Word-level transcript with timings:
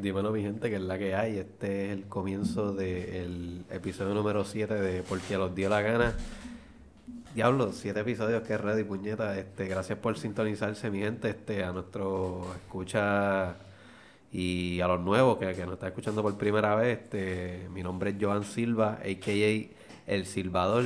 Dímelo, 0.00 0.30
mi 0.30 0.42
gente, 0.42 0.70
que 0.70 0.76
es 0.76 0.82
la 0.82 0.96
que 0.96 1.16
hay. 1.16 1.38
Este 1.38 1.86
es 1.86 1.92
el 1.92 2.04
comienzo 2.04 2.72
del 2.72 3.64
episodio 3.68 4.14
número 4.14 4.44
7 4.44 4.72
de 4.74 5.02
Porque 5.02 5.36
los 5.36 5.52
dio 5.56 5.68
la 5.68 5.82
gana. 5.82 6.14
Diablo, 7.34 7.72
siete 7.72 8.00
episodios, 8.00 8.42
que 8.42 8.56
ready, 8.56 8.84
puñeta. 8.84 9.36
Este, 9.36 9.66
gracias 9.66 9.98
por 9.98 10.16
sintonizarse, 10.16 10.88
mi 10.90 11.00
gente, 11.00 11.30
este, 11.30 11.64
a 11.64 11.72
nuestro 11.72 12.46
escucha 12.54 13.56
y 14.30 14.80
a 14.80 14.86
los 14.86 15.00
nuevos 15.00 15.38
que, 15.38 15.52
que 15.52 15.64
nos 15.64 15.74
está 15.74 15.88
escuchando 15.88 16.22
por 16.22 16.38
primera 16.38 16.76
vez. 16.76 17.00
Este, 17.00 17.68
mi 17.72 17.82
nombre 17.82 18.10
es 18.10 18.16
Joan 18.20 18.44
Silva, 18.44 19.00
a.k.a. 19.02 20.12
El 20.12 20.26
Silvador. 20.26 20.84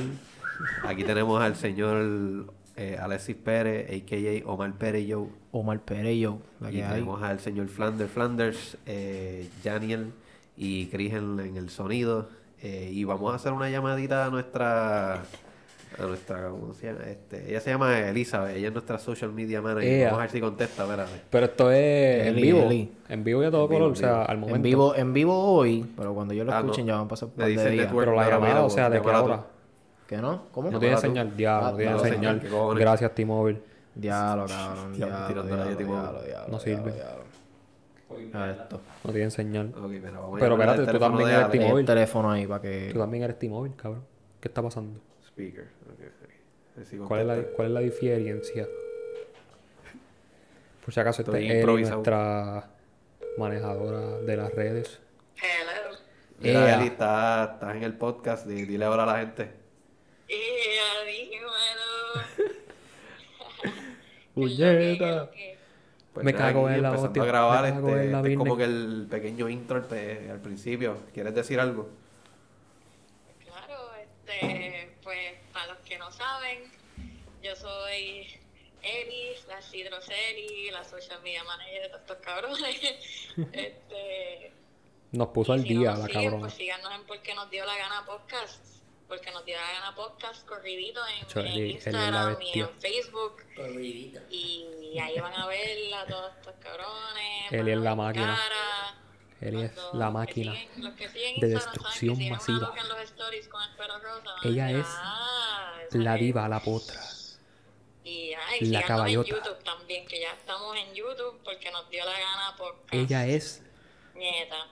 Aquí 0.85 1.03
tenemos 1.03 1.39
al 1.39 1.55
señor 1.55 2.51
eh, 2.75 2.97
Alexis 2.99 3.35
Pérez, 3.35 3.91
a.k.a. 3.91 4.49
Omar 4.51 4.73
Pérez 4.73 5.05
Yo. 5.05 5.27
Omar 5.53 5.79
Pérez 5.79 6.17
Yo. 6.19 6.39
La 6.59 6.69
Y 6.69 6.73
que 6.75 6.83
hay. 6.83 6.93
tenemos 6.95 7.21
al 7.23 7.39
señor 7.39 7.67
Flanders, 7.69 8.11
Flanders, 8.11 8.77
eh, 8.85 9.47
Janiel 9.63 10.11
y 10.57 10.87
Chris 10.87 11.13
en, 11.13 11.39
en 11.39 11.55
el 11.57 11.69
sonido. 11.69 12.27
Eh, 12.61 12.89
y 12.91 13.03
vamos 13.05 13.31
a 13.31 13.35
hacer 13.37 13.53
una 13.53 13.69
llamadita 13.69 14.25
a 14.25 14.29
nuestra... 14.29 15.23
A 15.99 16.07
nuestra, 16.07 16.49
¿cómo 16.49 16.73
se 16.73 16.87
llama? 16.87 17.03
Este, 17.05 17.51
ella 17.51 17.59
se 17.61 17.69
llama 17.69 17.99
Elizabeth, 18.09 18.57
ella 18.57 18.69
es 18.69 18.73
nuestra 18.73 18.97
social 18.97 19.31
media 19.31 19.61
manager. 19.61 20.05
Vamos 20.05 20.17
a 20.17 20.21
ver 20.23 20.31
si 20.31 20.41
contesta, 20.41 20.83
espérate. 20.85 21.21
Pero 21.29 21.45
esto 21.45 21.69
es 21.71 22.25
en 22.29 22.35
vivo. 22.35 22.61
Eli. 22.63 22.91
En 23.09 23.23
vivo 23.23 23.43
y 23.43 23.45
a 23.45 23.51
todo 23.51 23.65
En 23.65 23.73
color. 23.73 23.91
o 23.91 23.95
sea, 23.95 24.23
al 24.23 24.39
momento. 24.39 24.55
En 24.55 24.61
vivo, 24.63 24.95
en 24.95 25.13
vivo 25.13 25.37
hoy, 25.53 25.85
pero 25.95 26.15
cuando 26.15 26.33
yo 26.33 26.45
lo 26.45 26.51
Ah, 26.51 26.61
escuchen 26.61 26.87
no. 26.87 26.93
ya 26.93 26.95
van 26.97 27.05
a 27.05 27.07
pasar 27.09 27.29
un 27.29 27.35
par 27.35 27.45
de 27.47 27.69
días. 27.69 27.93
Pero 27.95 28.15
la 28.15 28.23
llamada, 28.27 28.39
mira, 28.53 28.63
o 28.65 28.69
sea, 28.71 28.89
¿de 28.89 29.01
qué 29.03 29.07
hora? 29.07 29.45
¿Qué 30.07 30.17
no? 30.17 30.45
¿Cómo? 30.51 30.71
No 30.71 30.79
tiene 30.79 30.97
señal. 30.97 31.37
Diablo, 31.37 31.67
Ah, 31.67 31.71
no 31.73 31.77
tiene 31.77 31.99
señal. 31.99 32.41
Gracias, 32.75 33.13
T-Mobile. 33.13 33.61
Diablo, 33.95 34.45
cabrón. 34.47 34.93
Diablo, 34.93 35.15
Diablo, 35.15 35.27
tirando 35.27 35.49
la 35.57 35.63
diablo, 35.65 35.71
Yeti 35.71 35.83
diablo, 35.83 36.11
Mobile. 36.13 36.27
diablo, 36.27 36.51
No 36.51 36.59
sirve. 36.59 36.91
diablo. 36.93 37.23
A 38.33 38.49
esto. 38.51 38.81
No 39.03 39.11
tiene 39.11 39.31
señal. 39.31 39.69
Vamos 39.75 40.39
Pero 40.39 40.53
espérate, 40.53 40.91
tú 40.91 40.99
también 40.99 41.29
eres. 41.29 41.49
T-Mobile. 41.49 41.79
El 41.79 41.85
teléfono 41.85 42.31
ahí 42.31 42.45
para 42.45 42.61
que... 42.61 42.89
Tú 42.93 42.99
también 42.99 43.23
eres 43.23 43.39
T-Mobile, 43.39 43.75
cabrón. 43.75 44.05
¿Qué 44.39 44.47
está 44.49 44.61
pasando? 44.61 44.99
Speaker. 45.27 45.63
ok, 45.63 45.99
ok. 45.99 46.29
A 46.75 46.77
ver 46.77 46.85
si 46.85 46.97
¿Cuál 46.97 47.21
es 47.21 47.27
la, 47.27 47.43
cuál 47.55 47.67
es 47.69 47.73
la 47.73 47.79
diferencia? 47.79 48.67
Por 50.85 50.93
si 50.93 50.99
acaso, 50.99 51.21
esta 51.21 51.37
Estoy 51.39 51.51
es 51.81 51.89
nuestra 51.89 52.69
manejadora 53.37 54.19
de 54.19 54.37
las 54.37 54.53
redes. 54.53 54.99
Hello. 55.37 55.97
Mira. 56.39 56.75
Eli, 56.75 56.87
estás 56.87 57.75
en 57.75 57.83
el 57.83 57.93
podcast. 57.97 58.45
di- 58.45 58.65
Dile 58.65 58.85
ahora 58.85 59.03
a 59.03 59.05
la 59.07 59.19
gente. 59.19 59.49
¡Puñeta! 64.33 65.29
Pues 66.13 66.23
Me 66.23 66.33
cago 66.35 66.69
en 66.69 66.81
la 66.83 66.89
empezando 66.89 67.07
hostia, 67.07 67.23
a 67.23 67.25
grabar, 67.25 67.65
este, 67.65 67.77
en 67.79 68.11
la 68.11 68.17
este 68.19 68.31
es 68.33 68.37
como 68.37 68.55
que 68.55 68.63
el 68.65 69.07
pequeño 69.09 69.49
intro 69.49 69.77
al, 69.77 69.85
pe- 69.87 70.29
al 70.29 70.39
principio. 70.41 70.97
¿Quieres 71.11 71.33
decir 71.33 71.59
algo? 71.59 71.89
Claro, 73.43 73.89
este, 73.95 74.95
pues 75.01 75.33
para 75.51 75.67
los 75.73 75.77
que 75.79 75.97
no 75.97 76.11
saben, 76.11 76.59
yo 77.41 77.55
soy 77.55 78.27
Eli, 78.83 79.29
la 79.47 79.59
Cidroseli, 79.61 80.69
la 80.71 80.83
social 80.83 81.19
media 81.23 81.43
manager 81.45 81.81
de 81.81 81.87
todos 81.89 82.01
estos 82.01 82.17
cabrones. 82.17 82.79
este, 83.53 84.51
Nos 85.13 85.29
puso 85.29 85.53
al 85.53 85.63
si 85.63 85.69
día 85.69 85.91
la 85.95 86.05
siguen, 86.05 86.13
cabrona. 86.25 86.39
Pues 86.41 86.53
síganos 86.53 86.91
en 86.93 87.07
Porque 87.07 87.33
Nos 87.33 87.49
Dio 87.49 87.65
La 87.65 87.75
Gana 87.75 88.05
Podcast. 88.05 88.63
Porque 89.13 89.29
Nos 89.31 89.45
Dio 89.45 89.55
La 89.57 89.71
Gana 89.73 89.95
Podcast 89.95 90.43
corridito 90.47 90.99
en, 91.07 91.47
Instagram 91.67 92.41
y 92.41 92.59
en 92.61 92.69
Facebook. 92.79 93.43
Y 94.31 94.97
ahí 94.99 95.19
van 95.19 95.33
a 95.35 95.45
ver 95.45 95.93
a 95.93 96.05
todos 96.07 96.31
estos 96.35 96.55
cabrones. 96.55 97.51
Van 97.51 97.71
es 97.73 97.77
la 97.77 97.93
máquina. 97.95 98.35
cara. 98.35 98.95
Eli 99.39 99.61
es 99.65 99.75
Los 99.75 99.93
la 99.93 100.05
que 100.07 100.11
máquina 100.13 100.53
siguen- 100.53 100.83
los 100.83 100.93
que 100.95 101.09
siguen 101.09 101.39
de 101.41 101.47
Instagram 101.47 101.59
saben 101.59 101.71
que 101.73 101.75
destrucción 101.75 102.15
una 102.15 102.29
masiva. 102.37 102.59
loca 102.59 102.81
en 102.81 102.87
los 102.89 102.97
stories 103.01 103.47
con 103.49 103.61
el 103.61 103.75
pelo 103.75 103.99
rosa, 103.99 104.31
Ella 104.45 104.71
es 104.71 104.85
"Ah, 104.89 105.73
La 105.91 106.15
es". 106.15 106.19
diva, 106.21 106.47
la 106.49 106.59
potra. 106.59 107.01
Y, 108.03 108.33
ay, 108.33 108.61
la 108.65 108.81
caballota. 108.83 109.29
en 109.29 109.35
YouTube 109.43 109.63
también, 109.63 110.07
que 110.07 110.21
ya 110.21 110.31
estamos 110.31 110.75
en 110.75 110.91
YouTube 110.95 111.39
porque 111.43 111.69
nos 111.71 111.87
dio 111.91 112.03
la 112.03 112.13
gana 112.19 112.55
por 112.57 112.77
Ella 112.91 113.27
es 113.27 113.61
Nieta. 114.15 114.67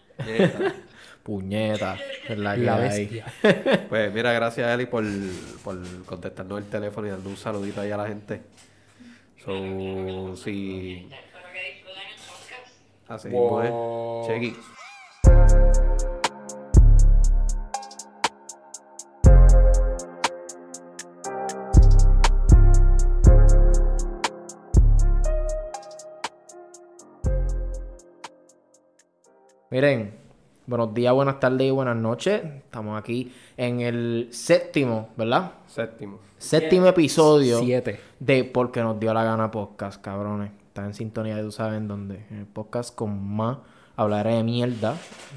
Puñeta. 1.24 1.98
Es 2.28 2.38
la 2.38 2.56
que 2.56 2.62
la 2.62 2.76
hay. 2.76 3.24
Pues 3.90 4.14
mira, 4.14 4.34
gracias 4.34 4.74
Eli 4.74 4.86
por, 4.86 5.04
por 5.64 5.78
contestarnos 6.06 6.60
el 6.60 6.66
teléfono 6.66 7.08
y 7.08 7.10
darle 7.12 7.28
un 7.28 7.38
saludito 7.38 7.82
ahí 7.82 7.92
a 7.92 7.98
la 7.98 8.08
gente. 8.08 8.42
So, 9.44 9.56
el 9.56 10.36
podcast. 11.84 12.70
así. 13.08 13.30
Wow. 13.30 14.28
Chequi. 14.28 14.56
Miren, 29.72 30.21
buenos 30.68 30.94
días, 30.94 31.14
buenas 31.14 31.40
tardes 31.40 31.68
y 31.68 31.72
buenas 31.72 31.96
noches. 31.98 32.42
Estamos 32.44 33.00
aquí 33.00 33.32
en 33.58 33.82
el 33.82 34.28
séptimo, 34.32 35.10
¿verdad? 35.18 35.52
Séptimo. 35.68 36.20
Séptimo 36.38 36.88
episodio 36.88 37.60
Siete. 37.60 38.00
de 38.20 38.44
Porque 38.44 38.82
nos 38.82 39.00
dio 39.00 39.14
la 39.14 39.24
gana 39.24 39.52
podcast, 39.52 40.02
cabrones. 40.02 40.52
Están 40.68 40.86
en 40.86 40.94
sintonía, 40.94 41.40
tú 41.42 41.52
sabes 41.52 41.78
en 41.78 41.88
dónde. 41.88 42.26
En 42.32 42.38
el 42.40 42.46
podcast 42.46 42.96
con 42.96 43.22
más 43.28 43.58
hablaré 43.96 44.36
de 44.36 44.44
mierda. 44.44 44.96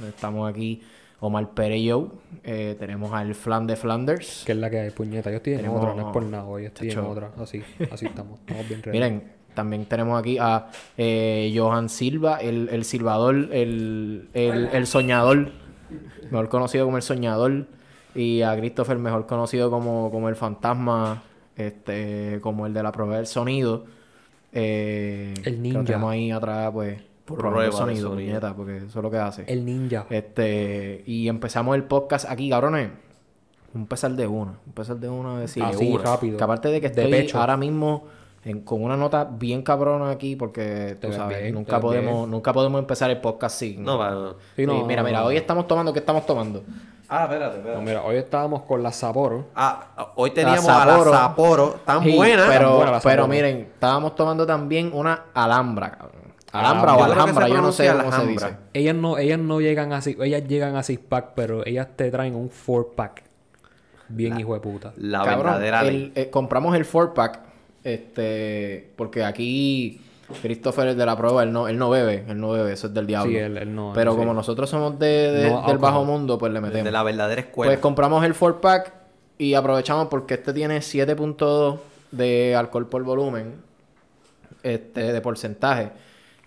Estamos 0.08 0.48
aquí 0.48 0.80
Omar 1.20 1.50
Pérez 1.50 1.78
y 1.80 1.84
yo. 1.86 2.12
Eh, 2.44 2.76
tenemos 2.78 3.12
al 3.12 3.34
Flan 3.34 3.66
de 3.66 3.76
Flanders. 3.76 4.44
Que 4.46 4.52
es 4.52 4.58
la 4.58 4.70
que 4.70 4.78
hay, 4.78 4.90
puñeta. 4.90 5.30
Yo 5.30 5.36
estoy 5.38 5.54
en 5.54 5.58
Tenemos- 5.60 5.80
otra, 5.80 5.94
no 5.94 6.06
es 6.08 6.12
por 6.12 6.22
nada. 6.22 6.44
Hoy 6.44 6.66
estoy 6.66 6.90
en 6.90 6.98
otra. 7.00 7.32
Así, 7.38 7.62
así 7.90 8.06
estamos. 8.06 8.38
Estamos 8.40 8.68
bien. 8.68 8.82
Miren, 8.86 9.32
también 9.54 9.86
tenemos 9.86 10.18
aquí 10.18 10.38
a 10.38 10.68
eh, 10.96 11.52
Johan 11.56 11.88
Silva, 11.88 12.38
el, 12.38 12.68
el 12.70 12.84
silbador, 12.84 13.34
el, 13.52 14.28
el, 14.34 14.68
el 14.72 14.86
soñador, 14.86 15.52
mejor 16.30 16.48
conocido 16.48 16.84
como 16.84 16.96
el 16.96 17.02
soñador, 17.02 17.66
y 18.14 18.42
a 18.42 18.56
Christopher, 18.56 18.98
mejor 18.98 19.26
conocido 19.26 19.70
como, 19.70 20.10
como 20.10 20.28
el 20.28 20.36
fantasma, 20.36 21.22
este, 21.56 22.38
como 22.42 22.66
el 22.66 22.74
de 22.74 22.82
la 22.82 22.92
prueba 22.92 23.16
del 23.16 23.26
sonido. 23.26 23.84
Eh, 24.52 25.34
El 25.44 25.62
ninja. 25.62 25.78
lo 25.78 25.84
tenemos 25.84 26.12
ahí 26.12 26.30
atrás, 26.30 26.70
pues, 26.72 27.00
Por 27.24 27.38
el 27.38 27.40
prueba 27.42 27.64
de 27.64 27.72
sonido, 27.72 28.10
sonido. 28.10 28.28
puñeta, 28.28 28.54
porque 28.54 28.76
eso 28.78 28.86
es 28.86 28.94
lo 28.96 29.10
que 29.10 29.18
hace. 29.18 29.44
El 29.48 29.64
ninja. 29.64 30.06
Este, 30.10 31.02
y 31.06 31.28
empezamos 31.28 31.74
el 31.74 31.84
podcast 31.84 32.28
aquí, 32.30 32.48
cabrones. 32.50 32.90
Un 33.74 33.86
pesar 33.88 34.12
de 34.12 34.26
una, 34.28 34.54
un 34.64 34.72
pesar 34.72 34.96
de 34.98 35.08
una, 35.08 35.40
decir, 35.40 35.64
Así, 35.64 35.90
una. 35.92 36.04
rápido. 36.04 36.36
Que 36.38 36.44
aparte 36.44 36.68
de 36.68 36.80
que 36.80 36.88
De 36.90 37.02
estoy 37.02 37.10
pecho. 37.10 37.40
ahora 37.40 37.56
mismo 37.56 38.04
en- 38.44 38.60
con 38.60 38.82
una 38.82 38.96
nota 38.96 39.24
bien 39.24 39.62
cabrona 39.62 40.10
aquí, 40.10 40.36
porque 40.36 40.96
tú 41.00 41.12
sabes, 41.12 41.40
bien, 41.42 41.54
nunca 41.54 41.80
podemos, 41.80 42.20
bien. 42.20 42.30
nunca 42.30 42.52
podemos 42.52 42.78
empezar 42.78 43.10
el 43.10 43.20
podcast 43.20 43.58
sin. 43.58 43.82
No, 43.82 43.98
va. 43.98 44.10
no. 44.10 44.34
Sí, 44.56 44.66
no, 44.66 44.84
mira, 44.84 45.02
mira, 45.02 45.24
hoy 45.24 45.36
estamos 45.36 45.66
tomando, 45.66 45.92
¿qué 45.92 45.98
estamos 46.00 46.24
tomando? 46.26 46.62
Ah, 47.08 47.24
espérate, 47.24 47.58
espérate. 47.58 47.78
No, 47.80 47.84
mira, 47.86 48.02
hoy 48.02 48.16
estábamos 48.16 48.62
con 48.62 48.82
la 48.82 48.90
Sapporo. 48.90 49.46
Ah, 49.54 50.12
hoy 50.16 50.30
teníamos 50.30 50.66
a 50.68 50.84
Sapporo. 50.84 51.10
la 51.10 51.16
Sapporo 51.18 51.76
tan 51.84 52.02
Sí, 52.02 52.16
buena. 52.16 52.46
Pero, 52.48 52.76
buena 52.76 52.90
la 52.92 53.00
pero 53.00 53.28
miren, 53.28 53.56
estábamos 53.74 54.14
tomando 54.16 54.46
también 54.46 54.90
una 54.92 55.24
alhambra, 55.34 55.90
cabrón. 55.90 56.24
Alhambra 56.52 56.92
Alhambra. 56.94 56.94
o 56.94 57.12
alhambra, 57.22 57.48
yo 57.48 57.60
no 57.60 57.72
sé 57.72 57.90
cómo 57.92 58.12
se 58.12 58.26
dice. 58.26 58.56
Ellas 58.72 58.94
no, 58.94 59.18
ellas 59.18 59.38
no 59.38 59.60
llegan 59.60 59.92
así, 59.92 60.16
ellas 60.20 60.44
llegan 60.46 60.76
a 60.76 60.82
six 60.82 61.00
pack, 61.00 61.32
pero 61.34 61.66
ellas 61.66 61.88
te 61.96 62.10
traen 62.10 62.34
un 62.36 62.48
four 62.48 62.92
pack. 62.94 63.22
Bien 64.08 64.38
hijo 64.38 64.54
de 64.54 64.60
puta. 64.60 64.92
La 64.96 65.24
Cabrón, 65.24 65.44
verdadera 65.46 65.80
el- 65.82 65.86
ley. 65.88 66.12
eh, 66.14 66.30
compramos 66.30 66.76
el 66.76 66.86
4-pack, 66.86 67.40
este, 67.84 68.90
porque 68.96 69.22
aquí 69.22 70.00
Christopher 70.42 70.88
es 70.88 70.96
de 70.96 71.04
la 71.06 71.16
prueba, 71.16 71.42
él 71.42 71.52
no, 71.52 71.68
él 71.68 71.78
no 71.78 71.90
bebe, 71.90 72.24
él 72.26 72.40
no 72.40 72.50
bebe, 72.50 72.72
eso 72.72 72.86
es 72.88 72.94
del 72.94 73.06
diablo. 73.06 73.30
Sí, 73.30 73.36
él, 73.36 73.56
él 73.58 73.74
no. 73.74 73.92
Pero 73.94 74.12
sí. 74.12 74.18
como 74.18 74.32
nosotros 74.34 74.68
somos 74.70 74.98
de, 74.98 75.06
de- 75.32 75.50
No 75.50 75.66
del 75.66 75.78
bajo 75.78 76.04
mundo, 76.04 76.38
pues 76.38 76.52
le 76.52 76.60
metemos. 76.60 76.84
De 76.84 76.90
la 76.90 77.02
verdadera 77.02 77.40
escuela. 77.42 77.70
Pues 77.70 77.78
compramos 77.80 78.24
el 78.24 78.34
4-pack 78.34 78.92
y 79.38 79.54
aprovechamos 79.54 80.08
porque 80.08 80.34
este 80.34 80.52
tiene 80.52 80.78
7.2 80.78 81.78
de 82.10 82.54
alcohol 82.56 82.88
por 82.88 83.02
volumen, 83.04 83.56
este, 84.62 85.12
de 85.12 85.20
porcentaje. 85.20 85.90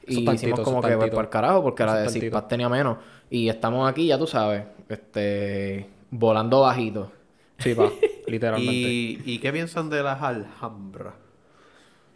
Eso 0.07 0.21
Y 0.21 0.25
tantito, 0.25 0.33
hicimos 0.47 0.59
como 0.61 0.81
que 0.81 0.95
pues, 0.97 1.11
por 1.11 1.25
el 1.25 1.29
carajo, 1.29 1.61
porque 1.61 1.83
la 1.83 1.91
Eso 1.91 1.97
de 1.99 2.03
tantito. 2.05 2.23
Six-Pack 2.25 2.47
tenía 2.47 2.69
menos. 2.69 2.97
Y 3.29 3.49
estamos 3.49 3.87
aquí, 3.89 4.07
ya 4.07 4.17
tú 4.17 4.25
sabes, 4.25 4.63
este, 4.89 5.87
volando 6.09 6.61
bajito. 6.61 7.11
Sí, 7.59 7.75
pa, 7.75 7.89
literalmente. 8.27 8.71
¿Y, 8.73 9.21
¿Y 9.25 9.39
qué 9.39 9.51
piensan 9.51 9.89
de 9.89 10.01
las 10.01 10.21
Alhambra? 10.21 11.13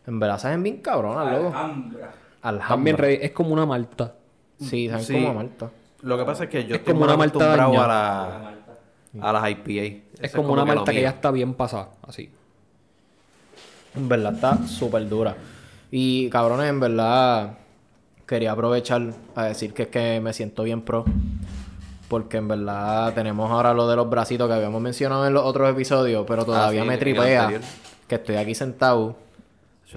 En 0.07 0.19
verdad 0.19 0.39
saben 0.39 0.63
bien 0.63 0.77
cabronas, 0.81 1.31
loco. 1.31 1.55
Alhambra. 1.55 2.67
También 2.67 2.97
re- 2.97 3.23
es 3.25 3.31
como 3.31 3.51
una 3.53 3.65
malta. 3.65 4.13
Sí, 4.59 4.89
saben 4.89 5.05
Sí. 5.05 5.13
como 5.13 5.29
a 5.29 5.33
Malta. 5.33 5.69
Lo 6.01 6.17
que 6.17 6.23
pasa 6.25 6.43
es 6.45 6.49
que 6.49 6.63
yo 6.65 6.75
Es 6.75 6.79
estoy 6.79 6.93
como 6.93 7.05
una 7.05 7.17
malta 7.17 7.37
acostumbrado 7.53 7.83
a, 7.83 7.87
la, 7.87 8.53
a 9.29 9.33
las 9.33 9.49
IPA. 9.51 10.03
Es 10.21 10.31
como 10.33 10.53
una 10.53 10.65
que 10.65 10.73
malta 10.75 10.91
que 10.91 11.01
ya 11.01 11.09
está 11.09 11.29
bien 11.31 11.53
pasada, 11.53 11.89
así. 12.07 12.29
En 13.95 14.07
verdad 14.09 14.33
está 14.33 14.57
súper 14.67 15.07
dura. 15.09 15.35
Y 15.91 16.29
cabrones, 16.29 16.69
en 16.69 16.79
verdad, 16.79 17.57
quería 18.25 18.53
aprovechar 18.53 19.13
a 19.35 19.43
decir 19.45 19.73
que 19.73 19.83
es 19.83 19.87
que 19.89 20.19
me 20.21 20.33
siento 20.33 20.63
bien 20.63 20.81
pro. 20.81 21.05
Porque 22.07 22.37
en 22.37 22.47
verdad 22.47 23.13
tenemos 23.13 23.49
ahora 23.51 23.73
lo 23.73 23.87
de 23.87 23.95
los 23.95 24.09
bracitos 24.09 24.47
que 24.47 24.53
habíamos 24.53 24.81
mencionado 24.81 25.27
en 25.27 25.33
los 25.33 25.43
otros 25.43 25.69
episodios, 25.69 26.25
pero 26.27 26.45
todavía 26.45 26.81
Ah, 26.81 26.83
sí, 26.83 26.89
me 26.89 26.97
tripea 26.97 27.61
que 28.07 28.15
estoy 28.15 28.35
aquí 28.35 28.53
sentado 28.55 29.15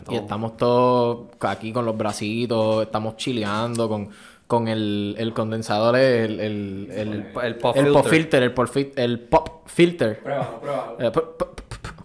y 0.08 0.17
estamos 0.17 0.56
todos 0.56 1.29
aquí 1.41 1.73
con 1.73 1.85
los 1.87 1.96
bracitos, 1.96 2.85
estamos 2.85 3.17
chileando 3.17 3.88
con, 3.88 4.11
con 4.46 4.69
el, 4.69 5.14
el 5.19 5.32
condensador, 5.35 5.96
el, 5.96 6.41
el, 6.41 6.88
el, 6.91 7.12
el 7.43 7.56
pop 7.56 7.76
el 7.76 7.88
pop 7.93 8.06
filter. 8.06 8.43
el 8.43 8.52
pop, 8.52 8.67
fil- 8.69 8.93
el 8.96 9.20
pop 9.20 9.49
filter. 9.69 10.20
Pruébalo, 10.23 10.61
pruébalo. 10.61 10.96
Eh, 11.00 11.12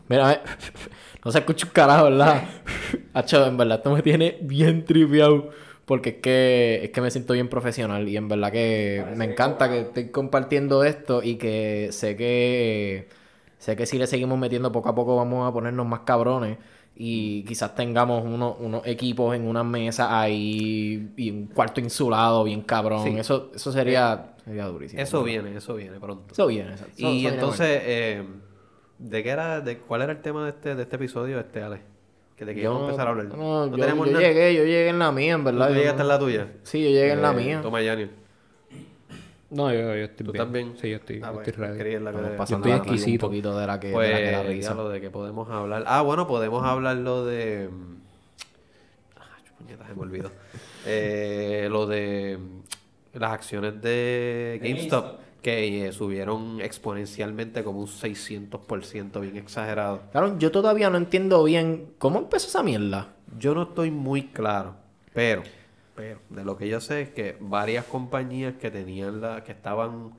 Mira, 0.08 0.34
eh, 0.34 0.40
no 1.26 1.32
se 1.32 1.40
escucha 1.40 1.66
un 1.68 1.72
carajo, 1.74 2.06
¿verdad? 2.06 2.44
Hacho, 3.14 3.46
en 3.46 3.58
verdad 3.58 3.78
esto 3.78 3.92
me 3.92 4.02
tiene 4.02 4.38
bien 4.42 4.86
triviado. 4.86 5.50
Porque 5.86 6.10
es 6.10 6.16
que, 6.18 6.82
es 6.84 6.92
que 6.92 7.02
me 7.02 7.10
siento 7.10 7.34
bien 7.34 7.50
profesional. 7.50 8.08
Y 8.08 8.16
en 8.16 8.28
verdad 8.28 8.52
que 8.52 9.04
me 9.16 9.26
encanta 9.26 9.70
que 9.70 9.80
estoy 9.82 10.10
compartiendo 10.12 10.84
esto. 10.84 11.24
Y 11.24 11.38
que 11.38 11.90
sé 11.92 12.16
que 12.16 13.08
sé 13.58 13.76
que 13.76 13.86
si 13.88 13.98
le 13.98 14.06
seguimos 14.08 14.38
metiendo 14.38 14.72
poco 14.72 14.90
a 14.90 14.96
poco 14.96 15.16
vamos 15.16 15.50
a 15.50 15.54
ponernos 15.54 15.88
más 15.88 16.02
cabrones. 16.02 16.58
Y 17.02 17.44
quizás 17.46 17.74
tengamos 17.76 18.26
unos, 18.26 18.58
unos 18.60 18.86
equipos 18.86 19.34
en 19.34 19.48
una 19.48 19.64
mesa 19.64 20.20
ahí. 20.20 21.14
Y 21.16 21.32
un 21.32 21.48
cuarto 21.48 21.80
insulado 21.80 22.44
bien 22.44 22.62
cabrón. 22.62 23.06
Sí. 23.06 23.18
Eso, 23.18 23.52
eso 23.56 23.72
sería, 23.72 24.34
sería 24.44 24.66
durísimo. 24.66 25.02
Eso 25.02 25.24
viene, 25.24 25.56
eso 25.56 25.76
viene 25.76 25.98
pronto. 25.98 26.34
Eso 26.34 26.46
viene. 26.48 26.74
eso 26.74 26.86
Y 26.98 27.26
entonces, 27.26 27.82
eh, 27.86 28.24
¿de 28.98 29.24
qué 29.24 29.30
era, 29.30 29.62
de 29.62 29.78
cuál 29.78 30.02
era 30.02 30.12
el 30.12 30.22
tema 30.22 30.44
de 30.44 30.50
este, 30.50 30.76
de 30.76 30.84
este 30.84 30.98
episodio, 30.98 31.40
este, 31.40 31.64
Ale? 31.64 31.80
Que 32.36 32.52
íbamos 32.62 32.82
a 32.82 32.86
empezar 32.86 33.08
a 33.08 33.10
hablar. 33.12 33.26
No, 33.38 33.68
yo, 33.78 34.20
llegué, 34.20 34.54
yo 34.56 34.64
llegué 34.64 34.90
en 34.90 35.00
la 35.00 35.12
mía, 35.14 35.34
en 35.36 35.44
verdad. 35.46 35.70
¿Tú 35.70 35.74
llegaste 35.76 35.98
no- 35.98 36.04
en 36.04 36.08
la 36.10 36.20
tuya? 36.20 36.48
Sí, 36.64 36.84
yo 36.84 36.90
llegué 36.90 37.12
en 37.14 37.22
la 37.22 37.32
Eh, 37.32 37.36
mía. 37.36 37.62
Toma, 37.62 37.82
Yaniel. 37.82 38.12
No, 39.52 39.74
yo, 39.74 39.80
yo 39.80 39.94
estoy 40.06 40.26
¿Tú 40.28 40.32
bien. 40.32 40.44
también? 40.44 40.74
Sí, 40.80 40.90
yo 40.92 40.98
estoy, 40.98 41.18
Ah, 41.18 41.28
yo 41.28 41.34
bueno, 41.34 41.42
estoy 41.50 41.54
ready. 41.66 41.78
la 42.00 42.12
que- 42.12 42.18
Estamos 42.18 42.32
yo 42.32 42.38
pasando 42.38 42.68
estoy 42.68 42.72
la 42.72 42.78
exquisito. 42.94 43.26
un 43.26 43.30
poquito 43.32 43.58
de 43.58 43.68
la 43.68 43.80
que, 43.80 43.88
de 43.88 43.94
Pues, 43.94 44.12
la 44.12 44.18
que 44.18 44.24
da 44.32 44.44
ya 44.44 44.50
risa. 44.50 44.74
lo 44.76 44.90
de 44.90 45.02
que 45.02 45.10
podemos 45.10 45.50
hablar. 45.50 45.84
Ah, 45.88 46.02
bueno, 46.02 46.28
podemos 46.28 46.64
hablar 46.64 46.98
lo 46.98 47.26
de. 47.26 47.70
Ah, 49.18 49.38
puñeta, 49.58 49.88
se 49.88 49.94
me 49.96 50.02
olvidó. 50.02 50.32
Eh, 50.86 51.68
lo 51.70 51.86
de 51.88 52.40
las 53.14 53.32
acciones 53.34 53.82
de 53.82 54.60
GameStop 54.64 55.20
que 55.42 55.88
eh, 55.88 55.92
subieron 55.92 56.62
exponencialmente 56.62 57.66
como 57.66 57.80
un 57.82 57.88
600% 57.88 59.20
bien 59.20 59.36
exagerado. 59.36 60.04
Claro, 60.14 60.38
yo 60.40 60.52
todavía 60.52 60.90
no 60.90 60.98
entiendo 60.98 61.44
bien 61.44 61.92
cómo 61.98 62.20
empezó 62.20 62.48
esa 62.48 62.64
mierda. 62.64 63.10
Yo 63.38 63.54
no 63.54 63.64
estoy 63.64 63.92
muy 63.92 64.28
claro, 64.28 64.76
pero, 65.14 65.44
pero 66.00 66.22
de 66.30 66.46
lo 66.46 66.56
que 66.56 66.70
yo 66.70 66.80
sé 66.80 67.02
es 67.02 67.10
que 67.10 67.36
varias 67.42 67.84
compañías 67.84 68.54
que 68.56 68.72
tenían 68.72 69.20
la, 69.20 69.44
que 69.44 69.52
estaban 69.52 70.14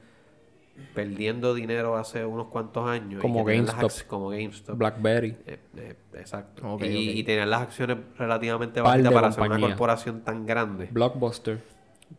perdiendo 0.94 1.54
dinero 1.54 1.96
hace 1.96 2.22
unos 2.26 2.48
cuantos 2.48 2.86
años, 2.86 3.20
y 3.20 3.22
Como 3.22 3.46
que 3.46 3.52
tenían 3.52 3.64
las 3.66 3.76
GameStop. 3.76 4.04
ac- 4.04 4.06
como 4.06 4.28
GameStop, 4.28 4.76
Blackberry. 4.76 5.36
eh, 5.46 5.58
eh, 5.78 5.96
exacto, 6.14 6.76
y, 6.82 7.18
y 7.20 7.24
tenían 7.24 7.48
las 7.48 7.62
acciones 7.62 7.96
relativamente 8.18 8.82
Par 8.82 8.90
bajitas 8.90 9.12
para 9.14 9.32
ser 9.32 9.42
una 9.44 9.58
corporación 9.58 10.20
tan 10.20 10.44
grande, 10.44 10.88
Blockbuster. 10.90 11.62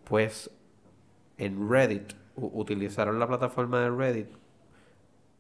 pues 0.06 0.50
en 1.38 1.70
Reddit 1.70 2.14
utilizaron 2.36 3.20
la 3.20 3.28
plataforma 3.28 3.80
de 3.82 3.92
Reddit 3.92 4.28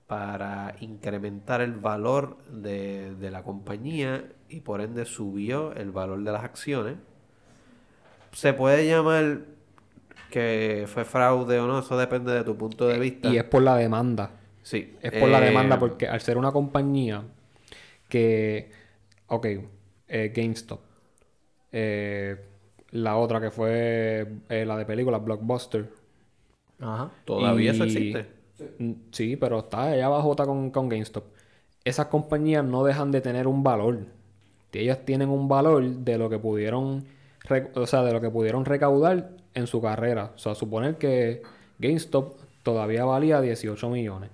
para 0.05 0.75
incrementar 0.79 1.61
el 1.61 1.73
valor 1.73 2.37
de, 2.51 3.15
de 3.15 3.31
la 3.31 3.41
compañía 3.43 4.25
y 4.47 4.59
por 4.59 4.81
ende 4.81 5.05
subió 5.05 5.73
el 5.73 5.91
valor 5.91 6.21
de 6.23 6.31
las 6.31 6.43
acciones. 6.43 6.97
Se 8.31 8.53
puede 8.53 8.87
llamar 8.87 9.41
que 10.29 10.85
fue 10.87 11.03
fraude 11.03 11.59
o 11.59 11.67
no, 11.67 11.79
eso 11.79 11.97
depende 11.97 12.33
de 12.33 12.43
tu 12.43 12.57
punto 12.57 12.87
de 12.87 12.97
vista. 12.99 13.29
Y 13.29 13.37
es 13.37 13.43
por 13.43 13.61
la 13.61 13.75
demanda. 13.75 14.31
sí, 14.63 14.95
Es 15.01 15.11
por 15.11 15.29
la 15.29 15.39
eh, 15.39 15.45
demanda 15.45 15.77
porque 15.77 16.07
al 16.07 16.21
ser 16.21 16.37
una 16.37 16.51
compañía 16.51 17.23
que... 18.07 18.71
Ok, 19.27 19.47
eh, 20.07 20.33
GameStop. 20.35 20.79
Eh, 21.71 22.37
la 22.91 23.15
otra 23.17 23.39
que 23.39 23.51
fue 23.51 24.27
eh, 24.49 24.65
la 24.65 24.77
de 24.77 24.85
películas, 24.85 25.23
Blockbuster. 25.23 25.89
Ajá. 26.79 27.11
Todavía 27.25 27.71
eso 27.71 27.83
existe. 27.85 28.27
Sí, 29.11 29.35
pero 29.37 29.59
está 29.59 29.83
allá 29.83 30.05
abajo 30.05 30.31
está 30.31 30.45
con, 30.45 30.69
con 30.71 30.89
GameStop. 30.89 31.23
Esas 31.83 32.07
compañías 32.07 32.63
no 32.63 32.83
dejan 32.83 33.11
de 33.11 33.21
tener 33.21 33.47
un 33.47 33.63
valor. 33.63 34.05
Ellas 34.73 35.03
tienen 35.05 35.29
un 35.29 35.47
valor 35.47 35.83
de 35.83 36.17
lo 36.17 36.29
que 36.29 36.39
pudieron, 36.39 37.05
o 37.75 37.87
sea, 37.87 38.03
de 38.03 38.13
lo 38.13 38.21
que 38.21 38.29
pudieron 38.29 38.65
recaudar 38.65 39.31
en 39.53 39.67
su 39.67 39.81
carrera. 39.81 40.31
O 40.35 40.37
sea, 40.37 40.55
suponer 40.55 40.97
que 40.97 41.41
GameStop 41.79 42.37
todavía 42.63 43.05
valía 43.05 43.41
18 43.41 43.89
millones. 43.89 44.29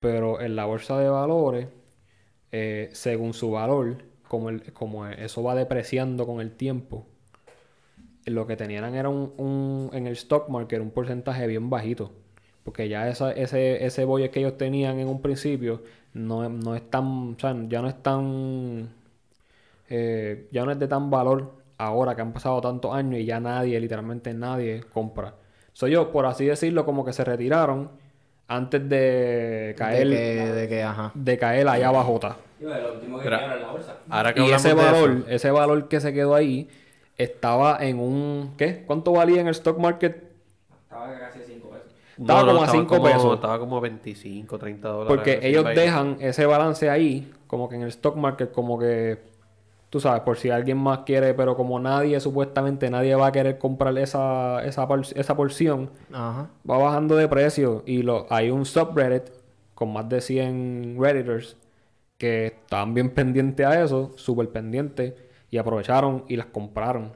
Pero 0.00 0.40
en 0.40 0.56
la 0.56 0.64
bolsa 0.64 0.98
de 0.98 1.08
valores, 1.08 1.68
eh, 2.52 2.90
según 2.92 3.34
su 3.34 3.50
valor, 3.52 4.04
como, 4.28 4.50
el- 4.50 4.72
como 4.74 5.06
eso 5.08 5.42
va 5.42 5.54
depreciando 5.56 6.26
con 6.26 6.40
el 6.40 6.52
tiempo, 6.56 7.06
lo 8.26 8.46
que 8.46 8.56
tenían 8.56 8.94
era 8.94 9.08
un, 9.08 9.32
un- 9.38 9.90
en 9.92 10.06
el 10.06 10.12
stock 10.14 10.48
market 10.48 10.80
un 10.80 10.90
porcentaje 10.90 11.46
bien 11.46 11.70
bajito. 11.70 12.12
Porque 12.64 12.88
ya 12.88 13.08
esa, 13.08 13.32
ese, 13.32 13.84
ese 13.86 14.06
que 14.30 14.40
ellos 14.40 14.58
tenían 14.58 14.98
en 14.98 15.08
un 15.08 15.22
principio 15.22 15.82
no, 16.12 16.48
no 16.48 16.74
es 16.74 16.88
tan, 16.90 17.34
o 17.34 17.38
sea, 17.38 17.56
ya 17.68 17.80
no 17.82 17.88
es 17.88 18.02
tan, 18.02 18.90
eh, 19.90 20.48
ya 20.52 20.64
no 20.64 20.72
es 20.72 20.78
de 20.78 20.88
tan 20.88 21.10
valor 21.10 21.54
ahora 21.78 22.14
que 22.14 22.20
han 22.22 22.32
pasado 22.32 22.60
tantos 22.60 22.92
años 22.94 23.20
y 23.20 23.24
ya 23.24 23.40
nadie, 23.40 23.78
literalmente 23.80 24.34
nadie 24.34 24.82
compra. 24.92 25.34
Soy 25.72 25.92
yo, 25.92 26.10
por 26.10 26.26
así 26.26 26.44
decirlo, 26.44 26.84
como 26.84 27.04
que 27.04 27.12
se 27.12 27.24
retiraron 27.24 27.90
antes 28.48 28.88
de 28.88 29.74
caer, 29.78 30.08
De 30.08 30.16
que, 30.16 30.52
de 30.52 30.68
que, 30.68 30.82
ajá. 30.82 31.12
de 31.14 31.38
caer 31.38 31.68
allá 31.68 31.88
abajo. 31.88 32.18
Pero- 32.20 33.38
Ahora 34.10 34.34
que 34.34 34.40
Y 34.40 34.44
hablamos 34.44 34.64
ese 34.64 34.74
de 34.74 34.80
eso, 34.82 34.92
valor, 34.92 35.24
ese 35.28 35.50
valor 35.50 35.88
que 35.88 36.00
se 36.00 36.12
quedó 36.12 36.34
ahí, 36.34 36.68
estaba 37.16 37.78
en 37.80 37.98
un, 38.00 38.54
¿qué? 38.56 38.84
¿Cuánto 38.86 39.12
valía 39.12 39.40
en 39.40 39.46
el 39.46 39.52
stock 39.52 39.78
market? 39.78 40.24
Estaba 40.84 41.16
casi 41.18 41.40
a 41.40 41.44
5 41.44 41.68
pesos. 41.70 41.86
Estaba 42.18 42.46
como 42.46 42.62
a 42.62 42.68
cinco 42.68 42.96
como- 42.96 43.04
pesos. 43.04 43.34
Estaba 43.34 43.58
como 43.58 43.80
25, 43.80 44.58
30 44.58 44.88
dólares. 44.88 45.08
Porque 45.16 45.40
ellos 45.46 45.64
dejan 45.74 46.16
ese 46.20 46.46
balance 46.46 46.90
ahí, 46.90 47.30
como 47.46 47.68
que 47.68 47.76
en 47.76 47.82
el 47.82 47.88
stock 47.88 48.16
market, 48.16 48.50
como 48.52 48.78
que, 48.78 49.18
tú 49.90 50.00
sabes, 50.00 50.20
por 50.22 50.36
si 50.36 50.50
alguien 50.50 50.76
más 50.78 51.00
quiere, 51.00 51.34
pero 51.34 51.56
como 51.56 51.78
nadie, 51.80 52.20
supuestamente 52.20 52.90
nadie 52.90 53.14
va 53.14 53.28
a 53.28 53.32
querer 53.32 53.58
comprar 53.58 53.96
esa, 53.98 54.64
esa, 54.64 54.86
por- 54.88 55.00
esa 55.14 55.36
porción, 55.36 55.90
Ajá. 56.12 56.50
va 56.68 56.78
bajando 56.78 57.16
de 57.16 57.28
precio. 57.28 57.82
Y 57.86 58.02
lo, 58.02 58.26
hay 58.30 58.50
un 58.50 58.64
subreddit 58.66 59.24
con 59.74 59.92
más 59.92 60.08
de 60.08 60.20
100 60.20 60.96
redditors 61.00 61.56
que 62.18 62.46
estaban 62.46 62.94
bien 62.94 63.10
pendientes 63.10 63.64
a 63.64 63.82
eso, 63.82 64.12
súper 64.16 64.48
pendientes, 64.50 65.14
y 65.50 65.58
aprovecharon 65.58 66.24
y 66.28 66.36
las 66.36 66.46
compraron. 66.46 67.12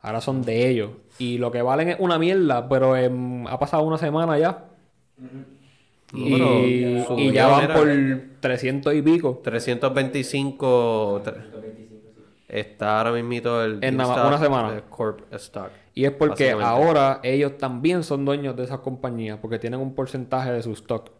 Ahora 0.00 0.20
son 0.20 0.42
de 0.42 0.68
ellos. 0.68 0.90
Y 1.18 1.38
lo 1.38 1.50
que 1.50 1.62
valen 1.62 1.88
es 1.88 1.96
una 1.98 2.18
mierda, 2.18 2.68
pero 2.68 2.96
em, 2.96 3.46
ha 3.48 3.58
pasado 3.58 3.82
una 3.82 3.98
semana 3.98 4.38
ya. 4.38 4.64
Y, 6.14 6.34
y 7.16 7.32
ya 7.32 7.48
van 7.48 7.66
por 7.72 7.88
300 8.40 8.94
y 8.94 9.02
pico. 9.02 9.40
325 9.42 11.22
tre- 11.24 11.32
está 12.48 12.98
ahora 12.98 13.12
mismito 13.12 13.62
el 13.64 13.82
En 13.82 13.96
nada 13.96 14.08
más 14.10 14.16
GameStop, 14.18 14.26
una 14.28 14.38
semana. 14.38 14.80
Corp 14.88 15.32
Stock. 15.34 15.70
Y 15.94 16.04
es 16.04 16.12
porque 16.12 16.50
ahora 16.52 17.20
ellos 17.22 17.56
también 17.58 18.02
son 18.04 18.24
dueños 18.24 18.54
de 18.56 18.64
esas 18.64 18.80
compañías 18.80 19.38
porque 19.40 19.58
tienen 19.58 19.80
un 19.80 19.94
porcentaje 19.94 20.52
de 20.52 20.62
su 20.62 20.72
stock. 20.72 21.10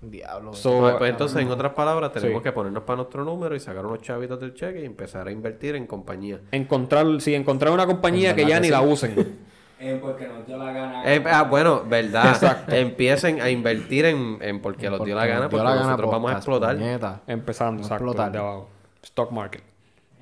Diablo. 0.00 0.54
So, 0.54 0.78
Pues, 0.80 0.94
pues 0.96 1.10
entonces, 1.10 1.42
en 1.42 1.50
otras 1.50 1.72
palabras, 1.72 2.12
tenemos 2.12 2.38
Sí. 2.38 2.42
que 2.44 2.52
ponernos 2.52 2.84
para 2.84 2.98
nuestro 2.98 3.24
número 3.24 3.56
y 3.56 3.60
sacar 3.60 3.84
unos 3.84 4.00
chavitos 4.00 4.38
del 4.40 4.54
cheque 4.54 4.80
y 4.82 4.84
empezar 4.84 5.26
a 5.26 5.32
invertir 5.32 5.74
en 5.74 5.86
compañía. 5.86 6.40
encontrar, 6.52 7.04
si 7.20 7.34
encontrar 7.34 7.72
una 7.72 7.84
compañía 7.86 8.34
que 8.34 8.46
ya 8.46 8.56
que 8.56 8.60
ni 8.60 8.66
sí. 8.66 8.72
la 8.72 8.82
usen. 8.82 9.14
Eh, 9.80 9.96
porque 10.02 10.26
nos 10.26 10.44
dio 10.44 10.56
la 10.56 10.72
gana. 10.72 11.04
Eh, 11.14 11.22
ah, 11.30 11.44
bueno, 11.44 11.84
verdad. 11.88 12.64
Empiecen 12.66 13.40
a 13.40 13.48
invertir 13.48 14.06
en, 14.06 14.38
en 14.40 14.60
porque 14.60 14.90
los 14.90 15.04
dio 15.04 15.14
la 15.14 15.24
gana, 15.24 15.42
nos 15.42 15.50
dio 15.50 15.50
porque 15.50 15.64
la 15.64 15.70
gana 15.76 15.86
nosotros 15.86 16.10
vamos 16.10 16.32
a 16.32 16.34
explotar. 16.34 16.74
puñeta. 16.76 17.20
Empezando, 17.28 17.82
exacto, 17.82 18.04
explotar. 18.06 18.32
de 18.32 18.38
abajo. 18.38 18.68
Stock 19.02 19.30
market. 19.30 19.62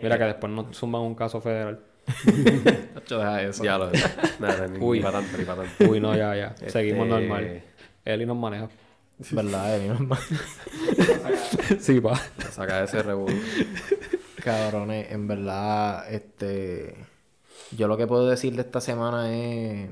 Mira 0.01 0.19
que 0.19 0.25
después 0.25 0.53
nos 0.53 0.77
suman 0.77 1.03
un 1.03 1.15
caso 1.15 1.41
federal. 1.41 1.81
Chacho, 2.95 3.19
deja 3.19 3.43
eso. 3.43 3.65
Ya 3.65 3.79
lo 3.79 3.91
Nada, 4.39 4.69
ni, 4.69 4.79
Uy. 4.79 4.99
ni 4.99 5.05
para 5.05 5.21
tanto, 5.21 5.39
ni 5.39 5.45
para 5.45 5.63
tanto. 5.63 5.91
Uy, 5.91 6.01
no, 6.01 6.15
ya, 6.17 6.37
ya. 6.37 6.55
Seguimos 6.69 7.07
Este- 7.09 7.21
normal. 7.21 7.63
Eli 8.05 8.27
nos 8.27 8.37
maneja. 8.37 8.69
¿Verdad, 9.33 9.77
Eli? 9.77 9.89
No 9.89 10.15
es 10.15 11.83
sí, 11.85 12.01
pa. 12.01 12.15
Saca 12.51 12.85
ese 12.85 13.03
revuelo. 13.03 13.37
Cabrones, 14.45 15.11
en 15.11 15.27
verdad, 15.27 16.13
este. 16.13 16.95
Yo 17.77 17.89
lo 17.89 17.97
que 17.97 18.07
puedo 18.07 18.29
decir 18.29 18.55
de 18.55 18.61
esta 18.63 18.81
semana 18.81 19.35
es. 19.35 19.91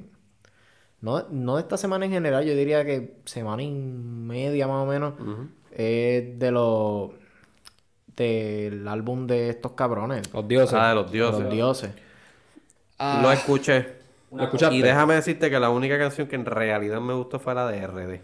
No, 1.00 1.26
no 1.30 1.56
de 1.56 1.62
esta 1.62 1.76
semana 1.76 2.04
en 2.06 2.12
general, 2.12 2.44
yo 2.44 2.54
diría 2.54 2.84
que 2.84 3.16
semana 3.24 3.62
y 3.62 3.70
media 3.70 4.68
más 4.68 4.84
o 4.84 4.86
menos. 4.86 5.14
Es 5.72 6.38
de 6.38 6.50
los. 6.52 7.10
Del 8.16 8.86
álbum 8.88 9.26
de 9.26 9.50
estos 9.50 9.72
cabrones. 9.72 10.32
Los 10.32 10.46
dioses. 10.48 10.78
Ah, 10.80 10.90
de 10.90 10.94
los 10.94 11.10
dioses. 11.10 11.40
Los 11.44 11.52
dioses. 11.52 11.90
Ah, 12.98 13.20
Lo 13.22 13.32
escuché. 13.32 14.02
¿Lo 14.32 14.44
escuchaste? 14.44 14.74
Y 14.76 14.82
déjame 14.82 15.14
decirte 15.14 15.50
que 15.50 15.60
la 15.60 15.70
única 15.70 15.98
canción 15.98 16.26
que 16.26 16.34
en 16.36 16.44
realidad 16.44 17.00
me 17.00 17.14
gustó 17.14 17.38
fue 17.38 17.54
la 17.54 17.68
de 17.68 17.86
RD. 17.86 18.20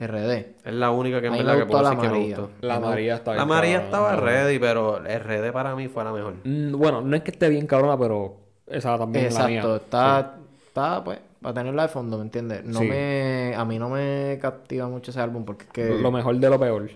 RD. 0.00 0.32
Es 0.64 0.72
la 0.74 0.90
única 0.90 1.20
que 1.20 1.26
en 1.26 1.32
verdad 1.34 1.58
que 1.58 1.66
puedo 1.66 1.82
la 1.82 1.90
decir 1.90 2.02
que 2.02 2.08
me 2.08 2.18
María. 2.20 2.36
gustó. 2.36 2.50
La 2.60 2.80
María 2.80 3.14
está 3.16 3.34
La 3.34 3.44
María 3.44 3.78
estaba 3.82 4.16
ready, 4.16 4.58
pero 4.58 4.98
RD 4.98 5.52
para 5.52 5.74
mí 5.76 5.88
fue 5.88 6.04
la 6.04 6.12
mejor. 6.12 6.34
Mm, 6.44 6.72
Bueno, 6.72 7.00
no 7.02 7.16
es 7.16 7.22
que 7.22 7.32
esté 7.32 7.48
bien 7.48 7.66
cabrona, 7.66 7.98
pero 7.98 8.36
esa 8.66 8.96
también 8.96 9.26
es 9.26 9.34
la 9.34 9.40
Exacto, 9.50 9.68
mía. 9.68 9.76
está, 9.76 10.34
está, 10.68 11.04
pues, 11.04 11.18
para 11.42 11.54
tenerla 11.54 11.82
de 11.82 11.88
fondo, 11.88 12.16
¿me 12.16 12.22
entiendes? 12.24 12.64
No 12.64 12.78
Sí. 12.80 12.86
me, 12.88 13.54
a 13.56 13.64
mí 13.64 13.78
no 13.78 13.90
me 13.90 14.38
captiva 14.40 14.88
mucho 14.88 15.10
ese 15.10 15.20
álbum 15.20 15.44
porque 15.44 15.64
es 15.64 15.70
que, 15.70 16.00
Lo 16.00 16.10
mejor 16.10 16.36
de 16.36 16.48
lo 16.48 16.58
peor. 16.58 16.90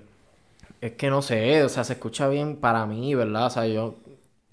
Es 0.84 0.92
que 0.92 1.08
no 1.08 1.22
sé, 1.22 1.64
o 1.64 1.70
sea, 1.70 1.82
se 1.82 1.94
escucha 1.94 2.28
bien 2.28 2.56
para 2.56 2.84
mí, 2.84 3.14
¿verdad? 3.14 3.46
O 3.46 3.50
sea, 3.50 3.66
yo 3.66 3.94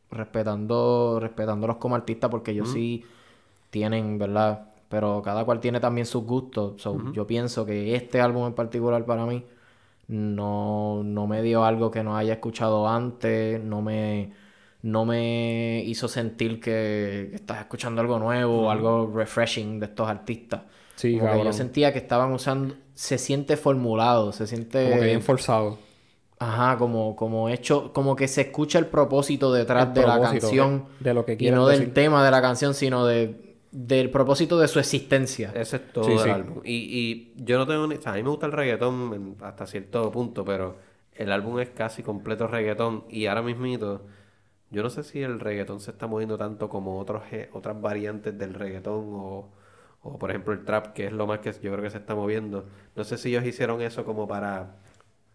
respetando, 0.09 1.19
respetándolos 1.19 1.75
como 1.75 1.95
artistas 1.95 2.29
porque 2.29 2.51
ellos 2.51 2.71
sí 2.71 3.03
tienen, 3.69 4.17
¿verdad? 4.17 4.69
Pero 4.87 5.21
cada 5.21 5.43
cual 5.43 5.59
tiene 5.59 5.81
también 5.81 6.07
sus 6.07 6.23
gustos. 6.23 6.81
So, 6.81 7.11
Yo 7.11 7.27
pienso 7.27 7.65
que 7.65 7.95
este 7.95 8.21
álbum 8.21 8.47
en 8.47 8.53
particular 8.53 9.03
para 9.03 9.25
mí 9.25 9.43
no, 10.07 11.01
no 11.03 11.27
me 11.27 11.41
dio 11.41 11.65
algo 11.65 11.91
que 11.91 12.01
no 12.01 12.15
haya 12.15 12.35
escuchado 12.35 12.87
antes, 12.87 13.61
no 13.61 13.81
me, 13.81 14.31
no 14.83 15.03
me 15.03 15.83
hizo 15.85 16.07
sentir 16.07 16.61
que, 16.61 17.31
estás 17.33 17.59
escuchando 17.59 17.99
algo 17.99 18.19
nuevo, 18.19 18.71
algo 18.71 19.11
refreshing 19.13 19.81
de 19.81 19.87
estos 19.87 20.07
artistas. 20.07 20.61
Sí, 20.95 21.17
Como 21.19 21.33
que 21.33 21.43
yo 21.43 21.51
sentía 21.51 21.91
que 21.91 21.99
estaban 21.99 22.31
usando, 22.31 22.75
se 22.93 23.17
siente 23.17 23.57
formulado, 23.57 24.31
se 24.31 24.47
siente... 24.47 24.85
Como 24.85 25.01
que 25.01 25.07
bien 25.07 25.21
forzado. 25.21 25.90
Ajá, 26.41 26.77
como, 26.77 27.15
como 27.15 27.49
hecho, 27.49 27.93
como 27.93 28.15
que 28.15 28.27
se 28.27 28.41
escucha 28.41 28.79
el 28.79 28.87
propósito 28.87 29.53
detrás 29.53 29.87
El 29.89 29.93
de 29.93 30.01
la 30.07 30.19
canción. 30.19 30.85
de 30.99 31.13
lo 31.13 31.23
que 31.23 31.37
Y 31.39 31.51
no 31.51 31.67
del 31.67 31.93
tema 31.93 32.25
de 32.25 32.31
la 32.31 32.41
canción, 32.41 32.73
sino 32.73 33.05
de, 33.05 33.57
del 33.71 34.09
propósito 34.09 34.59
de 34.59 34.67
su 34.67 34.79
existencia. 34.79 35.51
Ese 35.53 35.75
es 35.77 35.93
todo 35.93 36.05
Sí, 36.05 36.11
el 36.13 36.19
sí. 36.19 36.29
álbum. 36.29 36.61
Y, 36.63 36.73
y 36.75 37.33
yo 37.45 37.57
no 37.59 37.67
tengo 37.67 37.85
ni... 37.85 37.95
O 37.95 38.01
sea, 38.01 38.13
a 38.13 38.15
mí 38.15 38.23
me 38.23 38.29
gusta 38.29 38.47
el 38.47 38.53
reggaetón 38.53 39.13
en- 39.13 39.35
hasta 39.45 39.67
cierto 39.67 40.11
punto, 40.11 40.43
pero 40.43 40.77
el 41.13 41.31
álbum 41.31 41.59
es 41.59 41.69
casi 41.69 42.01
completo 42.01 42.47
reggaetón. 42.47 43.03
Y 43.09 43.27
ahora 43.27 43.43
mismito, 43.43 44.01
yo 44.71 44.83
no 44.83 44.89
sé 44.89 45.03
si 45.03 45.21
el 45.21 45.39
reggaetón 45.39 45.79
se 45.79 45.91
está 45.91 46.07
moviendo 46.07 46.37
tanto 46.37 46.69
como 46.69 46.99
otros, 46.99 47.23
otras 47.53 47.79
variantes 47.81 48.37
del 48.37 48.53
reggaetón 48.55 49.09
o, 49.13 49.49
o, 50.03 50.17
por 50.19 50.29
ejemplo, 50.31 50.53
el 50.53 50.65
trap, 50.65 50.93
que 50.93 51.05
es 51.07 51.11
lo 51.13 51.27
más 51.27 51.39
que 51.39 51.51
yo 51.53 51.71
creo 51.71 51.81
que 51.83 51.89
se 51.91 51.97
está 51.99 52.15
moviendo. 52.15 52.65
No 52.95 53.03
sé 53.03 53.17
si 53.17 53.29
ellos 53.29 53.45
hicieron 53.45 53.81
eso 53.81 54.05
como 54.05 54.27
para 54.27 54.77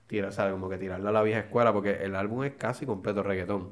tirar, 0.06 0.32
¿sabes? 0.32 0.52
Como 0.52 0.68
que 0.68 0.78
tirarlo 0.78 1.08
a 1.08 1.12
la 1.12 1.22
vieja 1.22 1.40
escuela, 1.40 1.72
porque 1.72 1.92
el 2.04 2.14
álbum 2.16 2.44
es 2.44 2.54
casi 2.54 2.86
completo 2.86 3.22
reggaetón. 3.22 3.70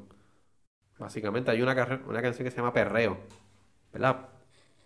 Básicamente 0.97 1.51
hay 1.51 1.61
una, 1.61 1.75
carre- 1.75 2.01
una 2.07 2.21
canción 2.21 2.45
que 2.45 2.51
se 2.51 2.57
llama 2.57 2.73
Perreo, 2.73 3.17
¿verdad? 3.93 4.29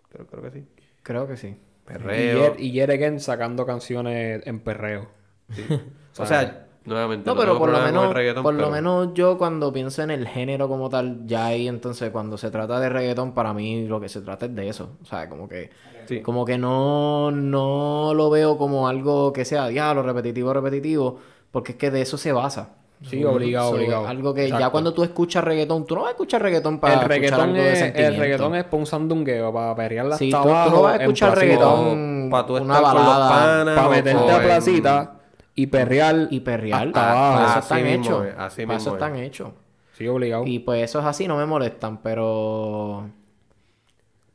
Creo, 0.10 0.28
creo 0.28 0.44
que 0.44 0.52
sí. 0.52 0.68
Creo 1.04 1.28
que 1.28 1.38
sí. 1.38 1.48
Y 1.48 1.86
Perreo. 1.86 2.56
Y 2.58 2.72
Yet 2.72 2.90
Again 2.90 3.20
sacando 3.20 3.66
canciones 3.66 4.42
en 4.46 4.60
perreo. 4.60 5.08
O 6.18 6.26
sea, 6.26 6.68
nuevamente, 6.86 7.26
No, 7.30 7.36
no 7.36 7.40
pero 7.40 7.54
tengo 7.54 7.60
por 7.60 7.70
lo 7.70 7.80
menos, 7.82 8.06
el 8.10 8.14
reggaetón, 8.14 8.44
por 8.44 8.54
lo 8.56 8.70
menos 8.70 9.14
yo 9.14 9.38
cuando 9.38 9.72
pienso 9.72 10.02
en 10.04 10.12
el 10.12 10.28
género 10.28 10.68
como 10.68 10.90
tal, 10.90 11.26
ya 11.26 11.46
ahí 11.48 11.68
entonces 11.68 12.10
cuando 12.12 12.38
se 12.38 12.52
trata 12.52 12.80
de 12.80 12.90
reggaetón, 12.90 13.34
para 13.34 13.54
mí 13.54 13.88
lo 13.88 14.00
que 14.02 14.10
se 14.10 14.22
trata 14.22 14.46
es 14.48 14.56
de 14.56 14.68
eso. 14.70 14.98
O 15.02 15.06
sea, 15.06 15.30
como 15.30 15.48
que, 15.48 15.70
Sí. 16.08 16.22
como 16.22 16.44
que 16.46 16.58
no, 16.58 17.32
no 17.32 18.14
lo 18.16 18.30
veo 18.30 18.58
como 18.58 18.88
algo 18.88 19.32
que 19.32 19.46
sea 19.46 19.68
diablo, 19.68 20.04
repetitivo, 20.04 20.54
repetitivo, 20.54 21.20
porque 21.52 21.74
es 21.74 21.78
que 21.78 21.92
de 21.92 22.02
eso 22.02 22.18
se 22.18 22.32
basa. 22.32 22.70
Sí, 23.02 23.24
obligado, 23.24 23.70
So, 23.70 23.76
obligado. 23.78 24.08
Algo 24.08 24.34
que 24.34 24.42
ya 24.50 24.56
Exacto. 24.56 24.72
cuando 24.74 24.94
tú 24.94 25.04
escuchas 25.04 25.42
reggaetón, 25.44 25.86
tú 25.86 25.96
no 25.96 26.02
vas 26.02 26.10
a 26.10 26.12
escuchar 26.12 26.42
reggaetón 26.42 26.80
para 26.80 26.96
el 26.96 27.00
escuchar 27.00 27.18
reggaetón, 27.18 27.42
algo 27.42 27.56
de 27.56 27.62
es, 27.72 27.74
el 27.74 27.86
sentimiento. 27.86 28.20
reggaetón 28.22 28.56
es 28.56 28.64
para 28.66 28.78
un 28.78 28.86
sandungueo, 28.86 29.54
para 29.54 29.76
perrearla 29.76 30.18
Sí, 30.18 30.34
hasta 30.34 30.42
tú, 30.66 30.70
tú 30.70 30.76
no 30.76 30.82
vas 30.82 30.94
a 30.94 31.02
escuchar 31.04 31.38
reggaetón, 31.38 32.28
Pa' 32.30 32.46
tú 32.46 32.58
una 32.58 32.76
estar 32.78 32.84
con 32.94 32.96
los 32.96 33.08
balada, 33.14 33.30
panas 33.30 33.76
Para 33.78 33.90
meterte 33.90 34.32
a 34.32 34.42
placita 34.44 35.20
y 35.56 35.68
perrear. 35.68 36.28
y 36.30 36.40
perrear. 36.42 36.88
hasta 36.88 37.02
Para 37.02 37.50
eso 37.52 37.60
están 37.60 37.86
hechos. 37.88 38.26
es, 38.28 38.34
así 38.38 38.66
Para 38.66 38.78
eso 38.80 38.94
están 38.94 39.16
es. 39.16 39.28
hechos. 39.28 39.50
Sí, 39.94 40.06
obligado. 40.08 40.44
Y 40.46 40.60
pues 40.60 40.84
eso 40.84 41.00
es 41.00 41.06
así, 41.06 41.26
no 41.28 41.38
me 41.38 41.46
molestan, 41.46 42.02
pero 42.02 43.10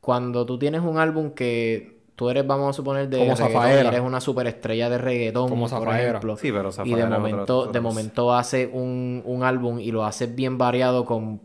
cuando 0.00 0.44
tú 0.46 0.58
tienes 0.58 0.80
un 0.82 0.98
álbum 0.98 1.30
que 1.30 1.93
tú 2.16 2.30
eres, 2.30 2.46
vamos 2.46 2.70
a 2.70 2.72
suponer, 2.72 3.08
de 3.08 3.18
Como 3.18 3.34
reggaetón, 3.34 3.86
eres 3.86 4.00
una 4.00 4.20
superestrella 4.20 4.88
de 4.90 4.98
reggaetón, 4.98 5.48
Como 5.48 5.68
por 5.68 5.88
ejemplo, 5.94 6.36
Sí, 6.36 6.52
pero 6.52 6.70
y 6.84 6.94
de 6.94 7.06
momento, 7.06 7.58
otro- 7.58 7.72
de 7.72 7.80
momento 7.80 8.34
hace 8.34 8.70
un, 8.72 9.22
un 9.24 9.42
álbum 9.42 9.78
y 9.80 9.90
lo 9.90 10.04
haces 10.04 10.34
bien 10.34 10.58
variado 10.58 11.04
con 11.04 11.40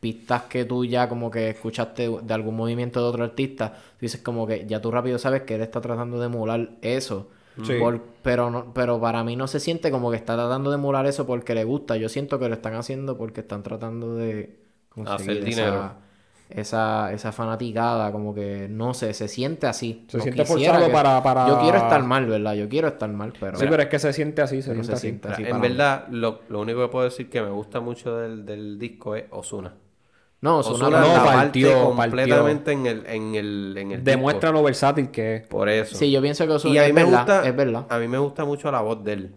pistas 0.00 0.42
que 0.42 0.66
tú 0.66 0.84
ya 0.84 1.08
como 1.08 1.30
que 1.30 1.50
escuchaste 1.50 2.10
de 2.22 2.34
algún 2.34 2.56
movimiento 2.56 3.00
de 3.00 3.06
otro 3.06 3.24
artista, 3.24 3.72
tú 3.72 4.00
dices 4.00 4.20
como 4.20 4.46
que 4.46 4.66
ya 4.66 4.80
tú 4.80 4.90
rápido 4.90 5.18
sabes 5.18 5.42
que 5.42 5.54
él 5.54 5.62
está 5.62 5.80
tratando 5.80 6.18
de 6.20 6.26
emular 6.26 6.70
eso. 6.82 7.28
Sí. 7.62 7.74
Por- 7.78 8.02
pero 8.22 8.50
no, 8.50 8.74
pero 8.74 9.00
para 9.00 9.22
mí 9.24 9.36
no 9.36 9.46
se 9.46 9.60
siente 9.60 9.90
como 9.90 10.10
que 10.10 10.16
está 10.16 10.34
tratando 10.34 10.70
de 10.70 10.76
emular 10.76 11.06
eso 11.06 11.24
porque 11.24 11.54
le 11.54 11.64
gusta. 11.64 11.96
Yo 11.96 12.08
siento 12.08 12.38
que 12.38 12.48
lo 12.48 12.54
están 12.54 12.74
haciendo 12.74 13.16
porque 13.16 13.40
están 13.42 13.62
tratando 13.62 14.16
de 14.16 14.58
conseguir 14.90 15.20
Hacer 15.30 15.36
esa, 15.48 15.60
dinero. 15.62 15.92
Esa, 16.50 17.12
esa 17.12 17.32
fanaticada, 17.32 18.12
como 18.12 18.34
que 18.34 18.68
no 18.70 18.94
sé, 18.94 19.12
se 19.14 19.28
siente 19.28 19.66
así. 19.66 20.04
Se 20.08 20.18
No 20.18 20.22
siente 20.22 20.44
forzado 20.44 20.86
que- 20.86 20.92
para- 20.92 21.22
para- 21.22 21.48
Yo 21.48 21.58
quiero 21.60 21.78
estar 21.78 22.02
mal, 22.04 22.26
¿verdad? 22.26 22.54
Yo 22.54 22.68
quiero 22.68 22.88
estar 22.88 23.10
mal, 23.10 23.32
pero, 23.38 23.56
sí, 23.58 23.66
pero 23.68 23.82
es 23.82 23.88
que 23.88 23.98
se 23.98 24.12
siente 24.12 24.42
así, 24.42 24.62
se 24.62 24.70
siente 24.72 24.84
se 24.86 24.92
así. 24.92 25.00
siente 25.08 25.28
Mira, 25.28 25.34
así. 25.38 25.46
en 25.50 25.60
verdad, 25.60 26.06
lo, 26.10 26.40
lo 26.48 26.60
único 26.60 26.80
que 26.82 26.88
puedo 26.88 27.04
decir 27.04 27.28
que 27.30 27.42
me 27.42 27.50
gusta 27.50 27.80
mucho 27.80 28.16
del, 28.18 28.44
del 28.46 28.78
disco 28.78 29.16
es 29.16 29.24
Osuna. 29.30 29.72
No, 30.42 30.58
Osuna 30.58 30.90
no, 30.90 30.90
la 30.90 31.00
partió, 31.24 31.24
parte 31.24 31.62
partió. 31.64 31.84
completamente 31.84 32.72
en 32.72 32.86
el, 32.86 33.06
en 33.06 33.34
el, 33.34 33.74
en 33.78 33.92
el 33.92 34.04
Demuestra 34.04 34.50
disco. 34.50 34.60
lo 34.60 34.64
versátil 34.66 35.10
que 35.10 35.36
es. 35.36 35.46
Por 35.46 35.70
eso. 35.70 35.96
Sí, 35.96 36.10
yo 36.10 36.20
pienso 36.20 36.46
que 36.46 36.52
Ozuna 36.52 36.74
y 36.74 36.78
a 36.78 36.82
mí 36.82 36.88
es 36.88 36.94
me 36.94 37.04
verdad, 37.04 37.18
gusta, 37.20 37.48
es 37.48 37.56
verdad. 37.56 37.86
a 37.88 37.98
mí 37.98 38.08
me 38.08 38.18
gusta 38.18 38.44
mucho 38.44 38.70
la 38.70 38.82
voz 38.82 39.02
de 39.02 39.12
él. 39.14 39.34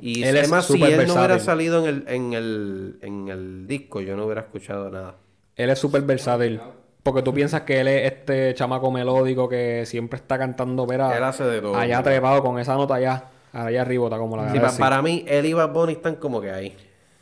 Y 0.00 0.24
Él 0.24 0.36
es 0.36 0.44
es 0.44 0.50
más, 0.50 0.66
si 0.66 0.82
él 0.82 1.06
no 1.06 1.14
hubiera 1.14 1.38
salido 1.38 1.78
en 1.86 1.86
el, 1.86 2.04
en 2.08 2.32
el, 2.32 2.98
en 3.02 3.28
el 3.28 3.66
disco, 3.68 4.00
yo 4.00 4.16
no 4.16 4.24
hubiera 4.24 4.40
escuchado 4.42 4.90
nada. 4.90 5.14
Él 5.58 5.68
es 5.70 5.78
súper 5.78 6.00
versátil. 6.02 6.58
Porque 7.02 7.22
tú 7.22 7.32
piensas 7.34 7.62
que 7.62 7.80
él 7.80 7.88
es 7.88 8.12
este 8.12 8.54
chamaco 8.54 8.90
melódico 8.90 9.48
que 9.48 9.84
siempre 9.86 10.18
está 10.18 10.38
cantando, 10.38 10.84
Él 10.84 10.88
verá, 10.88 11.28
hace 11.28 11.44
de 11.44 11.60
todo. 11.60 11.74
allá 11.76 12.02
trepado 12.02 12.42
con 12.42 12.58
esa 12.58 12.74
nota 12.74 12.94
allá, 12.94 13.24
allá 13.52 13.82
arriba, 13.82 14.06
está 14.06 14.18
como 14.18 14.36
la 14.36 14.48
Sí, 14.50 14.58
de 14.58 14.60
pa- 14.64 14.72
para 14.78 15.02
mí, 15.02 15.24
él 15.26 15.46
y 15.46 15.52
Bad 15.52 15.72
Bunny 15.72 15.92
están 15.92 16.16
como 16.16 16.40
que 16.40 16.50
ahí. 16.50 16.76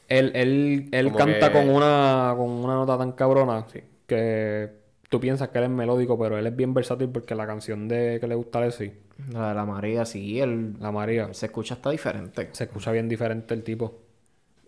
Él, 0.08 0.32
él, 0.34 0.88
él 0.92 1.06
Como 1.06 1.18
canta 1.18 1.48
que- 1.48 1.52
con 1.52 1.68
una 1.68 2.32
con 2.36 2.48
una 2.50 2.74
nota 2.74 2.96
tan 2.98 3.12
cabrona 3.12 3.64
que 4.06 4.70
tú 5.08 5.20
piensas 5.20 5.48
que 5.48 5.58
él 5.58 5.64
es 5.64 5.70
melódico, 5.70 6.18
pero 6.18 6.36
él 6.38 6.46
es 6.46 6.54
bien 6.56 6.74
versátil 6.74 7.08
porque 7.08 7.34
la 7.34 7.46
canción 7.46 7.86
de 7.88 8.18
que 8.20 8.26
le 8.26 8.34
gusta 8.34 8.58
a 8.60 8.66
él 8.66 8.72
sí, 8.72 8.92
La 9.32 9.48
de 9.50 9.54
la 9.54 9.64
María, 9.64 10.04
sí, 10.04 10.40
él, 10.40 10.74
la 10.80 10.90
María, 10.92 11.24
él 11.24 11.34
se 11.34 11.46
escucha 11.46 11.74
hasta 11.74 11.90
diferente. 11.90 12.48
se 12.52 12.64
escucha 12.64 12.92
bien 12.92 13.08
diferente 13.08 13.54
el 13.54 13.62
tipo. 13.62 13.98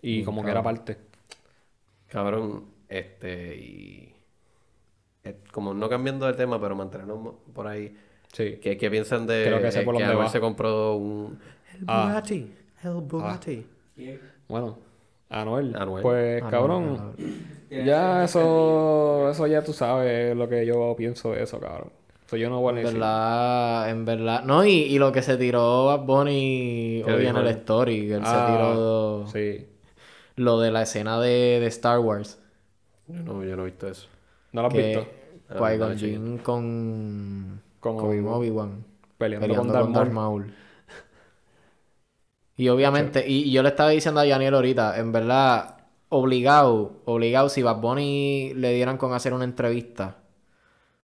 Y 0.01 0.23
como 0.23 0.43
que 0.43 0.51
era 0.51 0.63
parte. 0.63 0.97
Cabrón, 2.07 2.65
este, 2.89 3.55
y... 3.55 4.13
eh, 5.23 5.37
como 5.51 5.73
no 5.73 5.87
cambiando 5.89 6.25
de 6.25 6.33
tema, 6.33 6.59
pero 6.59 6.75
mantenernos 6.75 7.35
por 7.53 7.67
ahí. 7.67 7.95
Sí. 8.33 8.59
¿Qué, 8.61 8.77
qué 8.77 8.91
piensan 8.91 9.25
de 9.25 9.45
Creo 9.45 9.61
que 9.61 9.71
sé 9.71 9.81
por 9.83 9.95
que 9.97 10.03
va. 10.05 10.29
se 10.29 10.39
compró 10.39 10.95
un... 10.95 11.39
El 11.73 11.85
Ah. 11.87 12.05
Bugatti. 12.07 12.51
El 12.83 12.91
Bugatti. 13.01 13.65
Bueno, 14.47 14.77
Anuel. 15.29 15.75
Anuel. 15.77 16.01
Pues 16.03 16.37
Anuel, 16.41 16.51
cabrón, 16.51 17.15
ya 17.69 18.23
eso 18.23 19.29
eso 19.31 19.45
ya 19.47 19.63
tú 19.63 19.73
sabes 19.73 20.35
lo 20.35 20.47
que 20.49 20.65
yo 20.65 20.95
pienso 20.97 21.31
de 21.33 21.43
eso, 21.43 21.59
cabrón. 21.59 21.91
Eso 22.25 22.37
yo 22.37 22.49
no 22.49 22.61
voy 22.61 22.75
a 22.77 22.79
En 22.81 22.85
verdad, 22.85 23.89
en 23.89 24.05
verdad. 24.05 24.43
No, 24.43 24.63
y, 24.65 24.71
y 24.71 24.99
lo 24.99 25.11
que 25.11 25.21
se 25.23 25.35
tiró 25.37 25.85
Bad 25.87 26.01
Bunny 26.05 27.01
¿Qué 27.05 27.11
hoy 27.11 27.25
en 27.25 27.35
el 27.37 27.47
story, 27.47 28.07
que 28.07 28.13
él 28.15 28.21
Ah, 28.23 28.45
se 28.47 28.53
tiró 28.53 29.27
Sí. 29.27 29.67
lo 30.35 30.59
de 30.59 30.71
la 30.71 30.83
escena 30.83 31.19
de, 31.19 31.59
de 31.59 31.67
Star 31.67 31.99
Wars. 31.99 32.39
Yo 33.09 33.23
no, 33.23 33.43
yo 33.43 33.55
no 33.55 33.63
he 33.63 33.65
visto 33.65 33.87
eso. 33.87 34.07
¿No 34.51 34.61
lo 34.61 34.67
has 34.67 34.73
que 34.73 34.87
visto? 34.87 35.07
Ah, 35.49 35.55
Qui-Gon 35.57 35.97
Jinn 35.97 36.37
con, 36.39 37.61
Con 37.79 37.97
Obi-Wan 37.97 38.85
peleando, 39.17 39.47
peleando 39.47 39.73
con 39.73 39.83
con 39.83 39.93
Darth 39.93 39.93
Darth 39.93 40.11
Maul. 40.13 40.53
Y 42.55 42.67
obviamente, 42.69 43.25
y, 43.27 43.43
y 43.43 43.51
yo 43.51 43.63
le 43.63 43.69
estaba 43.69 43.89
diciendo 43.89 44.19
a 44.19 44.25
Daniel 44.25 44.53
ahorita, 44.55 44.99
en 44.99 45.11
verdad, 45.11 45.77
obligado, 46.09 47.01
obligado, 47.05 47.49
si 47.49 47.63
Bad 47.63 47.79
Bunny 47.79 48.53
le 48.53 48.73
dieran 48.73 48.97
con 48.97 49.13
hacer 49.13 49.33
una 49.33 49.45
entrevista, 49.45 50.17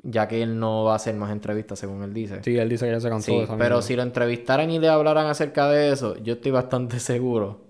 ya 0.03 0.27
que 0.27 0.43
él 0.43 0.59
no 0.59 0.85
va 0.85 0.93
a 0.95 0.97
hacer 0.97 1.15
más 1.17 1.31
entrevistas, 1.33 1.79
según 1.79 2.03
él 2.03 2.15
dice. 2.15 2.43
Sí, 2.43 2.57
él 2.57 2.69
dice 2.69 2.87
que 2.87 2.93
ya 2.93 3.01
se 3.01 3.09
cansó 3.11 3.27
Sí, 3.27 3.37
de 3.39 3.45
esa 3.45 3.59
pero 3.59 3.83
si 3.83 3.95
lo 3.97 4.03
entrevistaran 4.03 4.71
y 4.71 4.79
le 4.79 4.89
hablaran 4.89 5.27
acerca 5.27 5.69
de 5.69 5.93
eso, 5.93 6.17
yo 6.19 6.35
estoy 6.35 6.53
bastante 6.53 6.99
seguro 7.01 7.65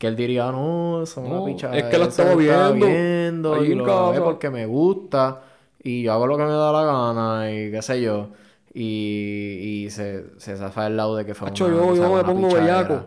que 0.00 0.08
él 0.08 0.16
diría, 0.16 0.50
no, 0.50 1.04
eso 1.04 1.20
es 1.22 1.26
una 1.28 1.38
No, 1.38 1.44
pichada. 1.46 1.76
es 1.76 1.84
que 1.84 1.98
lo 1.98 2.06
estaba 2.06 2.34
viendo 2.34 2.74
viendo 2.74 3.64
y 3.64 3.74
lo 3.76 3.84
casa". 3.84 4.24
porque 4.24 4.50
me 4.50 4.66
gusta 4.66 5.42
y 5.82 6.02
yo 6.02 6.12
hago 6.12 6.26
lo 6.26 6.36
que 6.36 6.44
me 6.44 6.50
da 6.52 6.72
la 6.72 6.84
gana 6.84 7.52
y 7.52 7.70
qué 7.70 7.82
sé 7.82 8.02
yo. 8.02 8.30
Y, 8.74 9.84
y 9.86 9.90
se, 9.90 10.38
se 10.40 10.56
zafa 10.56 10.86
el 10.88 10.96
lado 10.96 11.16
de 11.16 11.24
que 11.26 11.34
fue 11.34 11.48
Hacho, 11.48 11.66
una, 11.66 11.76
yo- 11.76 11.86
me 12.14 12.20
una 12.20 12.24
pongo 12.24 12.48
pichadera. 12.48 12.82
bellaco. 12.82 13.06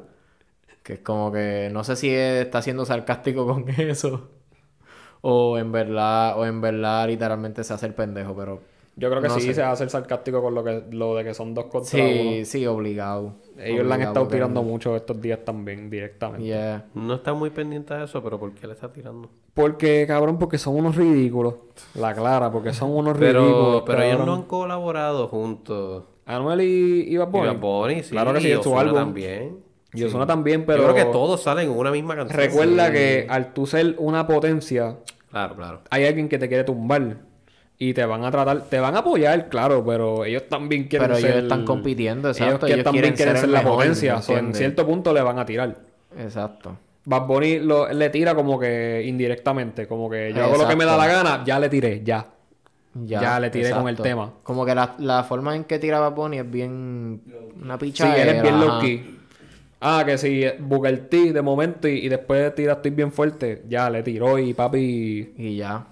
Que 0.84 0.94
es 0.94 1.00
como 1.00 1.32
que, 1.32 1.70
no 1.72 1.84
sé 1.84 1.96
si 1.96 2.10
está 2.14 2.62
siendo 2.62 2.86
sarcástico 2.86 3.46
con 3.48 3.70
eso 3.78 4.30
o 5.22 5.58
en 5.58 5.72
verdad, 5.72 6.38
o 6.38 6.46
en 6.46 6.62
verdad 6.62 7.08
literalmente 7.08 7.64
se 7.64 7.74
hace 7.74 7.86
el 7.88 7.94
pendejo, 7.94 8.36
pero 8.36 8.62
Yo 8.96 9.10
creo 9.10 9.22
que 9.22 9.28
No 9.28 9.36
sí 9.36 9.42
sé. 9.42 9.54
se 9.56 9.64
hace 9.64 9.84
el 9.84 9.90
sarcástico 9.90 10.42
con 10.42 10.54
lo 10.56 10.64
que 10.64 10.84
lo 10.92 11.16
de 11.16 11.24
que 11.24 11.34
son 11.34 11.54
dos 11.54 11.66
contra 11.66 11.90
sí, 11.90 12.42
uno. 12.42 12.46
sí, 12.46 12.66
obligado. 12.68 13.36
Ellos 13.58 13.86
le 13.86 13.94
han 13.94 14.02
estado 14.02 14.28
tirando 14.28 14.64
mucho 14.64 14.96
estos 14.96 15.22
días 15.22 15.40
también, 15.46 15.90
directamente. 15.90 16.46
Yeah. 16.46 16.86
No 16.94 17.16
está 17.16 17.34
muy 17.34 17.50
pendiente 17.50 17.94
de 17.94 18.06
eso, 18.06 18.22
pero 18.24 18.40
¿por 18.40 18.52
qué 18.54 18.66
le 18.68 18.74
está 18.74 18.92
tirando? 18.92 19.30
Porque, 19.54 20.06
cabrón, 20.08 20.40
porque 20.40 20.58
son 20.58 20.76
unos 20.76 20.96
ridículos. 20.96 21.56
La 21.96 22.14
clara, 22.14 22.52
porque 22.52 22.74
son 22.74 22.92
unos 22.96 23.18
ridículos. 23.18 23.84
Pero, 23.84 23.86
pero 23.86 24.02
ellos 24.04 24.26
no 24.26 24.34
han 24.34 24.44
colaborado 24.44 25.28
juntos. 25.28 26.04
Anuel 26.26 26.62
y, 26.62 27.14
y 27.14 27.18
Bad 27.18 27.28
Y 27.28 27.32
Bunny. 27.32 27.48
Bad 27.48 27.58
Bunny, 27.60 28.04
sí. 28.04 28.12
Claro 28.12 28.34
que 28.34 28.42
sí, 28.42 28.52
y 28.52 28.64
su 28.64 28.78
álbum. 28.80 28.96
también. 28.96 29.60
Y 29.96 30.04
Ozuna 30.06 30.26
también, 30.26 30.66
pero... 30.66 30.80
Yo 30.88 30.92
creo 30.94 31.06
que 31.06 31.12
todos 31.12 31.44
salen 31.44 31.70
en 31.70 31.78
una 31.78 31.92
misma 31.92 32.16
canción. 32.16 32.40
Recuerda 32.40 32.88
Sí. 32.88 32.94
que 32.94 33.28
al 33.30 33.54
tú 33.54 33.68
ser 33.68 33.96
una 34.00 34.26
potencia, 34.26 34.98
Claro, 35.30 35.56
claro. 35.56 35.82
hay 35.92 36.06
alguien 36.06 36.28
que 36.30 36.40
te 36.40 36.48
quiere 36.48 36.64
tumbar. 36.64 37.18
Y 37.80 37.94
te 37.94 38.06
van 38.06 38.24
a 38.24 38.32
tratar, 38.32 38.64
te 38.70 38.80
van 38.80 38.96
a 38.96 39.00
apoyar, 39.00 39.50
claro, 39.50 39.84
pero 39.86 40.24
ellos 40.26 40.44
también 40.48 40.86
quieren 40.88 41.08
Pero 41.08 41.20
ser... 41.20 41.32
ellos 41.32 41.44
están 41.44 41.66
compitiendo, 41.66 42.30
exacto. 42.30 42.68
Ellos, 42.68 42.84
también 42.84 43.14
quieren 43.14 43.16
quieren 43.16 43.38
ser 43.38 43.50
la 43.50 43.64
potencia. 43.64 44.16
¿me 44.18 44.22
So, 44.22 44.38
en 44.38 44.54
cierto 44.54 44.86
punto 44.86 45.12
le 45.14 45.22
van 45.22 45.40
a 45.40 45.46
tirar. 45.46 45.76
Exacto. 46.18 46.78
Bad 47.06 47.28
Bunny 47.28 47.60
lo- 47.60 47.92
le 47.92 48.10
tira 48.10 48.34
como 48.36 48.58
que 48.60 49.04
indirectamente, 49.06 49.88
como 49.88 50.10
que 50.10 50.32
yo 50.34 50.44
hago 50.44 50.58
lo 50.58 50.68
que 50.68 50.76
me 50.76 50.86
da 50.86 50.96
la 50.96 51.08
gana, 51.08 51.44
ya 51.46 51.60
le 51.60 51.68
tiré, 51.68 52.02
ya. 52.04 52.26
Ya, 52.96 53.22
Ya 53.22 53.40
le 53.40 53.50
tiré 53.50 53.72
con 53.72 53.90
el 53.90 53.98
tema. 53.98 54.32
Como 54.44 54.66
que 54.66 54.76
la, 54.76 54.94
la 55.00 55.24
forma 55.24 55.56
en 55.56 55.64
que 55.64 55.80
tiraba 55.80 56.10
Bonnie 56.10 56.40
es 56.42 56.50
bien 56.50 57.22
una 57.62 57.74
Sí, 57.80 57.86
picha. 57.86 58.16
él 58.22 58.30
es 58.30 58.42
bien 58.44 58.60
low 58.60 58.80
key. 58.80 59.20
Ah, 59.82 60.04
que 60.06 60.18
si 60.18 60.46
Booker 60.60 61.10
T 61.10 61.34
de 61.34 61.42
momento 61.42 61.88
y, 61.88 62.06
y 62.06 62.08
después 62.08 62.54
tira 62.56 62.74
estoy 62.74 62.92
bien 62.92 63.12
fuerte, 63.12 63.64
ya 63.68 63.90
le 63.90 64.04
tiró 64.04 64.38
y 64.38 64.54
papi. 64.54 65.34
Y 65.38 65.58
ya. 65.58 65.88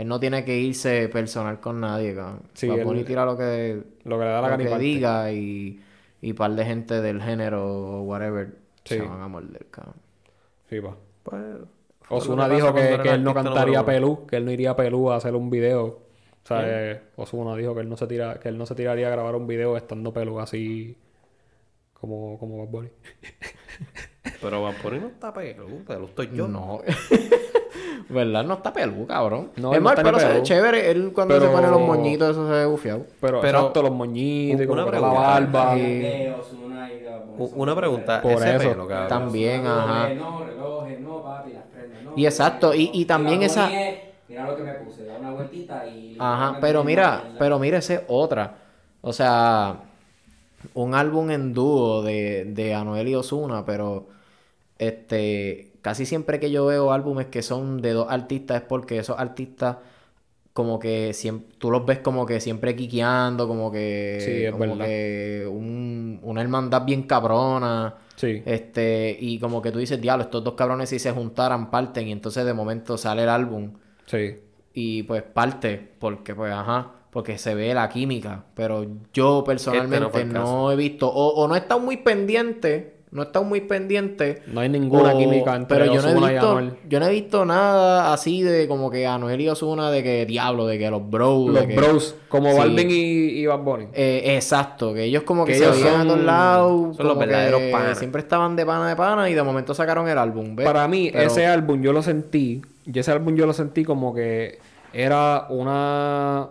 Él 0.00 0.08
no 0.08 0.18
tiene 0.18 0.46
que 0.46 0.56
irse 0.56 1.10
personal 1.10 1.60
con 1.60 1.78
nadie, 1.78 2.14
cabrón. 2.14 2.40
Sí, 2.54 2.68
Bad 2.68 2.78
él- 2.78 3.04
tira 3.04 3.26
lo 3.26 3.36
que, 3.36 3.82
Lo 4.04 4.18
que 4.18 4.24
le 4.24 4.30
da 4.30 4.40
la 4.40 4.56
lo 4.56 4.56
que 4.56 4.78
diga 4.78 5.30
y, 5.30 5.78
y 6.22 6.32
par 6.32 6.52
de 6.52 6.64
gente 6.64 7.02
del 7.02 7.20
género 7.20 7.66
o 7.66 8.02
whatever 8.04 8.48
Sí. 8.84 8.94
se 8.94 9.02
van 9.02 9.20
a 9.20 9.28
morder, 9.28 9.66
cabrón. 9.70 9.96
Sí, 10.70 10.80
pa. 10.80 10.96
Pues, 11.22 11.42
fue 12.00 12.16
lo 12.16 12.16
Osuna 12.16 12.48
dijo 12.48 12.72
que, 12.72 12.98
que 13.02 13.10
él 13.10 13.22
no 13.22 13.34
cantaría. 13.34 13.84
Pelú, 13.84 14.26
que 14.26 14.36
él 14.36 14.46
no 14.46 14.50
iría 14.52 14.70
a 14.70 14.76
Pelú 14.76 15.10
a 15.10 15.16
hacer 15.16 15.34
un 15.34 15.50
video. 15.50 15.84
O 15.84 16.46
sea, 16.46 16.62
eh, 16.64 17.02
Ozuna 17.16 17.54
dijo 17.54 17.74
que 17.74 17.82
él 17.82 17.88
no 17.90 17.98
se 17.98 18.06
tira, 18.06 18.40
que 18.40 18.48
él 18.48 18.56
no 18.56 18.64
se 18.64 18.74
tiraría 18.74 19.08
a 19.08 19.10
grabar 19.10 19.36
un 19.36 19.46
video 19.46 19.76
estando 19.76 20.14
Pelú 20.14 20.40
así 20.40 20.96
como, 21.92 22.38
como 22.38 22.56
Bad 22.64 22.70
Bunny. 22.72 22.88
Pero 24.40 24.62
Bad 24.62 24.74
Bunny 24.82 24.98
no 24.98 25.08
está 25.08 25.30
pegado, 25.34 25.68
pero 25.86 26.06
estoy 26.06 26.30
yo. 26.32 26.48
No. 26.48 26.80
¿Verdad? 28.08 28.44
No 28.44 28.54
está 28.54 28.72
pelú, 28.72 29.06
cabrón. 29.06 29.50
No, 29.56 29.72
es 29.74 29.80
no 29.82 29.90
ni 29.90 29.96
pero 30.02 30.18
se 30.18 30.28
ve 30.28 30.42
chévere. 30.42 30.90
Él 30.90 31.12
cuando 31.12 31.34
Pero- 31.34 31.46
se 31.46 31.52
pone 31.52 31.68
los 31.68 31.80
moñitos, 31.80 32.30
eso 32.30 32.46
se 32.46 32.52
ve 32.52 32.66
bufiado. 32.66 33.04
Pero, 33.20 33.40
Pero- 33.40 33.58
exacto, 33.58 33.82
los 33.82 33.92
moñitos 33.92 34.66
Una 34.66 34.68
que 34.68 34.76
la 34.76 34.86
pregunta. 34.90 35.20
barba. 35.20 35.78
Y 35.78 36.32
Una 37.54 37.74
pregunta, 37.74 38.20
Por 38.20 38.32
ese 38.32 38.56
eso. 38.56 38.68
pelo, 38.70 38.86
cabrón. 38.86 39.08
También, 39.08 39.62
Relojes, 39.62 39.82
ajá. 39.88 40.08
No, 40.14 40.44
relojes, 40.44 41.00
no, 41.00 41.22
papi, 41.22 41.52
las 41.52 41.62
prendas, 41.64 42.02
no. 42.02 42.12
Y 42.16 42.26
exacto, 42.26 42.74
y- 42.74 42.90
y 42.92 43.04
también 43.06 43.42
esa- 43.42 43.70
es, 43.72 43.98
Mira 44.28 44.46
lo 44.46 44.56
que 44.56 44.62
me 44.62 44.72
puse, 44.74 45.04
da 45.06 45.16
una 45.18 45.30
vueltita 45.32 45.86
y... 45.88 46.16
Ajá, 46.18 46.58
pero 46.60 46.84
mira, 46.84 47.22
pero 47.38 47.58
mira, 47.58 47.78
esa 47.78 47.94
es 47.94 48.02
otra. 48.08 48.56
O 49.00 49.12
sea, 49.12 49.76
un 50.74 50.94
álbum 50.94 51.30
en 51.30 51.52
dúo 51.54 52.02
de, 52.02 52.44
de 52.44 52.74
Anuel 52.74 53.08
y 53.08 53.14
Ozuna, 53.16 53.64
pero 53.64 54.06
este, 54.78 55.69
casi 55.82 56.06
siempre 56.06 56.38
que 56.40 56.50
yo 56.50 56.66
veo 56.66 56.92
álbumes 56.92 57.26
que 57.26 57.42
son 57.42 57.80
de 57.82 57.92
dos 57.92 58.06
artistas 58.10 58.58
es 58.58 58.62
porque 58.68 58.98
esos 58.98 59.18
artistas 59.18 59.76
como 60.52 60.78
que 60.80 61.14
siempre, 61.14 61.54
tú 61.58 61.70
los 61.70 61.86
ves 61.86 62.00
como 62.00 62.26
que 62.26 62.40
siempre 62.40 62.74
quiqueando, 62.74 63.46
como 63.46 63.70
que, 63.70 64.18
Sí, 64.20 64.44
es 64.44 64.50
como 64.52 64.64
verdad. 64.76 64.84
que 64.86 65.46
un- 65.50 66.18
una 66.22 66.42
hermandad 66.42 66.84
bien 66.84 67.04
cabrona. 67.04 67.94
Sí. 68.16 68.42
Este, 68.44 69.16
y 69.18 69.38
como 69.38 69.62
que 69.62 69.70
tú 69.70 69.78
dices, 69.78 70.00
diablo, 70.00 70.24
estos 70.24 70.42
dos 70.44 70.54
cabrones 70.54 70.88
si 70.90 70.98
se 70.98 71.12
juntaran, 71.12 71.70
parten, 71.70 72.08
y 72.08 72.12
entonces 72.12 72.44
de 72.44 72.52
momento 72.52 72.98
sale 72.98 73.22
el 73.22 73.28
álbum 73.28 73.72
Sí. 74.06 74.38
y 74.74 75.04
pues 75.04 75.22
parte, 75.22 75.92
porque 75.98 76.34
pues 76.34 76.52
ajá, 76.52 76.94
porque 77.10 77.38
se 77.38 77.54
ve 77.54 77.72
la 77.72 77.88
química, 77.88 78.44
pero 78.54 78.84
yo 79.14 79.42
personalmente 79.46 80.08
fue 80.10 80.22
el 80.22 80.32
no, 80.32 80.40
caso. 80.40 80.72
he 80.72 80.76
visto, 80.76 81.08
o, 81.08 81.28
o 81.42 81.48
no 81.48 81.54
he 81.54 81.58
estado 81.58 81.80
muy 81.80 81.96
pendiente, 81.98 82.96
no 83.12 83.22
he 83.22 83.24
estado 83.24 83.44
muy 83.44 83.60
pendiente, 83.62 84.42
No 84.46 84.60
hay 84.60 84.68
ninguna 84.68 85.14
o- 85.14 85.18
química 85.18 85.56
entre 85.56 85.78
pero 85.78 85.92
yo 85.92 86.00
no, 86.00 86.08
he 86.26 86.30
visto, 86.30 86.50
Anuel. 86.50 86.74
yo 86.88 87.00
no 87.00 87.06
he 87.06 87.10
visto 87.10 87.44
nada 87.44 88.12
así 88.12 88.42
de 88.42 88.68
como 88.68 88.88
que 88.90 89.06
Anuel 89.06 89.40
y 89.40 89.48
Ozuna, 89.48 89.90
de 89.90 90.02
que 90.04 90.26
diablo, 90.26 90.66
de 90.66 90.78
que 90.78 90.90
los 90.90 91.10
bros, 91.10 91.46
de 91.46 91.52
Los 91.52 91.66
que- 91.66 91.74
bros, 91.76 92.14
como 92.28 92.52
Sí. 92.52 92.58
Balvin 92.58 92.88
y, 92.90 92.94
y 92.94 93.46
Bad 93.46 93.58
Bunny. 93.60 93.86
Eh, 93.94 94.34
exacto, 94.36 94.94
que 94.94 95.04
ellos 95.04 95.24
como 95.24 95.44
que, 95.44 95.52
Que 95.52 95.58
se 95.58 95.64
ellos 95.64 95.76
veían 95.82 96.00
a 96.02 96.04
todos 96.04 96.16
son- 96.18 96.26
lados, 96.26 96.96
son 96.96 97.06
los 97.08 97.18
verdaderos 97.18 97.62
panas. 97.72 97.98
siempre 97.98 98.22
estaban 98.22 98.54
de 98.54 98.64
pana 98.64 98.88
de 98.88 98.94
pana 98.96 99.28
y 99.28 99.34
de 99.34 99.42
momento 99.42 99.74
sacaron 99.74 100.08
el 100.08 100.16
álbum, 100.18 100.54
¿ves? 100.54 100.64
Para 100.66 100.86
mí, 100.86 101.10
Pero- 101.12 101.24
ese 101.26 101.46
álbum 101.46 101.82
yo 101.82 101.92
lo 101.92 102.02
sentí. 102.02 102.62
Y 102.86 102.98
ese 102.98 103.10
álbum 103.12 103.34
yo 103.34 103.44
lo 103.46 103.52
sentí 103.52 103.84
como 103.84 104.14
que 104.14 104.58
era 104.92 105.46
una. 105.50 106.48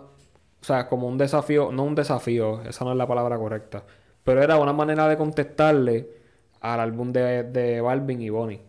O 0.62 0.64
sea, 0.64 0.88
como 0.88 1.08
un 1.08 1.16
desafío. 1.16 1.70
No 1.72 1.84
un 1.84 1.94
desafío, 1.94 2.60
esa 2.68 2.84
no 2.84 2.92
es 2.92 2.98
la 2.98 3.06
palabra 3.06 3.38
correcta. 3.38 3.82
Pero 4.24 4.42
era 4.42 4.58
una 4.58 4.72
manera 4.74 5.08
de 5.08 5.16
contestarle 5.16 6.19
al 6.60 6.80
álbum 6.80 7.12
de, 7.12 7.44
de 7.44 7.80
Balvin 7.80 8.20
y 8.22 8.30
Bonnie. 8.30 8.60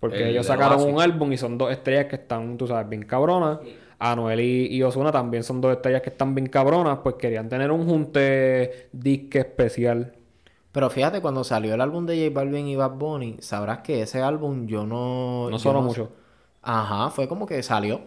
Porque 0.00 0.28
El 0.28 0.28
ellos 0.28 0.46
sacaron 0.46 0.80
Oasis. 0.80 0.94
un 0.94 1.00
álbum 1.00 1.32
y 1.32 1.36
son 1.38 1.56
dos 1.58 1.70
estrellas 1.72 2.06
que 2.06 2.16
están, 2.16 2.56
tú 2.58 2.66
sabes, 2.66 2.88
bien 2.88 3.04
cabronas. 3.04 3.60
Anuel 3.98 4.40
y, 4.40 4.66
y 4.66 4.82
Ozuna 4.82 5.12
también 5.12 5.42
son 5.44 5.60
dos 5.60 5.72
estrellas 5.72 6.02
que 6.02 6.10
están 6.10 6.34
bien 6.34 6.48
cabronas. 6.48 6.98
Pues 7.02 7.16
querían 7.16 7.48
tener 7.48 7.70
un 7.70 7.86
junte 7.86 8.88
disque 8.92 9.38
especial. 9.40 10.14
Pero 10.72 10.90
fíjate, 10.90 11.20
cuando 11.22 11.44
salió 11.44 11.74
el 11.74 11.80
álbum 11.80 12.04
de 12.04 12.16
J 12.28 12.34
Balvin 12.34 12.66
y 12.66 12.76
Bad 12.76 12.92
Bunny, 12.92 13.36
sabrás 13.40 13.78
que 13.78 14.02
ese 14.02 14.20
álbum 14.20 14.66
yo 14.66 14.84
no... 14.86 15.48
No 15.50 15.58
sonó 15.58 15.82
mucho. 15.82 16.12
Ajá, 16.62 17.10
fue 17.10 17.28
como 17.28 17.46
que 17.46 17.62
salió. 17.62 18.00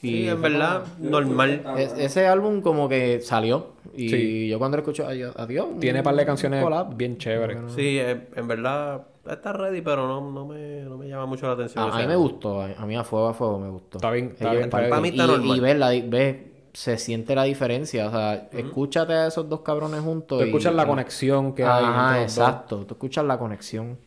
Sí, 0.00 0.10
Y 0.22 0.28
en 0.28 0.40
verdad, 0.40 0.84
normal. 1.00 1.62
Es- 1.76 1.92
ese 1.98 2.26
álbum 2.28 2.60
como 2.62 2.88
que 2.88 3.20
salió. 3.20 3.72
Y 3.96 4.08
Sí. 4.10 4.48
yo 4.48 4.58
cuando 4.58 4.76
lo 4.76 4.82
escucho, 4.82 5.04
adiós. 5.06 5.34
Tiene 5.80 5.98
un 6.00 6.04
par 6.04 6.14
de 6.14 6.24
canciones 6.24 6.62
collab. 6.62 6.94
bien 6.96 7.18
chéveres. 7.18 7.58
Sí, 7.74 7.98
eh, 7.98 8.28
en 8.36 8.46
verdad 8.46 9.02
está 9.28 9.52
ready, 9.52 9.80
pero 9.82 10.06
no, 10.06 10.20
no, 10.30 10.46
me, 10.46 10.82
no 10.82 10.96
me 10.98 11.08
llama 11.08 11.26
mucho 11.26 11.46
la 11.48 11.54
atención. 11.54 11.82
A, 11.90 11.96
a 11.96 12.00
mí 12.00 12.06
me 12.06 12.14
gustó, 12.14 12.62
a 12.62 12.86
mí 12.86 12.96
a 12.96 13.02
fuego 13.02 13.26
a 13.28 13.34
fuego 13.34 13.58
me 13.58 13.68
gustó. 13.70 13.98
Está 13.98 14.10
bien, 14.12 14.26
está 14.38 14.52
bien 14.52 14.70
para- 14.70 15.00
mí 15.00 15.08
está 15.08 15.24
y, 15.24 15.26
normal. 15.26 15.56
y 15.56 15.60
ves, 15.60 15.76
la, 15.78 15.90
di- 15.90 16.02
ves, 16.06 16.36
se 16.72 16.96
siente 16.96 17.34
la 17.34 17.42
diferencia. 17.42 18.06
O 18.06 18.10
sea, 18.12 18.48
escúchate 18.52 19.12
a 19.14 19.26
esos 19.26 19.48
dos 19.48 19.62
cabrones 19.62 20.00
juntos. 20.00 20.38
Tú 20.38 20.44
y- 20.44 20.46
escuchas 20.48 20.74
la 20.74 20.84
y- 20.84 20.86
conexión 20.86 21.54
que 21.54 21.64
hay. 21.64 21.84
Dos. 22.22 22.22
exacto. 22.22 22.84
Tú 22.86 22.94
escuchas 22.94 23.24
la 23.24 23.36
conexión. 23.36 23.98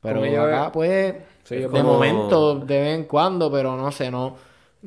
Pero 0.00 0.20
acá, 0.22 0.66
es- 0.66 0.70
pues, 0.70 1.14
Sí, 1.42 1.56
de 1.56 1.66
como- 1.68 1.94
momento, 1.94 2.54
de 2.60 2.80
vez 2.80 2.98
en 2.98 3.04
cuando, 3.06 3.50
pero 3.50 3.76
no 3.76 3.90
sé, 3.90 4.10
no, 4.12 4.36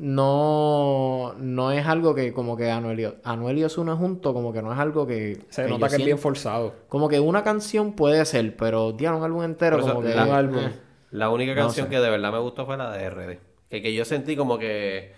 no, 0.00 1.34
no 1.38 1.72
es 1.72 1.84
algo 1.86 2.14
que 2.14 2.32
como 2.32 2.56
que 2.56 2.70
Anuel 2.70 3.00
y, 3.00 3.14
Anuel 3.24 3.58
y 3.58 3.64
Ozuna 3.64 3.96
juntos, 3.96 4.32
como 4.32 4.52
que 4.52 4.62
no 4.62 4.72
es 4.72 4.78
algo 4.78 5.06
que... 5.08 5.44
Se 5.48 5.64
que 5.64 5.68
nota 5.70 5.88
que 5.88 5.96
es 5.96 6.04
bien 6.04 6.18
forzado. 6.18 6.72
Como 6.88 7.08
que 7.08 7.18
una 7.18 7.42
canción 7.42 7.94
puede 7.94 8.24
ser, 8.24 8.56
pero 8.56 8.92
diablo, 8.92 9.18
un 9.18 9.24
álbum 9.24 9.42
entero, 9.42 9.78
eso, 9.78 9.88
como 9.88 10.02
que... 10.02 10.14
la- 10.14 10.24
un 10.24 10.30
álbum. 10.30 10.58
eh. 10.58 10.72
La 11.10 11.30
única 11.30 11.52
No 11.54 11.62
canción 11.62 11.86
sé. 11.86 11.90
que 11.90 12.00
de 12.00 12.10
verdad 12.10 12.30
me 12.32 12.38
gustó 12.38 12.64
fue 12.64 12.76
la 12.76 12.92
de 12.92 13.10
RD. 13.10 13.38
Que, 13.70 13.82
que 13.82 13.92
yo 13.92 14.04
sentí 14.04 14.36
como 14.36 14.56
que 14.58 15.12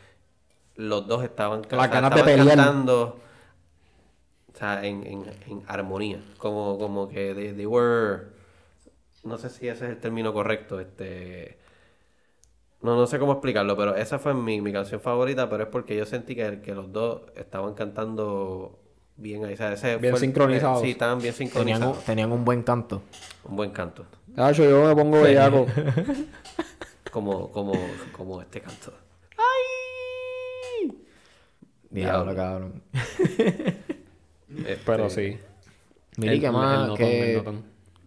los 0.76 1.06
dos 1.06 1.24
estaban, 1.24 1.60
Las 1.62 1.72
o 1.72 1.76
sea, 1.76 1.84
estaban 1.84 2.46
cantando 2.46 3.18
o 4.54 4.56
sea, 4.58 4.82
en, 4.84 5.06
en, 5.06 5.24
en 5.46 5.62
armonía. 5.66 6.20
Como, 6.38 6.78
como 6.78 7.06
que 7.08 7.34
they, 7.34 7.52
they 7.52 7.66
were... 7.66 8.28
No 9.24 9.36
sé 9.36 9.50
si 9.50 9.68
ese 9.68 9.84
es 9.84 9.90
el 9.90 9.98
término 9.98 10.32
correcto. 10.32 10.80
Este... 10.80 11.59
No, 12.82 12.96
no 12.96 13.06
sé 13.06 13.18
cómo 13.18 13.32
explicarlo, 13.32 13.76
pero 13.76 13.94
esa 13.94 14.18
fue 14.18 14.32
mi, 14.34 14.60
mi 14.62 14.72
canción 14.72 15.00
favorita, 15.00 15.50
pero 15.50 15.64
es 15.64 15.68
porque 15.68 15.96
yo 15.96 16.06
sentí 16.06 16.34
que, 16.34 16.60
que 16.62 16.74
los 16.74 16.90
dos 16.92 17.22
estaban 17.36 17.74
cantando 17.74 18.78
bien 19.16 19.44
ahí. 19.44 19.52
O 19.52 19.56
sea, 19.56 19.72
ese 19.74 19.96
Bien 19.98 20.12
fue 20.12 20.18
el- 20.18 20.24
sincronizados. 20.26 20.80
Sí, 20.80 20.90
estaban 20.92 21.18
bien 21.20 21.34
Tenían, 21.34 21.50
un- 21.52 21.62
sincronizados. 21.62 22.04
tenían 22.04 22.32
un 22.32 22.44
buen 22.44 22.62
canto. 22.62 23.02
Un 23.44 23.56
buen 23.56 23.70
canto. 23.70 24.06
Nacho, 24.28 24.64
yo 24.64 24.84
me 24.86 24.94
pongo 24.96 25.20
bellaco. 25.20 25.66
Como, 27.10 27.50
como, 27.50 27.72
como 28.16 28.40
este 28.40 28.60
canto. 28.60 28.92
Diablo, 31.90 32.32
Diablo. 32.32 32.36
cabrón. 32.36 32.82
Este, 34.48 34.78
Pero 34.86 35.10
sí. 35.10 35.36
Miri, 36.18 36.34
El- 36.34 36.40
¿qué 36.40 36.46
el 36.46 36.52
más, 36.52 36.78
notón, 36.82 36.96
qué, 36.96 37.42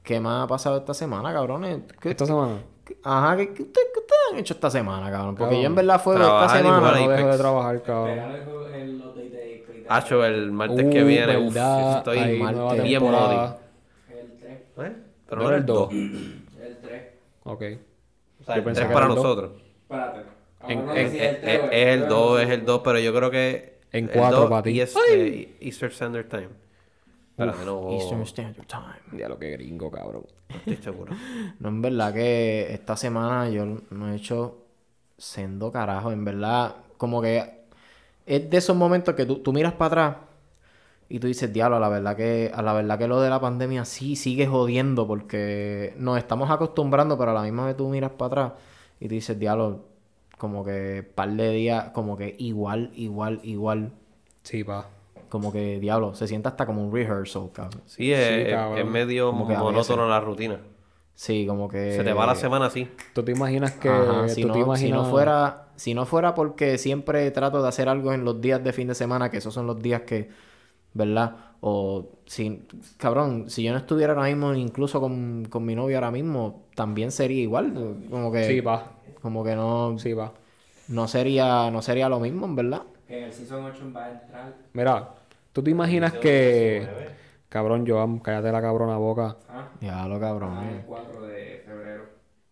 qué 0.03 0.19
más 0.19 0.45
ha 0.45 0.47
pasado 0.47 0.77
esta 0.77 0.93
semana, 0.93 1.33
cabrones? 1.33 1.81
¿Qué- 1.99 2.11
Esta 2.11 2.25
semana. 2.25 2.59
Ajá, 3.03 3.37
¿qué, 3.37 3.53
qué, 3.53 3.63
ustedes- 3.63 3.87
qué 3.93 3.99
ustedes 3.99 4.21
han 4.31 4.39
hecho 4.39 4.53
esta 4.53 4.69
semana, 4.69 5.09
cabrón? 5.11 5.35
Porque 5.35 5.55
Cabrón, 5.55 5.61
yo 5.61 5.67
en 5.67 5.75
verdad 5.75 6.01
fue 6.01 6.15
esta 6.15 6.49
semana... 6.49 6.79
No 6.79 6.87
Apex. 6.87 7.09
dejo 7.17 7.27
de 7.31 7.37
trabajar, 7.37 7.81
cabrón. 7.83 8.19
El, 8.19 8.75
el 8.75 9.85
Hacho, 9.89 10.23
el 10.25 10.51
martes 10.51 10.89
que 10.89 11.03
Uh, 11.03 11.07
viene, 11.07 11.37
uf, 11.37 11.55
estoy 11.97 12.17
hay 12.19 12.39
martes. 12.39 12.83
bien 12.83 12.99
temporada. 13.01 13.57
El 14.09 14.31
3. 14.39 14.87
¿Eh? 14.91 14.95
Pero 15.29 15.41
No 15.41 15.43
no 15.43 15.49
era 15.49 15.57
el 15.57 15.61
el 15.61 15.65
2. 15.65 15.77
dos. 15.77 15.93
El 15.93 16.77
3. 16.81 17.03
Ok. 17.43 17.61
O 18.41 18.43
sea, 18.45 18.55
Yo 18.55 18.59
el 18.59 18.63
pensé 18.63 18.81
3 18.81 18.87
que 18.87 18.93
para 18.93 19.05
era 19.05 19.13
el 19.13 19.15
dos. 19.15 19.23
nosotros. 19.23 19.51
Espérate. 19.81 20.19
Es, 20.65 21.13
el 21.13 21.41
tres, 21.41 22.07
2, 22.09 22.31
no 22.31 22.39
es 22.39 22.49
el 22.49 22.65
2, 22.65 22.81
pero 22.83 22.99
yo 22.99 23.13
creo 23.13 23.29
que. 23.31 23.79
En 23.91 24.05
el 24.05 24.11
cuatro 24.11 24.39
2 24.41 24.49
pa' 24.49 24.63
ti. 24.63 24.69
Y 24.71 24.79
es 24.81 24.95
eh, 25.11 25.57
Eastern 25.59 25.91
Time. 27.35 27.51
Espérate, 27.51 27.65
no, 27.65 27.91
Eastern 27.91 28.21
Standard 28.21 28.67
Time. 28.67 29.19
Ya 29.19 29.29
lo 29.29 29.39
que 29.39 29.51
gringo, 29.51 29.89
cabrón. 29.91 30.25
no 30.49 30.55
estoy 30.55 30.77
seguro. 30.77 31.13
No, 31.59 31.69
en 31.69 31.81
verdad 31.81 32.13
que 32.13 32.73
esta 32.73 32.95
semana 32.95 33.49
yo 33.49 33.65
no 33.89 34.11
he 34.11 34.15
hecho 34.15 34.65
sendo 35.17 35.71
carajo. 35.71 36.11
En 36.11 36.25
verdad, 36.25 36.75
como 36.97 37.21
que 37.21 37.63
es 38.25 38.49
de 38.49 38.57
esos 38.57 38.75
momentos 38.75 39.15
que 39.15 39.25
tú, 39.25 39.39
tú 39.39 39.53
miras 39.53 39.73
para 39.73 39.87
atrás 39.87 40.17
y 41.09 41.19
tú 41.19 41.27
dices, 41.27 41.51
diablo, 41.51 41.77
a 41.77 41.79
la 41.79 41.89
verdad 41.89 42.15
que, 42.15 42.51
a 42.53 42.61
la 42.61 42.73
verdad 42.73 42.97
que 42.97 43.07
lo 43.07 43.21
de 43.21 43.29
la 43.29 43.39
pandemia 43.39 43.85
sí 43.85 44.15
sigue 44.15 44.47
jodiendo 44.47 45.05
porque 45.05 45.93
nos 45.97 46.17
estamos 46.17 46.49
acostumbrando, 46.49 47.17
pero 47.17 47.31
a 47.31 47.33
la 47.33 47.43
misma 47.43 47.65
vez 47.65 47.77
tú 47.77 47.87
miras 47.89 48.11
para 48.11 48.27
atrás 48.27 48.53
y 48.99 49.07
tú 49.07 49.15
dices, 49.15 49.37
diablo, 49.37 49.85
como 50.37 50.63
que 50.63 51.03
par 51.15 51.31
de 51.31 51.51
días, 51.51 51.89
como 51.89 52.17
que 52.17 52.35
igual, 52.39 52.91
igual, 52.95 53.39
igual. 53.43 53.91
Sí, 54.43 54.63
pa. 54.63 54.89
Como 55.33 55.51
que, 55.51 55.79
diablo, 55.79 56.13
se 56.13 56.27
siente 56.27 56.47
hasta 56.47 56.67
como 56.67 56.83
un 56.85 56.93
rehearsal, 56.93 57.49
cabrón. 57.51 57.81
Sí, 57.87 58.13
es, 58.13 58.19
es- 58.19 58.53
cabrón. 58.53 58.77
es 58.77 58.85
medio 58.85 59.31
Como 59.31 59.47
que 59.47 59.55
monótono 59.57 60.07
la 60.07 60.19
rutina. 60.19 60.59
Sí, 61.15 61.47
como 61.47 61.67
que... 61.67 61.91
Se 61.95 62.03
te 62.03 62.13
va 62.13 62.27
la 62.27 62.35
semana 62.35 62.67
así. 62.67 62.87
¿Tú 63.15 63.23
te 63.23 63.31
imaginas 63.31 63.71
que... 63.71 63.89
Ajá, 63.89 64.29
si, 64.29 64.43
tú 64.43 64.49
no, 64.49 64.53
te 64.53 64.59
si 64.59 64.65
imaginas... 64.65 65.01
no 65.01 65.09
fuera, 65.09 65.69
si 65.75 65.95
no 65.95 66.05
fuera 66.05 66.35
porque 66.35 66.77
siempre 66.77 67.31
trato 67.31 67.63
de 67.63 67.67
hacer 67.67 67.89
algo 67.89 68.13
en 68.13 68.23
los 68.23 68.41
días 68.41 68.63
de 68.63 68.73
fin 68.73 68.87
de 68.87 68.93
semana, 68.93 69.31
que 69.31 69.37
esos 69.37 69.51
son 69.55 69.65
los 69.65 69.81
días 69.81 70.01
que, 70.01 70.29
¿verdad? 70.93 71.35
O 71.61 72.09
si, 72.27 72.67
cabrón, 72.97 73.49
si 73.49 73.63
yo 73.63 73.71
no 73.71 73.79
estuviera 73.79 74.13
ahora 74.13 74.27
mismo, 74.27 74.53
incluso 74.53 75.01
con, 75.01 75.45
con 75.49 75.65
mi 75.65 75.73
novia 75.73 75.97
ahora 75.97 76.11
mismo, 76.11 76.65
también 76.75 77.11
sería 77.11 77.41
igual. 77.41 77.73
Como 78.11 78.31
que, 78.31 78.43
Sí, 78.47 78.61
pa. 78.61 78.91
como 79.19 79.43
que 79.43 79.55
no, 79.55 79.97
Sí, 79.97 80.13
pa. 80.13 80.31
no 80.89 81.07
sería, 81.07 81.71
no 81.71 81.81
sería 81.81 82.07
lo 82.07 82.19
mismo, 82.19 82.45
en 82.45 82.55
verdad. 82.55 82.83
En 83.07 83.23
el 83.25 83.33
Season 83.33 83.63
8 83.65 83.91
va 83.95 84.05
a 84.05 84.11
entrar. 84.11 84.55
Mira, 84.73 85.09
¿tú 85.53 85.63
te 85.63 85.71
imaginas 85.71 86.13
que... 86.13 86.87
Cabrón, 87.49 87.85
Joan, 87.87 88.17
cállate 88.19 88.51
la 88.51 88.61
cabrona 88.61 88.97
boca. 88.97 89.37
Ah, 89.47 89.69
Ya 89.79 90.07
lo 90.07 90.19
cabrón. 90.19 90.53
ah, 90.57 90.69
eh. 90.71 90.75
el 90.79 90.85
4 90.85 91.21
de 91.21 91.63
febrero. 91.65 92.03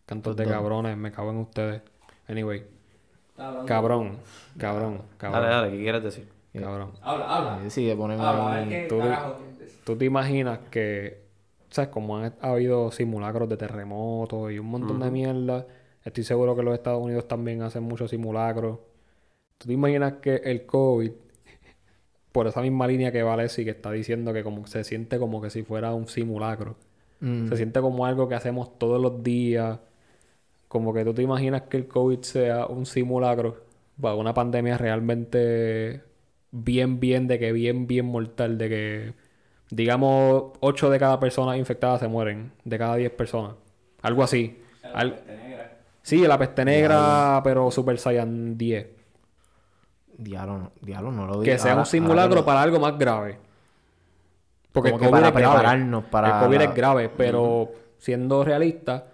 Cantos 0.06 0.36
de 0.36 0.46
cabrones, 0.46 0.96
me 0.96 1.10
cago 1.10 1.30
en 1.30 1.38
ustedes. 1.38 1.82
Anyway, 2.28 2.64
hablando- 3.36 3.66
cabrón, 3.66 4.18
cabrón, 4.56 4.92
Dale, 4.98 5.08
cabrón, 5.18 5.50
dale, 5.50 5.70
¿qué 5.72 5.82
quieres 5.82 6.02
decir? 6.04 6.28
cabrón. 6.52 6.92
Habla, 7.02 7.36
habla. 7.36 7.70
Sí, 7.70 7.90
Habla, 7.90 8.66
qué 8.68 8.86
tú-. 8.88 9.02
¿Tú 9.84 9.96
te 9.96 10.04
imaginas 10.04 10.60
que, 10.70 11.22
sabes, 11.70 11.90
como 11.90 12.18
han 12.18 12.34
ha 12.40 12.50
habido 12.52 12.92
simulacros 12.92 13.48
de 13.48 13.56
terremotos 13.56 14.52
y 14.52 14.58
un 14.60 14.66
montón 14.66 15.00
de 15.00 15.10
mierda, 15.10 15.66
estoy 16.04 16.22
seguro 16.22 16.54
que 16.54 16.62
los 16.62 16.74
Estados 16.74 17.02
Unidos 17.02 17.26
también 17.26 17.62
hacen 17.62 17.82
muchos 17.82 18.10
simulacros. 18.10 18.78
¿Tú 19.58 19.66
te 19.66 19.72
imaginas 19.72 20.14
que 20.22 20.36
el 20.36 20.64
COVID, 20.66 21.10
por 22.32 22.46
esa 22.46 22.60
misma 22.62 22.86
línea 22.86 23.12
que 23.12 23.22
Valesi, 23.22 23.64
que 23.64 23.70
está 23.70 23.90
diciendo 23.92 24.32
que 24.32 24.42
como 24.42 24.66
se 24.66 24.84
siente 24.84 25.18
como 25.18 25.40
que 25.42 25.50
si 25.50 25.62
fuera 25.62 25.92
un 25.94 26.08
simulacro, 26.08 26.76
Mm. 27.20 27.48
se 27.48 27.56
siente 27.56 27.80
como 27.80 28.04
algo 28.06 28.28
que 28.28 28.34
hacemos 28.34 28.78
todos 28.78 29.00
los 29.00 29.22
días, 29.22 29.78
como 30.68 30.92
que 30.94 31.04
tú 31.04 31.14
te 31.14 31.22
imaginas 31.22 31.62
que 31.62 31.76
el 31.76 31.86
COVID 31.86 32.20
sea 32.22 32.66
un 32.66 32.86
simulacro 32.86 33.64
para 34.00 34.14
una 34.16 34.34
pandemia 34.34 34.76
realmente 34.78 36.02
bien, 36.50 36.98
bien, 36.98 37.28
de 37.28 37.38
que 37.38 37.52
bien, 37.52 37.86
bien 37.86 38.06
mortal, 38.06 38.58
de 38.58 38.68
que, 38.68 39.12
digamos, 39.70 40.52
8 40.60 40.90
de 40.90 40.98
cada 40.98 41.20
persona 41.20 41.56
infectada 41.56 41.98
se 41.98 42.08
mueren, 42.08 42.52
de 42.64 42.78
cada 42.78 42.96
10 42.96 43.10
personas. 43.12 43.54
Algo 44.02 44.22
así. 44.22 44.58
Al- 44.94 45.12
Peste 45.14 45.36
negra. 45.36 45.78
Sí, 46.02 46.26
la 46.26 46.38
peste 46.38 46.64
negra, 46.64 47.40
pero 47.44 47.70
Super 47.70 47.98
Saiyan 47.98 48.58
10. 48.58 48.86
Diablo, 50.22 50.58
no, 50.58 50.72
diablo, 50.80 51.10
no 51.12 51.26
lo 51.26 51.34
Que 51.40 51.44
digas. 51.50 51.62
sea 51.62 51.72
Ahora- 51.72 51.82
un 51.82 51.86
simulacro 51.86 52.22
ahora 52.22 52.40
que 52.40 52.46
para 52.46 52.62
algo 52.62 52.80
más 52.80 52.98
grave. 52.98 53.38
Porque 54.72 54.90
Como 54.90 55.00
el 55.02 55.06
que 55.06 55.10
COVID 55.10 55.22
para 55.22 55.28
es 55.28 55.34
grave. 55.34 55.54
prepararnos 55.56 56.04
para 56.04 56.38
El 56.38 56.44
COVID 56.46 56.58
la- 56.58 56.64
es 56.64 56.74
grave, 56.74 57.10
pero 57.16 57.68
siendo 57.98 58.42
realista, 58.44 59.04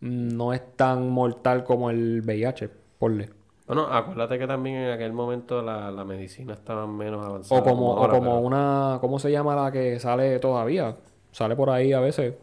mm, 0.00 0.28
no 0.36 0.52
es 0.52 0.62
tan 0.76 1.10
mortal 1.10 1.64
como 1.64 1.90
el 1.90 2.22
VIH, 2.24 2.70
porle. 2.98 3.28
Bueno, 3.66 3.86
acuérdate 3.90 4.38
que 4.38 4.46
también 4.46 4.76
en 4.76 4.90
aquel 4.92 5.12
momento 5.12 5.62
la, 5.62 5.90
la 5.90 6.04
medicina 6.04 6.52
estaba 6.54 6.86
menos 6.86 7.24
avanzada. 7.24 7.60
O 7.60 7.64
como, 7.64 7.92
o 7.94 7.98
ahora, 7.98 8.12
como 8.18 8.30
pero- 8.32 8.40
una, 8.46 8.98
¿cómo 9.00 9.18
se 9.18 9.30
llama 9.30 9.54
la 9.54 9.70
que 9.70 9.98
sale 10.00 10.38
todavía? 10.40 10.96
Sale 11.30 11.56
por 11.56 11.70
ahí 11.70 11.92
a 11.92 12.00
veces, 12.00 12.34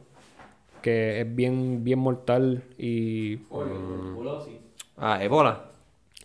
que 0.82 1.21
es 1.21 1.36
bien, 1.36 1.84
bien 1.84 1.99
mortal 1.99 2.63
y 2.77 3.36
Polio, 3.38 3.73
tuberculosis. 3.75 4.58
Ah, 4.97 5.23
Ebola. 5.23 5.65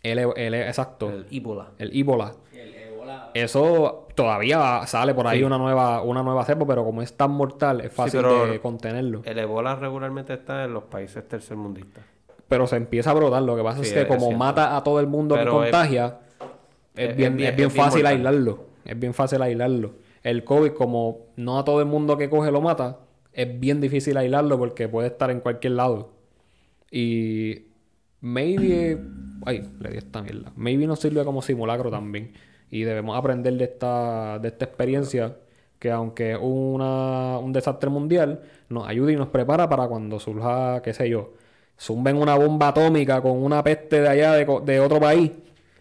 El, 0.05 0.19
el- 0.37 0.55
exacto, 0.55 1.11
El 1.11 1.27
Ebola. 1.31 1.71
el 1.79 1.91
Ébola. 1.99 2.33
El 2.53 2.75
ébola. 2.75 3.31
Eso 3.35 4.07
todavía 4.15 4.87
sale 4.87 5.13
por 5.15 5.27
ahí 5.27 5.39
Sí. 5.39 5.45
una 5.45 5.59
nueva, 5.59 6.03
una 6.03 6.23
nueva 6.23 6.45
cepa, 6.45 6.65
pero 6.67 6.85
como 6.85 7.03
es 7.03 7.17
tan 7.17 7.33
mortal, 7.33 7.81
es 7.81 7.93
fácil 7.93 8.23
de 8.23 8.61
contenerlo. 8.61 9.23
El 9.25 9.39
Ebola 9.39 9.75
regularmente 9.77 10.35
está 10.35 10.65
en 10.65 10.73
los 10.75 10.85
países 10.85 11.27
tercermundistas. 11.29 12.05
Pero 12.47 12.67
se 12.67 12.77
empieza 12.77 13.11
a 13.11 13.15
brotar. 13.15 13.43
Lo 13.43 13.57
que 13.57 13.63
pasa 13.63 13.79
Sí, 13.83 13.89
es 13.89 13.93
que 13.95 14.01
es 14.03 14.07
como 14.07 14.21
cierto. 14.27 14.39
mata 14.39 14.77
a 14.77 14.85
todo 14.85 15.01
el 15.01 15.07
mundo 15.07 15.35
que 15.35 15.41
Pero 15.41 15.53
contagia, 15.53 16.19
es, 16.95 17.11
es- 17.11 17.17
bien, 17.17 17.33
es 17.33 17.37
bien- 17.37 17.37
es 17.37 17.37
bien 17.37 17.49
es 17.51 17.57
bien 17.57 17.71
fácil 17.71 18.03
mortal. 18.03 18.17
aislarlo. 18.17 18.65
Es 18.85 18.99
bien 19.01 19.15
fácil 19.15 19.43
aislarlo. 19.43 19.93
El 20.23 20.45
COVID, 20.45 20.73
como 20.73 21.27
no 21.37 21.59
a 21.59 21.65
todo 21.65 21.81
el 21.81 21.87
mundo 21.87 22.17
que 22.19 22.29
coge 22.31 22.51
lo 22.51 22.61
mata, 22.61 22.99
es 23.33 23.59
bien 23.59 23.81
difícil 23.81 24.17
aislarlo 24.17 24.59
porque 24.59 24.89
puede 24.89 25.09
estar 25.09 25.31
en 25.31 25.41
cualquier 25.41 25.73
lado. 25.73 26.11
Y 26.91 27.65
maybe... 28.21 28.99
Ay, 29.45 29.69
le 29.81 29.91
di 29.91 29.99
esta 29.99 30.23
mierda. 30.23 30.53
Maybe 30.57 30.87
nos 30.87 31.01
sirve 31.01 31.25
como 31.25 31.43
simulacro 31.43 31.91
también. 31.91 32.33
Y 32.71 32.83
debemos 32.83 33.17
aprender 33.17 33.55
de 33.55 33.65
esta, 33.65 34.39
de 34.39 34.49
esta 34.49 34.65
experiencia 34.65 35.37
que 35.79 35.91
aunque 35.91 36.33
es 36.33 36.39
una, 36.41 37.39
un 37.39 37.53
desastre 37.53 37.91
mundial, 37.91 38.41
nos 38.71 38.89
ayuda 38.89 39.13
y 39.13 39.17
nos 39.17 39.29
prepara 39.29 39.69
para 39.69 39.87
cuando 39.87 40.19
surja, 40.19 40.81
qué 40.83 40.95
sé 40.95 41.11
yo, 41.11 41.35
zumben 41.79 42.17
una 42.17 42.37
bomba 42.37 42.69
atómica 42.69 43.21
con 43.21 43.33
una 43.43 43.63
peste 43.63 44.01
de 44.01 44.09
allá 44.09 44.33
de, 44.33 44.47
de 44.65 44.81
otro 44.81 44.99
país 44.99 45.31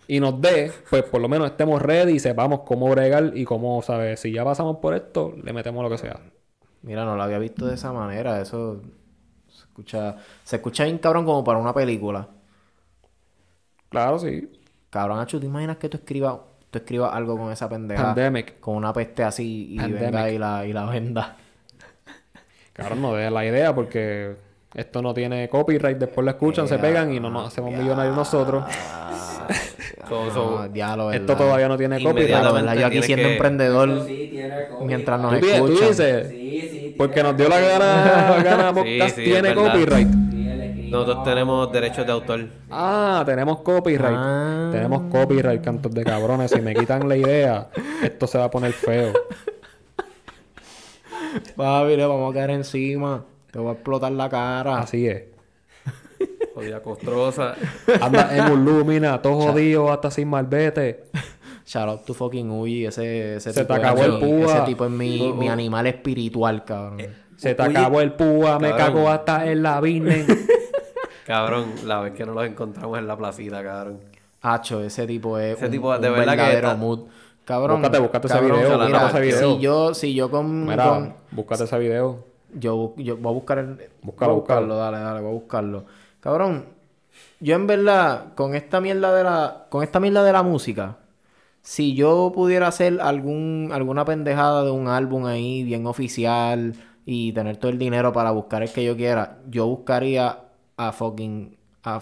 y 0.08 0.20
nos 0.20 0.42
dé, 0.42 0.72
pues 0.90 1.04
por 1.04 1.22
lo 1.22 1.30
menos 1.30 1.52
estemos 1.52 1.82
ready 1.82 2.14
y 2.14 2.20
sepamos 2.20 2.62
cómo 2.62 2.90
bregar 2.90 3.32
y 3.36 3.46
cómo, 3.46 3.82
¿sabes? 3.82 4.20
Si 4.20 4.32
ya 4.32 4.44
pasamos 4.44 4.78
por 4.78 4.94
esto, 4.94 5.34
le 5.42 5.54
metemos 5.54 5.82
lo 5.84 5.90
que 5.90 5.98
sea. 5.98 6.20
Mira, 6.82 7.06
no 7.06 7.16
lo 7.16 7.24
había 7.24 7.40
visto 7.40 7.66
de 7.66 7.76
esa 7.76 7.94
manera. 7.94 8.42
Eso 8.42 8.82
se 9.48 9.62
escucha, 9.62 10.18
se 10.44 10.58
escucha 10.58 10.84
bien 10.84 10.98
cabrón 10.98 11.26
como 11.26 11.44
para 11.44 11.60
una 11.60 11.74
película. 11.74 12.28
Claro, 13.94 14.20
sí. 14.20 14.50
Cabrón, 14.90 15.20
Achu, 15.20 15.40
¿te 15.40 15.46
imaginas 15.46 15.78
que 15.78 15.88
tú 15.88 15.98
escribas, 15.98 16.36
tú 16.70 16.80
escribas 16.80 17.14
algo 17.16 17.38
con 17.38 17.52
esa 17.52 17.70
pendeja? 17.70 18.04
Pandemic. 18.04 18.60
Con 18.60 18.76
una 18.76 18.92
peste 18.92 19.24
así 19.24 19.68
y 19.74 19.78
Pandemic. 19.78 20.02
venga 20.12 20.30
y 20.32 20.38
la, 20.38 20.66
y 20.66 20.74
la 20.74 20.86
venda. 20.86 21.38
Claro, 22.74 22.96
no 22.96 23.14
dejes 23.14 23.32
la 23.32 23.46
idea 23.46 23.74
porque 23.76 24.36
esto 24.74 25.04
no 25.04 25.14
tiene 25.14 25.48
copyright, 25.48 25.96
después 26.00 26.26
lo 26.26 26.32
escuchan, 26.32 26.68
se 26.68 26.80
pegan 26.80 27.14
y 27.14 27.20
no 27.20 27.30
nos 27.30 27.48
hacemos 27.50 27.72
millonarios 27.72 28.16
nosotros. 28.16 28.66
So- 30.10 30.32
so- 30.32 30.60
Ah, 30.60 30.68
diablo, 30.68 31.12
Esto 31.12 31.36
todavía 31.36 31.68
no 31.68 31.78
tiene 31.78 32.02
copyright. 32.04 32.30
Verdad, 32.54 32.76
yo 32.76 32.88
aquí 32.88 33.02
siendo 33.04 33.28
que- 33.28 33.34
emprendedor, 33.34 34.06
sí 34.06 34.28
tiene 34.32 34.54
mientras 34.82 35.20
nos 35.22 35.40
¿Tú, 35.40 35.46
di- 35.46 35.52
tú 35.52 35.66
escuchan. 35.66 35.88
dices, 35.90 36.28
Sí, 36.30 36.36
sí. 36.62 36.70
tiene 36.70 36.96
porque 36.98 37.24
nos 37.24 37.38
dio 37.38 37.48
la 37.50 37.60
gana, 37.60 38.42
gana 38.44 38.74
podcast, 38.74 39.16
sí, 39.16 39.22
es 39.22 39.30
tiene 39.42 39.54
copyright. 39.56 40.08
Nosotros 40.94 41.24
tenemos 41.24 41.72
derechos 41.72 42.06
de 42.06 42.12
autor. 42.12 42.46
Ah, 42.70 43.24
tenemos 43.26 43.60
copyright. 43.62 44.16
Ah. 44.16 44.70
Tenemos 44.72 45.12
copyright, 45.12 45.62
cantos 45.64 45.92
de 45.92 46.04
cabrones. 46.04 46.52
Si 46.52 46.62
me 46.62 46.76
quitan 46.76 47.10
la 47.10 47.18
idea, 47.18 47.70
esto 48.04 48.28
se 48.28 48.38
va 48.38 48.46
a 48.46 48.52
poner 48.52 48.72
feo. 48.74 49.12
Papi, 51.56 51.96
le 51.98 52.06
vamos 52.06 52.32
a 52.32 52.34
caer 52.34 52.52
encima. 52.52 53.24
Te 53.52 53.60
voy 53.60 53.70
a 53.70 53.74
explotar 53.74 54.12
la 54.12 54.30
cara. 54.30 54.80
Así 54.80 55.08
es. 55.08 55.24
Jodida 56.54 56.80
costrosa. 56.82 57.56
Anda 58.00 58.38
en 58.38 58.52
un 58.52 58.64
Lumina, 58.64 59.20
todo 59.22 59.42
jodido, 59.42 59.92
hasta 59.92 60.12
sin 60.12 60.28
malvete. 60.30 61.06
Shout 61.66 61.90
out 61.90 62.06
to 62.06 62.14
fucking 62.14 62.52
Uyi. 62.52 62.86
Ese, 62.86 63.38
ese 63.38 63.52
Se 63.54 63.62
tipo 63.62 63.74
te 63.74 63.80
es 63.82 63.86
acabó 63.86 64.04
el 64.04 64.12
mi- 64.14 64.20
púa. 64.20 64.54
Ese 64.58 64.62
tipo 64.66 64.86
es 64.86 64.92
mi, 64.92 65.34
mi 65.34 65.50
animal 65.50 65.88
espiritual, 65.88 66.64
cabrón. 66.64 67.02
Se 67.36 67.56
te 67.56 67.64
acabó 67.64 68.00
el 68.02 68.14
púa, 68.14 68.60
me 68.60 68.70
cago 68.76 69.10
hasta 69.10 69.50
en 69.50 69.64
la 69.64 69.80
business. 69.80 70.28
Cabrón, 71.26 71.74
la 71.86 72.02
vez 72.02 72.14
que 72.14 72.26
nos 72.26 72.36
los 72.36 72.46
encontramos 72.46 72.98
en 73.00 73.08
la 73.08 73.16
placita, 73.18 73.64
cabrón. 73.64 74.00
Hacho, 74.42 74.82
ese 74.84 75.08
tipo 75.08 75.38
es 75.38 75.56
Ese 75.58 75.66
un, 75.66 75.72
tipo, 75.72 75.98
de 75.98 76.10
un 76.10 76.16
verdad 76.16 76.34
que 76.34 76.38
verdadero 76.38 76.68
está- 76.70 76.78
mood. 76.80 77.00
Cabrón. 77.46 77.82
Búscate, 77.82 78.00
búscate 78.00 78.28
ese 78.28 78.42
video, 78.42 78.56
búscate 78.58 78.86
mira, 78.86 79.08
ese 79.10 79.20
video. 79.22 79.40
Si 79.56 79.60
yo, 79.62 79.94
si 79.94 80.14
yo 80.14 80.32
con, 80.32 80.66
Mira, 80.66 80.88
con- 80.90 81.14
búscate 81.32 81.64
ese 81.66 81.78
video. 81.80 82.24
yo, 82.54 82.94
yo 82.98 83.18
voy 83.18 83.32
a 83.32 83.34
buscar 83.34 83.58
el, 83.60 83.90
Búscalo, 84.02 84.32
voy 84.32 84.38
a 84.38 84.40
buscarlo, 84.40 84.78
dale, 84.78 84.98
dale, 85.00 85.20
voy 85.22 85.30
a 85.30 85.34
buscarlo. 85.34 85.86
Cabrón, 86.22 86.66
yo 87.42 87.56
en 87.56 87.68
verdad, 87.68 88.34
con 88.36 88.56
esta 88.56 88.80
mierda 88.80 89.14
de 89.14 89.24
la, 89.26 89.66
con 89.70 89.84
esta 89.84 90.00
mierda 90.00 90.24
de 90.24 90.32
la 90.32 90.42
música, 90.44 90.98
si 91.62 91.96
yo 91.96 92.32
pudiera 92.34 92.68
hacer 92.68 93.00
algún, 93.02 93.72
alguna 93.74 94.06
pendejada 94.06 94.64
de 94.64 94.72
un 94.72 94.88
álbum 94.88 95.26
ahí 95.26 95.64
bien 95.64 95.86
oficial 95.86 96.74
y 97.06 97.34
tener 97.34 97.58
todo 97.58 97.72
el 97.72 97.78
dinero 97.78 98.14
para 98.14 98.32
buscar 98.32 98.64
el 98.64 98.72
que 98.72 98.86
yo 98.86 98.96
quiera, 98.96 99.40
yo 99.50 99.66
buscaría 99.68 100.40
a 100.78 100.92
fucking, 100.92 101.56
a 101.84 102.02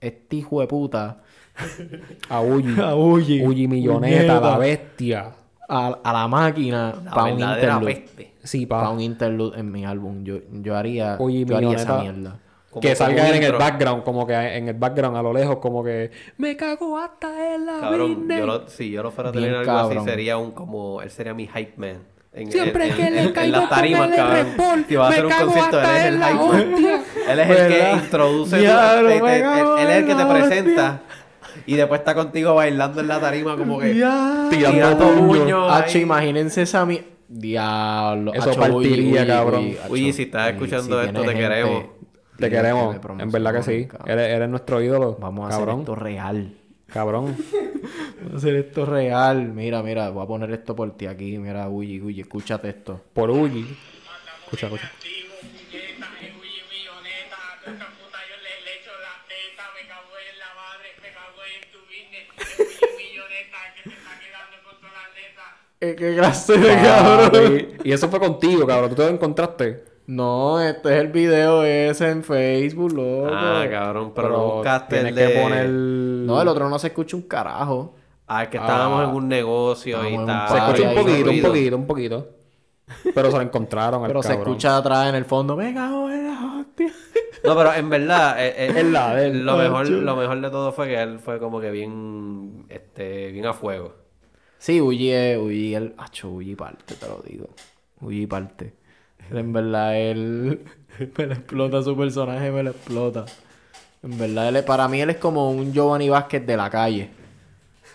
este 0.00 0.36
hijo 0.36 0.60
de 0.60 0.66
puta 0.66 1.22
A 2.28 2.40
Uji. 2.40 2.80
A 2.80 2.94
Uji. 2.94 3.44
Uji 3.46 3.66
Milloneta, 3.68 4.40
la 4.40 4.58
bestia. 4.58 5.32
A, 5.68 5.98
a 6.04 6.12
la 6.12 6.28
máquina 6.28 6.94
La 7.04 7.10
para 7.10 7.32
un 7.32 7.40
interlude. 7.40 7.94
peste. 7.94 8.32
Sí, 8.44 8.66
Para 8.66 8.84
pa. 8.84 8.90
un 8.90 9.00
interlude 9.00 9.58
en 9.58 9.72
mi 9.72 9.84
álbum. 9.84 10.22
Yo, 10.22 10.36
yo 10.52 10.76
haría, 10.76 11.16
Oye, 11.18 11.44
yo 11.44 11.56
haría 11.56 11.72
esa 11.76 11.98
Milloneta. 11.98 12.12
mierda. 12.20 12.40
Como- 12.70 12.80
que 12.82 12.94
salga 12.94 13.34
en 13.34 13.42
el 13.42 13.52
background, 13.52 14.04
como 14.04 14.26
que 14.26 14.34
en 14.34 14.68
el 14.68 14.74
background 14.74 15.16
a 15.16 15.22
lo 15.22 15.32
lejos, 15.32 15.56
como 15.58 15.82
que 15.82 16.10
me 16.36 16.56
cago 16.56 16.98
hasta 16.98 17.54
en 17.54 17.64
la 17.66 17.80
Cabrón, 17.80 18.10
Whitney". 18.10 18.38
yo 18.38 18.46
lo, 18.46 18.68
si 18.68 18.90
yo 18.90 19.02
lo 19.02 19.10
fuera 19.10 19.30
a 19.30 19.32
Bien 19.32 19.44
tener 19.46 19.58
algo 19.60 19.72
cabrón. 19.72 19.98
así, 19.98 20.08
sería 20.10 20.36
un 20.36 20.50
como, 20.50 21.00
él 21.00 21.10
sería 21.10 21.32
mi 21.32 21.46
hype 21.46 21.72
man. 21.78 22.02
En, 22.36 22.52
Siempre 22.52 22.90
que 22.90 23.10
le 23.10 23.22
en, 23.22 23.32
caigo 23.32 23.52
las 23.52 23.60
con 23.68 23.70
tarimas, 23.70 24.10
el 24.10 24.16
cabrón. 24.16 24.84
Si 24.88 24.94
va 24.94 25.06
a 25.06 25.08
me 25.08 25.14
hacer 25.14 25.24
un 25.24 25.30
cago 25.32 25.44
concierto, 25.52 25.78
él 25.80 25.84
hasta 25.86 25.98
es 25.98 26.04
el 26.06 26.14
en 26.14 26.20
la 26.20 26.28
hype. 26.28 27.32
Él 27.32 27.38
es 27.40 27.50
el 27.50 27.68
que 27.68 27.92
introduce, 28.04 28.58
Diablo, 28.58 29.08
te- 29.08 29.14
te- 29.14 29.22
me 29.22 29.36
él, 29.38 29.44
es 29.78 29.80
el 29.80 29.90
en 30.02 30.06
que 30.06 30.14
te 30.14 30.26
presenta 30.26 31.00
y 31.64 31.74
después 31.76 32.00
está 32.00 32.14
contigo 32.14 32.54
bailando 32.54 33.00
en 33.00 33.08
la 33.08 33.20
tarima 33.20 33.56
como 33.56 33.78
que 33.78 33.96
Ya. 33.96 34.46
Tirando 34.50 34.76
tirando 34.76 35.08
puño. 35.14 35.26
puños. 35.44 35.72
Hacho, 35.72 35.98
imagínense 35.98 36.62
esa 36.62 36.84
mi... 36.84 37.00
Diablo. 37.28 38.32
Eso 38.34 38.50
hacho, 38.50 38.60
partiría, 38.60 39.22
uy, 39.22 39.26
cabrón. 39.26 39.70
uy, 39.88 40.12
si 40.12 40.22
estás 40.24 40.46
uy, 40.48 40.52
escuchando 40.52 41.00
si 41.02 41.08
esto, 41.08 41.22
te 41.22 41.34
queremos. 41.34 41.84
Te 42.38 42.50
queremos, 42.50 42.96
que 42.96 43.22
en 43.22 43.30
verdad 43.32 43.54
que 43.54 43.62
sí. 43.62 43.88
Eres, 44.06 44.28
eres 44.28 44.48
nuestro 44.50 44.82
ídolo. 44.82 45.16
Vamos 45.18 45.46
a 45.46 45.48
hacer 45.48 45.60
cabrón. 45.60 45.80
esto 45.80 45.94
real. 45.94 46.54
Cabrón. 46.86 47.36
Vamos 48.16 48.34
a 48.34 48.36
hacer 48.36 48.56
esto 48.56 48.86
real. 48.86 49.52
Mira, 49.52 49.82
mira, 49.82 50.10
voy 50.10 50.24
a 50.24 50.26
poner 50.26 50.50
esto 50.52 50.74
por 50.74 50.96
ti 50.96 51.06
aquí. 51.06 51.38
Mira, 51.38 51.68
uy, 51.68 52.00
uy, 52.00 52.20
escúchate 52.20 52.68
esto. 52.68 53.00
Por 53.12 53.30
Uji. 53.30 53.66
Escucha, 54.44 54.66
escucha. 54.66 54.90
Eh, 65.78 65.94
¿Qué 65.94 66.16
clase 66.16 66.56
de 66.56 66.74
cabrón? 66.82 67.30
Papi. 67.30 67.88
Y 67.88 67.92
eso 67.92 68.08
fue 68.08 68.18
contigo, 68.18 68.66
cabrón. 68.66 68.90
¿Tú 68.90 68.96
te 68.96 69.02
lo 69.02 69.08
encontraste? 69.10 69.95
No, 70.06 70.60
este 70.60 70.94
es 70.94 71.00
el 71.00 71.08
video 71.08 71.64
ese 71.64 72.10
en 72.10 72.22
Facebook, 72.22 72.92
loco. 72.92 73.28
Ah, 73.32 73.66
cabrón, 73.70 74.12
pero, 74.14 74.28
no 74.30 74.54
buscaste 74.56 74.94
tienes 75.02 75.10
el 75.10 75.14
de... 75.16 75.34
que 75.34 75.40
poner... 75.40 75.68
No, 75.68 76.40
el 76.40 76.48
otro 76.48 76.68
no 76.68 76.78
se 76.78 76.88
escucha 76.88 77.16
un 77.16 77.22
carajo. 77.22 77.94
Ah, 78.28 78.44
es 78.44 78.48
que 78.48 78.56
estábamos 78.56 79.00
Ah. 79.00 79.10
en 79.10 79.16
un 79.16 79.28
negocio 79.28 80.08
y 80.08 80.14
está... 80.14 80.48
Se 80.48 80.58
escucha 80.58 80.88
un 80.90 80.94
poquito, 80.94 81.30
un 81.30 81.42
poquito, 81.42 81.76
un 81.76 81.86
poquito. 81.86 82.28
Pero 83.14 83.30
se 83.32 83.36
lo 83.36 83.42
encontraron 83.42 84.02
al 84.02 84.08
Pero 84.08 84.22
se 84.22 84.34
escucha 84.34 84.76
atrás 84.76 85.08
en 85.08 85.16
el 85.16 85.24
fondo. 85.24 85.56
Me 85.56 85.74
cago 85.74 86.08
en 86.08 86.26
la 86.28 86.56
hostia. 86.60 86.92
No, 87.42 87.56
pero 87.56 87.74
en 87.74 87.90
verdad, 87.90 88.36
eh, 88.44 88.54
eh, 88.56 88.72
Es 88.76 88.84
la 88.86 89.28
lo 89.28 89.56
mejor, 89.56 89.84
Macho. 89.84 89.90
lo 90.02 90.16
mejor 90.16 90.40
de 90.40 90.50
todo 90.50 90.72
fue 90.72 90.86
que 90.86 91.02
él 91.02 91.18
fue 91.18 91.38
como 91.40 91.60
que 91.60 91.70
bien, 91.72 92.64
este, 92.68 93.32
bien 93.32 93.46
a 93.46 93.52
fuego. 93.52 93.94
Sí, 94.58 94.80
Uji 94.80 95.10
es... 95.12 95.38
Uji, 95.38 95.74
el... 95.74 95.94
Acho, 95.98 96.30
Uji 96.30 96.54
parte, 96.54 96.94
te 96.94 97.06
lo 97.08 97.20
digo. 97.26 97.48
Uji 98.00 98.26
parte. 98.28 98.74
En 99.30 99.52
verdad, 99.52 99.96
él... 99.98 100.60
Me 101.18 101.26
le 101.26 101.34
explota 101.34 101.82
su 101.82 101.94
personaje, 101.96 102.50
me 102.50 102.62
lo 102.62 102.70
explota. 102.70 103.26
En 104.02 104.16
verdad, 104.18 104.48
él 104.48 104.56
es- 104.56 104.62
para 104.64 104.88
mí 104.88 105.00
él 105.00 105.10
es 105.10 105.16
como 105.18 105.50
un 105.50 105.72
Giovanni 105.72 106.08
Vázquez 106.08 106.46
de 106.46 106.56
la 106.56 106.70
calle. 106.70 107.10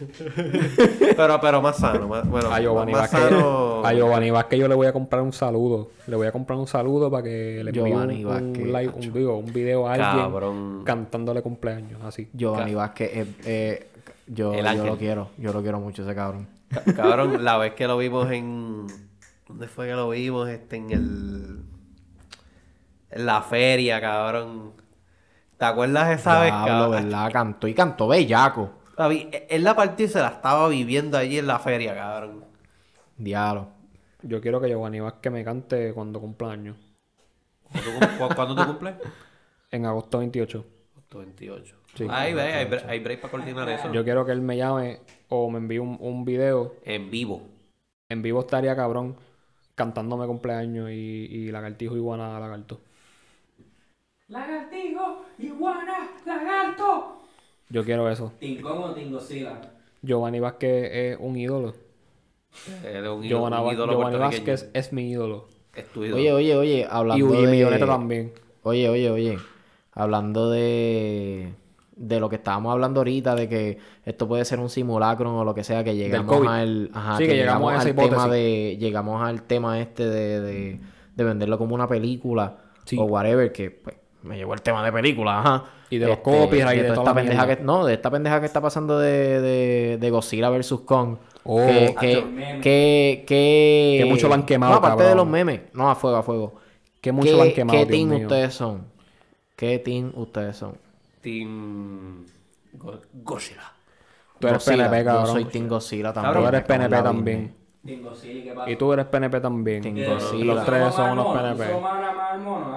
Pero, 1.15 1.39
pero 1.39 1.61
más 1.61 1.77
sano, 1.77 2.07
más, 2.07 2.27
bueno, 2.27 2.51
A 2.51 2.59
Giovanni 2.59 2.91
más 2.91 3.01
Vázquez, 3.11 3.29
sano. 3.29 3.85
a 3.85 3.93
Giovanni 3.93 4.31
Vázquez 4.31 4.59
yo 4.59 4.67
le 4.67 4.73
voy 4.75 4.87
a 4.87 4.93
comprar 4.93 5.21
un 5.21 5.31
saludo. 5.33 5.91
Le 6.07 6.15
voy 6.15 6.25
a 6.27 6.31
comprar 6.31 6.57
un 6.57 6.65
saludo 6.67 7.11
para 7.11 7.23
que 7.23 7.61
le 7.63 7.69
envíe 7.69 7.91
un, 7.93 8.09
un 8.11 8.23
Vázquez, 8.23 8.65
live, 8.65 8.91
un, 8.95 9.13
digo, 9.13 9.37
un 9.37 9.53
video 9.53 9.87
a 9.87 9.93
alguien 9.93 10.09
Cabrón. 10.25 10.81
cantándole 10.85 11.41
cumpleaños, 11.41 12.01
así. 12.03 12.29
Giovanni 12.33 12.73
Vázquez 12.73 13.11
es... 13.15 13.27
eh, 13.45 13.87
yo, 14.27 14.53
yo 14.55 14.85
lo 14.85 14.97
quiero. 14.97 15.29
Yo 15.37 15.53
lo 15.53 15.61
quiero 15.61 15.79
mucho 15.79 16.03
ese 16.03 16.15
cabrón. 16.15 16.47
Ca- 16.69 16.83
Cabrón, 16.95 17.43
la 17.43 17.57
vez 17.57 17.73
que 17.73 17.85
lo 17.85 17.97
vimos 17.97 18.31
en. 18.31 18.87
¿Dónde 19.51 19.67
fue 19.67 19.87
que 19.87 19.93
lo 19.93 20.09
vimos? 20.09 20.49
Este, 20.49 20.77
en 20.77 20.91
el. 20.91 21.59
En 23.09 23.25
la 23.25 23.41
feria, 23.41 23.99
cabrón. 23.99 24.73
¿Te 25.57 25.65
acuerdas 25.65 26.07
de 26.07 26.15
esa 26.15 26.39
vez, 26.39 26.51
cabrón? 26.51 26.91
¿verdad? 26.91 27.31
Cantó 27.31 27.67
y 27.67 27.73
cantó 27.73 28.07
bellaco. 28.07 28.71
Él 29.49 29.63
la 29.63 29.75
partida 29.75 30.07
se 30.07 30.19
la 30.19 30.29
estaba 30.29 30.69
viviendo 30.69 31.17
allí 31.17 31.37
en 31.39 31.47
la 31.47 31.59
feria, 31.59 31.93
cabrón. 31.93 32.45
Diablo. 33.17 33.67
Yo 34.21 34.39
quiero 34.39 34.61
que 34.61 34.69
Giovanni 34.69 34.99
Vázquez 34.99 35.31
me 35.31 35.43
cante 35.43 35.93
cuando 35.93 36.19
cumpla 36.21 36.51
años. 36.51 36.77
¿Cuándo, 38.17 38.35
cuándo 38.35 38.55
te 38.55 38.65
cumples? 38.65 38.95
En 39.71 39.85
agosto 39.85 40.19
28. 40.19 40.65
28. 41.15 41.75
Sí. 41.95 42.05
Ahí 42.09 42.33
ve, 42.33 42.41
hay, 42.41 42.65
bre- 42.65 42.85
hay 42.89 42.99
break 42.99 43.21
para 43.21 43.31
coordinar 43.31 43.69
eso. 43.69 43.89
Yo 43.93 44.03
quiero 44.03 44.25
que 44.25 44.33
él 44.33 44.41
me 44.41 44.57
llame 44.57 44.99
o 45.29 45.49
me 45.49 45.59
envíe 45.59 45.79
un, 45.79 45.97
un 46.01 46.25
video. 46.25 46.75
En 46.83 47.09
vivo. 47.09 47.43
En 48.09 48.21
vivo 48.21 48.41
estaría 48.41 48.75
cabrón 48.75 49.15
cantándome 49.81 50.27
cumpleaños 50.27 50.91
y, 50.91 50.93
y 50.93 51.51
lagartijo 51.51 51.95
iguana 51.95 52.39
lagarto. 52.39 52.79
Lagartijo, 54.29 55.25
iguana, 55.39 56.11
lagarto. 56.25 57.17
Yo 57.69 57.83
quiero 57.83 58.07
eso. 58.09 58.31
Tincón 58.39 58.77
o 58.83 58.93
Tingosila. 58.93 59.59
Giovanni 60.03 60.39
Vázquez 60.39 60.89
es 60.93 61.17
un 61.19 61.35
ídolo. 61.35 61.73
Él 62.85 63.03
es 63.05 63.09
un, 63.09 63.23
ídolo- 63.23 63.27
Giovanna 63.27 63.61
un 63.61 63.67
Va- 63.67 63.73
ídolo 63.73 63.93
Giovanni. 63.93 64.17
Vázquez 64.19 64.69
es 64.73 64.93
mi 64.93 65.09
ídolo. 65.09 65.47
Es 65.75 65.85
tu 65.91 66.03
ídolo. 66.05 66.17
Oye, 66.21 66.31
oye, 66.33 66.55
oye, 66.55 66.79
Y 66.81 66.87
hablando 66.89 67.25
Uji 67.27 67.41
de... 67.45 67.51
Milloneta 67.51 67.85
también. 67.87 68.33
Oye, 68.63 68.87
oye, 68.89 69.09
oye. 69.09 69.39
Hablando 69.93 70.49
de... 70.51 71.53
De 72.07 72.19
lo 72.19 72.29
que 72.29 72.37
estábamos 72.37 72.71
hablando 72.71 72.99
ahorita, 73.01 73.35
de 73.35 73.47
que 73.47 73.77
esto 74.05 74.27
puede 74.27 74.43
ser 74.45 74.59
un 74.59 74.69
simulacro 74.69 75.37
o 75.39 75.43
lo 75.43 75.53
que 75.53 75.63
sea, 75.63 75.83
que 75.83 75.95
llegamos 75.95 76.47
al... 76.47 76.89
Ajá, 76.93 77.17
Sí, 77.17 77.25
que 77.27 77.35
llegamos 77.35 77.71
a 77.71 77.77
esa 77.77 77.89
al 77.89 77.95
tema 77.95 78.27
de... 78.27 78.77
Llegamos 78.79 79.21
al 79.21 79.43
tema 79.43 79.79
este 79.79 80.07
de, 80.09 80.41
de, 80.41 80.79
de 81.15 81.23
venderlo 81.23 81.57
como 81.57 81.75
una 81.75 81.87
película 81.87 82.57
Sí. 82.85 82.97
o 82.99 83.03
whatever, 83.03 83.51
que 83.51 83.69
pues, 83.69 83.95
me 84.23 84.37
llegó 84.37 84.53
el 84.53 84.61
tema 84.61 84.83
de 84.83 84.91
película, 84.91 85.39
ajá. 85.39 85.63
Este, 85.83 85.95
Y 85.95 85.99
de 85.99 86.07
los 86.07 86.17
y 86.17 86.77
de 86.77 86.83
toda 86.83 86.93
esta 86.93 87.03
la 87.03 87.13
pendeja 87.13 87.47
que, 87.47 87.63
No, 87.63 87.85
de 87.85 87.93
esta 87.93 88.09
pendeja 88.09 88.39
que 88.39 88.45
está 88.45 88.61
pasando 88.61 88.97
de, 88.97 89.41
de, 89.41 89.97
de 89.99 90.09
Godzilla 90.09 90.49
vs. 90.49 90.73
Kong. 90.85 91.17
Oh, 91.43 91.57
que, 91.57 91.95
que, 91.99 92.23
que, 92.61 93.23
que, 93.27 93.97
Que 93.99 94.05
mucho 94.07 94.27
lo 94.27 94.35
han 94.35 94.45
quemado, 94.45 94.73
No, 94.73 94.77
aparte 94.77 95.03
de 95.03 95.15
los 95.15 95.27
memes. 95.27 95.61
No, 95.73 95.89
a 95.89 95.95
fuego, 95.95 96.17
a 96.17 96.23
fuego. 96.23 96.55
Que 97.01 97.11
mucho 97.11 97.31
¿Qué, 97.31 97.35
lo 97.35 97.43
han 97.43 97.53
quemado, 97.53 97.79
¿Qué 97.79 97.85
Dios 97.85 97.97
team 97.97 98.09
mío. 98.09 98.27
ustedes 98.27 98.53
son? 98.53 98.85
¿Qué 99.55 99.79
team 99.79 100.11
ustedes 100.15 100.55
son? 100.55 100.77
Team. 101.21 102.25
Go- 102.73 102.99
Godzilla. 103.13 103.71
Tú 104.39 104.47
eres 104.47 104.65
Godzilla. 104.65 104.89
PNP, 104.89 105.05
cabrón. 105.05 105.25
Yo 105.25 105.31
soy 105.33 105.45
Team 105.45 105.67
Godzilla 105.67 106.13
también. 106.13 106.33
Tú 106.41 106.47
eres 106.47 106.63
PNP 106.63 107.01
también. 107.03 107.55
Y 108.67 108.75
tú 108.75 108.93
eres 108.93 109.05
PNP 109.05 109.39
también. 109.41 109.81
Team 109.81 109.97
Eh, 109.97 110.05
Godzilla. 110.07 110.45
Los 110.45 110.59
¿tú 110.65 110.71
tres 110.71 110.93
son 110.95 111.11
unos? 111.11 111.35
PNP. 111.35 111.63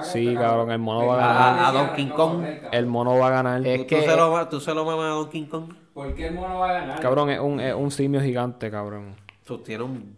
Sí, 0.02 0.34
cabrón, 0.34 0.70
el 0.70 0.78
mono 0.78 1.06
va 1.06 1.14
a 1.14 1.16
ganar. 1.18 1.64
A- 1.64 1.72
Donkey 1.72 2.04
no, 2.06 2.14
Kong. 2.14 2.44
El 2.72 2.86
mono 2.86 3.18
va 3.18 3.26
a 3.28 3.30
ganar. 3.30 3.66
Es 3.66 3.80
¿Tú, 3.80 3.86
que- 3.86 3.96
tú 3.96 4.02
se 4.10 4.16
lo, 4.16 4.48
¿Tú 4.48 4.60
se 4.60 4.74
lo 4.74 4.84
mamas 4.84 5.04
a 5.06 5.08
Donkey 5.14 5.46
Kong? 5.46 5.72
¿Por 5.94 6.14
qué 6.14 6.26
el 6.28 6.34
mono 6.34 6.58
va 6.58 6.70
a 6.70 6.72
ganar? 6.72 7.00
Cabrón, 7.00 7.30
es 7.30 7.38
un, 7.40 7.60
es 7.60 7.74
un 7.74 7.90
simio 7.90 8.20
gigante, 8.20 8.70
cabrón. 8.70 9.14
Tú 9.44 9.58
tienes 9.58 9.86
un 9.86 10.16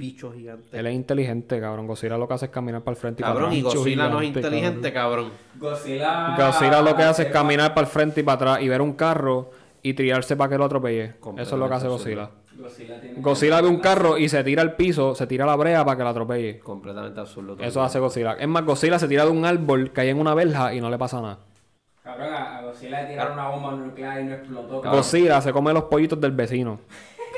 bicho 0.00 0.32
gigante. 0.32 0.78
Él 0.78 0.86
es 0.86 0.94
inteligente, 0.94 1.60
cabrón. 1.60 1.86
Godzilla 1.86 2.16
lo 2.16 2.26
que 2.26 2.34
hace 2.34 2.46
es 2.46 2.50
caminar 2.50 2.82
para 2.82 2.94
el 2.94 3.00
frente 3.00 3.20
y 3.20 3.22
para 3.22 3.34
Cabrón, 3.34 3.50
atrás. 3.50 3.58
y 3.58 3.62
Godzilla 3.62 4.08
no 4.08 4.20
es 4.20 4.28
inteligente, 4.28 4.92
cabrón. 4.92 5.30
Godzilla. 5.56 6.34
Godzilla 6.36 6.80
lo 6.82 6.96
que 6.96 7.02
hace 7.02 7.22
es 7.24 7.28
caminar 7.30 7.74
para 7.74 7.86
el 7.86 7.92
frente 7.92 8.20
y 8.20 8.24
para 8.24 8.34
atrás 8.36 8.62
y 8.62 8.68
ver 8.68 8.80
un 8.80 8.94
carro 8.94 9.50
y 9.82 9.94
tirarse 9.94 10.36
para 10.36 10.50
que 10.50 10.58
lo 10.58 10.64
atropelle. 10.64 11.14
Eso 11.36 11.54
es 11.54 11.60
lo 11.60 11.68
que 11.68 11.74
hace. 11.74 11.86
Godzilla. 11.88 12.30
Godzilla 12.56 13.00
tiene. 13.00 13.20
Godzilla 13.20 13.60
ve 13.60 13.68
un 13.68 13.78
carro 13.78 14.18
y 14.18 14.28
se 14.28 14.42
tira 14.44 14.62
al 14.62 14.74
piso, 14.76 15.14
se 15.14 15.26
tira 15.26 15.44
a 15.44 15.46
la 15.46 15.56
brea 15.56 15.84
para 15.84 15.96
que 15.96 16.04
la 16.04 16.10
atropelle. 16.10 16.58
Completamente 16.60 17.20
absurdo. 17.20 17.56
Eso 17.58 17.82
hace 17.82 17.98
Godzilla. 17.98 18.32
Es 18.34 18.48
más, 18.48 18.64
Godzilla 18.64 18.98
se 18.98 19.08
tira 19.08 19.24
de 19.24 19.30
un 19.30 19.44
árbol, 19.44 19.92
cae 19.92 20.10
en 20.10 20.18
una 20.18 20.34
verja 20.34 20.74
y 20.74 20.80
no 20.80 20.90
le 20.90 20.98
pasa 20.98 21.20
nada. 21.22 21.38
Cabrón, 22.02 22.32
a 22.32 22.58
a 22.58 22.62
Godzilla 22.62 23.02
le 23.02 23.08
tiraron 23.08 23.34
una 23.34 23.48
bomba 23.48 23.72
nuclear 23.72 24.20
y 24.20 24.24
no 24.24 24.34
explotó. 24.34 24.80
cabrón. 24.80 24.92
Godzilla 25.00 25.40
se 25.40 25.52
come 25.52 25.72
los 25.72 25.84
pollitos 25.84 26.20
del 26.20 26.32
vecino. 26.32 26.80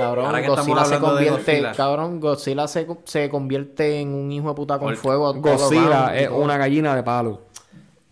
Cabrón, 0.03 0.47
Godzilla 0.47 0.85
se 0.85 0.99
convierte... 0.99 1.31
Godzilla. 1.53 1.73
Cabrón, 1.73 2.21
Godzilla 2.21 2.69
se, 2.69 2.87
se 3.05 3.29
convierte 3.31 4.01
en 4.01 4.15
un 4.15 4.31
hijo 4.33 4.49
de 4.49 4.55
puta 4.55 4.79
con 4.79 4.95
fuego. 4.97 5.33
Godzilla 5.35 6.15
es 6.17 6.29
una 6.31 6.57
gallina 6.57 6.95
de 6.95 7.03
palo. 7.03 7.41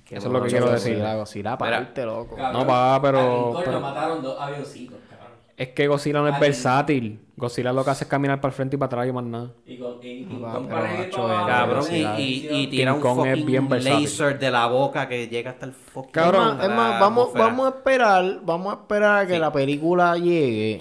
Qué 0.05 0.16
Eso 0.16 0.26
es 0.26 0.33
lo 0.33 0.42
que 0.42 0.48
quiero 0.48 0.70
decir. 0.70 0.94
Godzilla, 0.94 1.14
Godzilla, 1.16 1.59
parte, 1.59 2.05
loco. 2.05 2.35
Cabrón, 2.37 2.61
No, 2.62 2.66
pa, 2.66 3.00
pero- 3.03 3.61
pero- 3.64 3.81
mataron 3.81 4.22
dos 4.22 4.37
avioncitos, 4.40 4.98
cabrón. 5.09 5.29
Es 5.57 5.68
que 5.68 5.87
Godzilla 5.87 6.18
no 6.20 6.26
es 6.29 6.35
Ay. 6.35 6.40
versátil. 6.40 7.20
Godzilla 7.37 7.72
lo 7.72 7.83
que 7.85 7.90
hace 7.90 8.05
es 8.05 8.11
caminar 8.11 8.38
para 8.40 8.50
el 8.50 8.55
frente 8.57 8.76
y 8.76 8.79
para 8.79 8.87
atrás 8.88 9.07
y 9.09 9.12
más 9.12 9.24
nada. 9.24 9.50
Y 9.64 9.79
con 9.79 9.94
y, 10.03 10.07
y 10.09 10.40
Va, 10.44 10.53
con 10.55 10.66
pero, 10.66 10.85
el- 10.85 11.11
Cabrón, 11.11 11.85
y, 11.90 11.94
y, 12.20 12.48
y 12.50 12.66
tira 12.66 12.92
un 12.92 13.00
Kong 13.00 13.24
es 13.26 13.46
bien 13.46 13.66
versátil. 13.68 14.03
laser 14.03 14.38
de 14.38 14.50
la 14.50 14.66
boca 14.66 15.09
que 15.09 15.26
llega 15.29 15.53
hasta 15.53 15.64
el 15.66 15.72
fucking... 15.72 16.11
Cabrón, 16.12 16.48
Es 16.48 16.57
más, 16.57 16.64
es 16.68 16.74
más, 16.76 17.00
vamos, 17.00 17.33
vamos 17.33 17.66
a 17.66 17.76
esperar, 17.76 18.40
vamos 18.42 18.74
a 18.74 18.81
esperar 18.81 19.18
a 19.20 19.26
que 19.26 19.35
Sí. 19.35 19.38
la 19.38 19.53
película 19.53 20.16
llegue 20.18 20.81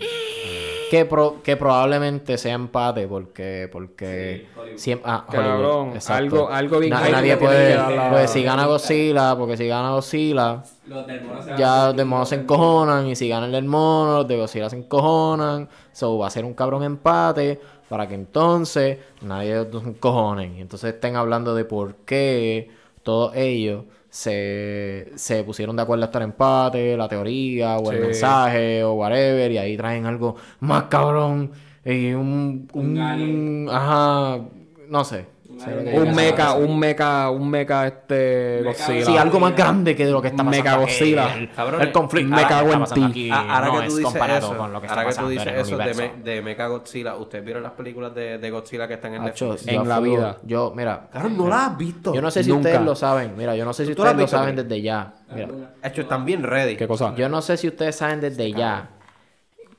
que, 0.90 1.06
pro- 1.06 1.42
que 1.44 1.56
probablemente 1.58 2.38
sea 2.38 2.54
empate 2.56 3.08
porque 3.08 3.70
porque 3.72 4.46
Sí, 4.76 4.96
ah, 5.04 5.26
Cabrón, 5.30 5.94
algo- 6.08 6.50
algo 6.50 6.80
bien 6.80 6.92
Na- 6.92 7.10
nadie 7.10 7.36
puede 7.38 7.76
la- 7.76 8.10
pues 8.12 8.32
si 8.32 8.44
gana 8.44 8.66
Godzilla 8.66 9.36
porque 9.38 9.58
si 9.58 9.68
gana 9.68 9.92
Godzilla 9.92 10.64
Los 10.88 11.06
del 11.06 11.22
mono 11.24 11.42
se 11.42 11.50
van 11.50 11.58
ya 11.60 11.86
los 11.88 11.96
de 11.98 12.06
mono 12.06 12.26
se 12.26 12.36
encojonan 12.36 13.08
y 13.08 13.16
si 13.16 13.28
gana 13.28 13.46
el 13.48 13.52
del 13.52 13.66
mono 13.66 14.18
los 14.20 14.28
de 14.28 14.38
Godzilla 14.38 14.70
se 14.70 14.78
encojonan. 14.78 15.68
So 15.92 16.18
va 16.18 16.28
a 16.28 16.30
ser 16.30 16.46
un 16.46 16.54
cabrón 16.54 16.84
empate 16.84 17.60
para 17.90 18.08
que 18.08 18.16
entonces 18.16 19.00
nadie 19.22 19.50
de 19.52 19.56
los 19.64 19.72
dos 19.72 19.84
se 19.84 19.90
encojonen. 19.90 20.58
Y 20.58 20.62
entonces 20.62 20.94
estén 20.94 21.16
hablando 21.16 21.56
de 21.56 21.66
por 21.66 21.96
qué 22.06 22.70
todos 23.04 23.36
ellos 23.36 23.84
se, 24.10 25.12
se 25.16 25.44
pusieron 25.44 25.76
de 25.76 25.82
acuerdo 25.84 26.04
a 26.04 26.08
estar 26.08 26.22
empate, 26.22 26.98
la 26.98 27.08
teoría 27.08 27.78
o 27.78 27.92
el 27.92 27.98
Sí. 27.98 28.04
mensaje 28.04 28.84
o 28.84 28.94
whatever 28.94 29.52
y 29.52 29.58
ahí 29.58 29.78
traen 29.78 30.06
algo 30.06 30.36
más 30.60 30.84
cabrón 30.86 31.52
y 31.86 32.12
un, 32.14 32.68
Un 32.74 32.98
un 32.98 33.68
ajá 33.72 34.40
no 34.88 35.04
sé 35.04 35.26
Un 35.68 36.16
mecha, 36.16 36.54
un 36.54 36.80
mecha, 36.80 37.30
un 37.30 37.50
mecha 37.50 37.88
este 37.88 38.62
Godzilla. 38.64 39.06
Sí, 39.06 39.18
algo 39.18 39.40
más 39.40 39.56
grande 39.56 39.96
que 39.96 40.06
de 40.06 40.12
lo 40.12 40.22
que 40.22 40.30
está 40.30 40.44
pasando. 40.44 40.80
Godzilla. 40.80 41.36
El, 41.80 41.92
conflicto 41.92 42.30
me 42.36 42.42
ahora 42.44 42.50
cago 42.50 42.74
en 42.74 43.14
ti. 43.14 43.30
Ah, 43.32 43.46
ahora 43.58 43.68
no 43.68 43.74
que 43.74 43.80
tú 43.80 43.84
es 43.84 43.98
dices 43.98 44.04
comparado 44.12 44.48
eso, 44.48 44.58
con 44.58 44.74
lo 44.74 44.80
que 44.82 44.88
está 44.88 45.00
ahora 45.02 45.10
que 45.14 45.20
tú 45.22 45.28
dices 45.30 45.48
eso 45.48 45.78
de, 45.78 45.84
universo. 45.84 46.02
Me- 46.02 46.24
de 46.24 46.42
Mecha 46.42 46.68
Godzilla, 46.68 47.16
¿ustedes 47.16 47.46
vieron 47.46 47.64
las 47.64 47.72
películas 47.74 48.16
de, 48.16 48.38
de 48.38 48.52
Godzilla 48.52 48.88
que 48.88 48.94
están 48.96 49.14
en 49.16 49.24
Netflix? 49.24 49.68
En 49.68 49.88
la 49.88 50.00
vida. 50.00 50.38
Yo, 50.44 50.74
mira, 50.76 51.08
Cabrón, 51.12 51.38
no 51.38 51.48
las 51.48 51.72
has 51.72 51.78
visto. 51.78 52.14
yo 52.14 52.22
no 52.22 52.32
sé 52.32 52.44
si 52.44 52.50
Nunca. 52.50 52.70
ustedes 52.70 52.86
lo 52.86 52.96
saben. 52.96 53.34
Mira, 53.38 53.56
yo 53.56 53.66
no 53.66 53.74
sé 53.74 53.86
si 53.86 53.94
¿Tú 53.96 54.04
lo 54.04 54.08
has 54.10 54.14
ustedes 54.14 54.32
lo 54.32 54.38
saben 54.38 54.56
desde 54.56 54.82
ya. 54.82 55.14
Mira, 55.34 55.48
Hecho, 55.84 56.02
están 56.02 56.26
bien 56.26 56.44
ready. 56.44 56.76
¿Qué 56.76 56.88
cosa? 56.88 57.14
yo 57.16 57.28
no 57.30 57.42
sé 57.42 57.58
si 57.58 57.68
ustedes 57.68 57.96
saben 57.96 58.22
desde 58.22 58.52
ya 58.52 58.90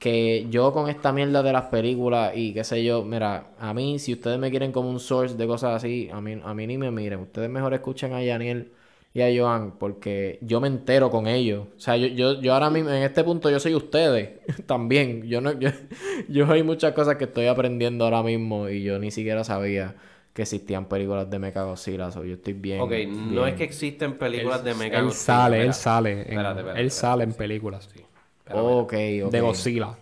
que 0.00 0.48
yo 0.50 0.72
con 0.72 0.90
esta 0.90 1.12
mierda 1.12 1.42
de 1.44 1.52
las 1.52 1.64
películas 1.66 2.32
y 2.36 2.54
qué 2.54 2.64
sé 2.64 2.84
yo, 2.84 3.04
mira, 3.04 3.54
a 3.58 3.74
mí, 3.74 3.98
si 4.00 4.14
ustedes 4.14 4.38
me 4.40 4.50
quieren 4.50 4.72
como 4.72 4.90
un 4.90 5.00
source 5.00 5.36
de 5.36 5.46
cosas 5.46 5.76
así, 5.76 6.10
a 6.12 6.20
mí, 6.22 6.40
a 6.44 6.54
mí 6.54 6.66
ni 6.66 6.78
me 6.78 6.90
miren. 6.90 7.20
Ustedes 7.20 7.50
mejor 7.50 7.74
escuchen 7.74 8.14
a 8.14 8.22
Yaniel 8.24 8.72
y 9.14 9.22
a 9.22 9.28
Joan 9.42 9.78
porque 9.78 10.38
yo 10.42 10.60
me 10.60 10.68
entero 10.68 11.10
con 11.10 11.26
ellos. 11.28 11.68
O 11.76 11.80
sea, 11.80 11.96
yo, 11.98 12.06
yo, 12.08 12.40
yo 12.40 12.54
ahora 12.54 12.70
mismo, 12.70 12.90
en 12.90 13.02
este 13.04 13.24
punto, 13.24 13.50
yo 13.50 13.60
soy 13.60 13.74
ustedes 13.76 14.40
también. 14.66 15.22
Yo 15.28 15.40
no, 15.42 15.52
yo, 15.58 15.70
yo 16.28 16.50
hay 16.50 16.62
muchas 16.62 16.92
cosas 16.94 17.16
que 17.16 17.24
estoy 17.24 17.46
aprendiendo 17.46 18.04
ahora 18.04 18.22
mismo 18.22 18.68
y 18.70 18.82
yo 18.82 18.98
ni 18.98 19.10
siquiera 19.10 19.44
sabía 19.44 19.96
que 20.32 20.42
existían 20.42 20.86
películas 20.88 21.28
de 21.30 21.38
Mecha 21.38 21.62
Godzilla. 21.64 22.10
so 22.10 22.24
yo 22.24 22.34
estoy 22.34 22.54
bien. 22.54 22.80
ok, 22.82 22.92
no 23.08 23.46
es 23.46 23.54
que 23.54 23.64
existen 23.64 24.16
películas 24.18 24.64
de 24.64 24.74
Mecha 24.74 24.98
Él 24.98 25.12
sale, 25.12 25.62
él 25.62 25.74
sale. 25.74 26.10
en- 26.22 26.26
Espérate, 26.28 26.60
espérate, 26.60 26.80
él 26.80 26.86
espérate, 26.86 26.90
sale 26.90 27.24
en 27.24 27.30
sí. 27.32 27.38
películas. 27.38 27.88
Pero 27.92 28.09
Ok, 28.52 28.92
ok. 29.24 29.30
De 29.32 29.40
Godzilla. 29.40 29.98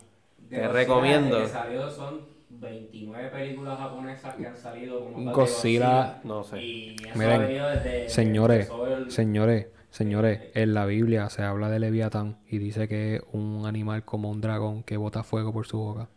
Te 0.52 0.60
Godzilla, 0.60 0.68
recomiendo. 0.68 1.46
que 1.46 1.52
salió 1.52 1.90
son 1.90 2.26
29 2.48 3.30
películas 3.30 3.78
japonesas 3.78 4.34
que 4.34 4.46
han 4.46 4.56
salido 4.56 5.04
como 5.12 5.32
Godzilla- 5.32 6.20
No 6.24 6.42
sé. 6.44 6.56
Y 6.58 7.08
eso 7.08 7.18
Miren, 7.18 7.42
ha 7.42 7.44
venido 7.44 7.66
desde 7.70 8.00
Señores, 8.06 8.68
el- 8.68 8.76
señores, 9.06 9.66
señores, 9.90 10.40
en 10.54 10.74
la 10.74 10.86
Biblia 10.86 11.28
se 11.30 11.42
habla 11.42 11.68
de 11.70 11.78
Leviatán 11.80 12.38
y 12.48 12.58
dice 12.58 12.88
que 12.88 13.16
es 13.16 13.22
un 13.32 13.66
animal 13.66 14.04
como 14.04 14.30
un 14.30 14.40
dragón 14.40 14.82
que 14.82 14.96
bota 14.96 15.22
fuego 15.24 15.52
por 15.52 15.66
su 15.66 15.78
boca. 15.78 16.08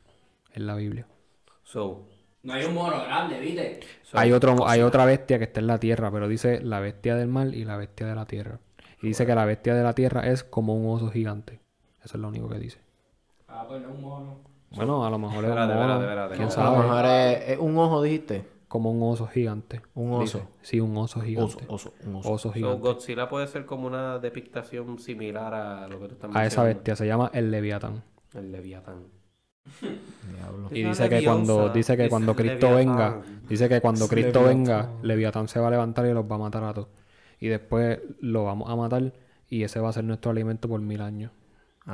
En 0.54 0.67
la 0.67 0.76
Biblia. 0.76 1.08
So, 1.63 2.08
No 2.44 2.54
hay 2.54 2.65
un 2.65 2.74
mono 2.74 3.02
grande, 3.04 3.39
¿viste? 3.39 3.80
so, 4.04 4.17
Hay 4.20 4.32
otro, 4.34 4.67
hay 4.67 4.82
otra 4.82 5.06
bestia 5.06 5.38
que 5.39 5.46
está 5.46 5.60
en 5.62 5.67
la 5.67 5.80
tierra, 5.80 6.12
pero 6.12 6.28
dice 6.28 6.62
la 6.62 6.80
bestia 6.82 7.15
del 7.15 7.28
mar 7.30 7.54
y 7.56 7.65
la 7.65 7.78
bestia 7.78 8.08
de 8.08 8.15
la 8.15 8.26
tierra. 8.26 8.60
Y 9.02 9.08
dice 9.08 9.26
que 9.26 9.36
la 9.36 9.46
bestia 9.46 9.74
de 9.76 9.84
la 9.84 9.94
tierra 9.96 10.28
es 10.30 10.44
como 10.44 10.76
un 10.76 10.94
oso 10.96 11.10
gigante. 11.12 11.61
Eso 12.03 12.17
es 12.17 12.21
lo 12.21 12.27
único 12.29 12.49
que 12.49 12.57
dice. 12.59 12.79
Ah, 13.47 13.65
pues 13.67 13.81
no 13.81 13.89
es 13.89 13.95
un 13.95 14.01
mono. 14.01 14.37
Bueno, 14.71 15.05
a 15.05 15.09
lo 15.09 15.19
mejor 15.19 15.43
es 15.45 15.51
un 15.51 15.57
Espérate, 15.57 15.73
mono. 15.73 15.93
espérate, 16.01 16.33
espérate. 16.33 16.35
¿Quién 16.35 16.43
A 16.43 16.45
lo 16.45 16.51
sabe? 16.51 16.77
mejor 16.87 17.05
es, 17.05 17.49
es 17.49 17.59
un 17.59 17.77
ojo, 17.77 18.01
dijiste. 18.01 18.47
Como 18.67 18.89
un 18.91 19.11
oso 19.11 19.27
gigante. 19.27 19.81
Un 19.95 20.21
dice. 20.21 20.37
oso. 20.37 20.47
Sí, 20.61 20.79
un 20.79 20.95
oso 20.97 21.19
Oso, 21.19 21.27
gigante. 21.27 21.65
oso, 21.67 21.93
un 22.05 22.15
oso. 22.15 22.31
Oso 22.31 22.47
so, 22.49 22.53
gigante. 22.53 22.79
Godzilla 22.79 23.27
puede 23.27 23.47
ser 23.47 23.65
como 23.65 23.85
una 23.87 24.17
depictación 24.19 24.97
similar 24.97 25.53
a 25.53 25.87
lo 25.89 25.99
que 25.99 26.07
tú 26.07 26.13
estás 26.13 26.29
A 26.33 26.45
esa 26.45 26.63
mencionando. 26.63 26.63
bestia 26.75 26.95
se 26.95 27.05
llama 27.05 27.29
el 27.33 27.51
Leviatán. 27.51 28.01
El 28.33 28.51
Leviatán. 28.53 29.03
Diablo. 30.35 30.69
Y 30.71 30.83
dice 30.83 31.09
que 31.09 31.23
cuando, 31.23 31.69
dice 31.69 31.97
que 31.97 32.03
es 32.05 32.09
cuando 32.09 32.35
Cristo 32.35 32.69
Leviatán. 32.71 32.95
venga, 32.95 33.21
dice 33.49 33.67
que 33.69 33.81
cuando 33.81 34.05
Es 34.05 34.09
Cristo 34.09 34.39
Leviatán. 34.43 34.57
venga, 34.63 34.89
Leviatán 35.01 35.47
se 35.49 35.59
va 35.59 35.67
a 35.67 35.71
levantar 35.71 36.05
y 36.05 36.13
los 36.13 36.23
va 36.31 36.35
a 36.35 36.39
matar 36.39 36.63
a 36.63 36.73
todos. 36.73 36.87
Y 37.39 37.47
después 37.47 37.99
lo 38.21 38.45
vamos 38.45 38.69
a 38.69 38.75
matar 38.75 39.13
y 39.49 39.63
ese 39.63 39.79
va 39.81 39.89
a 39.89 39.93
ser 39.93 40.03
nuestro 40.05 40.31
alimento 40.31 40.69
por 40.69 40.79
mil 40.79 41.01
años. 41.01 41.31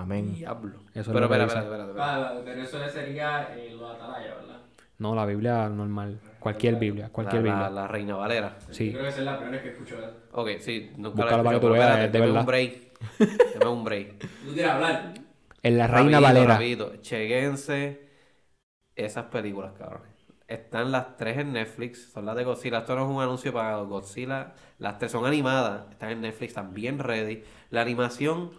Amén. 0.02 0.36
Diablo. 0.36 0.80
Eso 0.94 1.00
es 1.02 1.08
pero 1.08 1.26
espera, 1.26 1.46
espera, 1.46 1.64
espera, 1.64 1.84
espera. 1.86 2.06
Ah, 2.28 2.42
pero 2.46 2.62
eso 2.62 2.90
sería 2.90 3.56
eh, 3.56 3.72
lo 3.76 3.90
de 3.90 3.96
Atalaya, 3.96 4.36
¿verdad? 4.36 4.58
No, 5.00 5.16
la 5.16 5.26
Biblia 5.26 5.70
normal. 5.70 6.20
Cualquier 6.40 6.76
Biblia, 6.76 7.10
cualquier 7.12 7.44
la, 7.44 7.50
Biblia. 7.50 7.70
la, 7.70 7.82
la 7.82 7.88
Reina 7.88 8.16
Valera. 8.16 8.58
Sí. 8.72 8.88
Yo 8.88 8.92
creo 8.94 9.04
que 9.04 9.10
esa 9.10 9.20
es 9.20 9.26
la 9.26 9.38
primera 9.38 9.58
vez 9.58 9.62
que 9.64 9.70
escucho 9.72 9.98
eso. 10.00 10.14
Ok, 10.34 10.50
sí, 10.60 10.92
nunca 10.98 11.10
Búscala 11.24 11.38
la 11.38 11.44
para 11.44 11.58
he 11.58 11.60
que 11.60 11.68
tú 11.68 11.68
escuchado, 11.68 11.72
pero 11.72 11.74
veas, 11.74 11.90
espérate, 11.90 12.06
es 12.06 12.12
de 12.12 12.20
deme 12.20 12.26
verdad. 12.28 12.42
un 12.42 12.46
break. 12.48 13.60
Deme 13.60 13.72
un 13.72 13.84
break. 13.84 14.18
¿Tú 14.48 14.54
quieres 14.54 14.72
hablar? 14.72 15.14
En 15.64 15.78
la 15.78 15.88
Reina 15.88 16.20
Valera. 16.20 16.60
Chequense 17.02 18.08
esas 18.96 19.26
películas, 19.26 19.74
cabrones. 19.78 20.16
Están 20.48 20.92
las 20.92 21.18
tres 21.18 21.38
en 21.40 21.54
Netflix. 21.54 22.12
Son 22.14 22.26
las 22.26 22.36
de 22.36 22.44
Godzilla. 22.44 22.80
Esto 22.80 22.96
no 22.96 23.04
es 23.04 23.16
un 23.16 23.22
anuncio 23.22 23.52
pagado. 23.52 23.88
Godzilla, 23.88 24.54
las 24.80 24.98
tres 24.98 25.12
son 25.12 25.26
animadas. 25.26 25.92
Están 25.92 26.12
en 26.12 26.22
Netflix, 26.22 26.50
están 26.52 26.74
bien 26.74 27.00
ready. 27.00 27.44
La 27.70 27.82
animación 27.82 28.52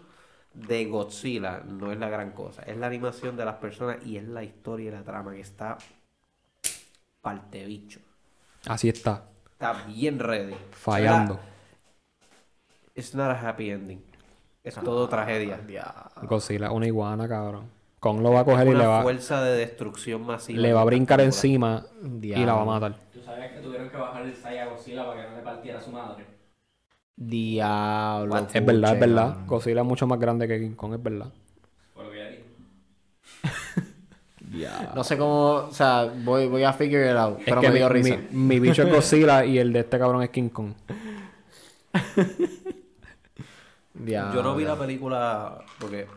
de 0.53 0.85
Godzilla 0.85 1.61
no 1.65 1.91
es 1.91 1.97
la 1.99 2.09
gran 2.09 2.31
cosa. 2.31 2.63
Es 2.63 2.77
la 2.77 2.87
animación 2.87 3.37
de 3.37 3.45
las 3.45 3.55
personas 3.55 3.97
y 4.05 4.17
es 4.17 4.27
la 4.27 4.43
historia 4.43 4.89
y 4.89 4.91
la 4.91 5.03
trama 5.03 5.31
que 5.33 5.41
está 5.41 5.77
parte 7.21 7.65
bicho. 7.65 7.99
Así 8.67 8.89
está. 8.89 9.25
Está 9.51 9.73
bien 9.87 10.19
ready. 10.19 10.55
Fallando. 10.71 11.33
Era- 11.35 11.43
It's 12.95 13.15
not 13.15 13.31
a 13.31 13.49
happy 13.49 13.69
ending. 13.71 14.03
Es 14.63 14.75
todo 14.75 15.07
tragedia. 15.07 15.59
Godzilla, 16.23 16.71
una 16.71 16.85
iguana, 16.87 17.27
cabrón. 17.27 17.69
Kong 17.99 18.21
lo 18.21 18.31
va 18.31 18.41
a 18.41 18.45
coger 18.45 18.67
y 18.67 18.73
le 18.75 18.85
va, 18.85 19.01
fuerza 19.01 19.41
de 19.41 19.57
destrucción 19.57 20.25
masiva. 20.25 20.61
le 20.61 20.73
va 20.73 20.81
a 20.81 20.85
brincar 20.85 21.19
encima 21.19 21.85
y 22.21 22.45
la 22.45 22.53
va 22.53 22.61
a 22.61 22.65
matar. 22.65 22.95
¿Tú 23.13 23.21
sabías 23.21 23.51
que 23.51 23.59
tuvieron 23.59 23.89
que 23.89 23.97
bajar 23.97 24.21
el 24.25 24.35
Saya 24.35 24.67
Godzilla 24.67 25.05
para 25.05 25.23
que 25.23 25.29
no 25.29 25.35
le 25.37 25.41
partiera 25.43 25.79
a 25.79 25.81
su 25.81 25.91
madre? 25.91 26.25
Diablo. 27.21 28.37
Es 28.53 28.65
verdad, 28.65 28.93
es 28.93 28.99
verdad. 29.01 29.37
Godzilla 29.45 29.81
es 29.81 29.87
mucho 29.87 30.07
más 30.07 30.19
grande 30.19 30.47
que 30.47 30.57
King 30.59 30.71
Kong, 30.75 30.93
es 30.93 31.03
verdad. 31.03 31.27
Por 31.93 32.05
lo 32.05 32.11
que 32.11 32.29
dijo. 32.29 32.43
No 34.95 35.03
sé 35.03 35.17
cómo, 35.17 35.67
o 35.69 35.71
sea, 35.73 36.11
voy, 36.23 36.47
voy 36.47 36.63
a 36.63 36.73
figure 36.73 37.11
it 37.11 37.15
out, 37.17 37.37
Es 37.39 37.45
pero 37.45 37.61
que 37.61 37.67
me 37.67 37.73
mi, 37.73 37.79
dio 37.79 37.89
risa. 37.89 38.17
mi- 38.31 38.37
mi 38.47 38.59
bicho 38.59 38.83
es 38.83 38.89
Godzilla 38.93 39.45
y 39.45 39.57
el 39.59 39.71
de 39.73 39.79
este 39.81 39.99
cabrón 39.99 40.23
es 40.23 40.29
King 40.29 40.49
Kong. 40.49 40.71
Diablo. 43.93 44.33
Yo 44.35 44.43
no 44.43 44.55
vi 44.55 44.63
la 44.63 44.75
película 44.77 45.59
porque 45.79 46.07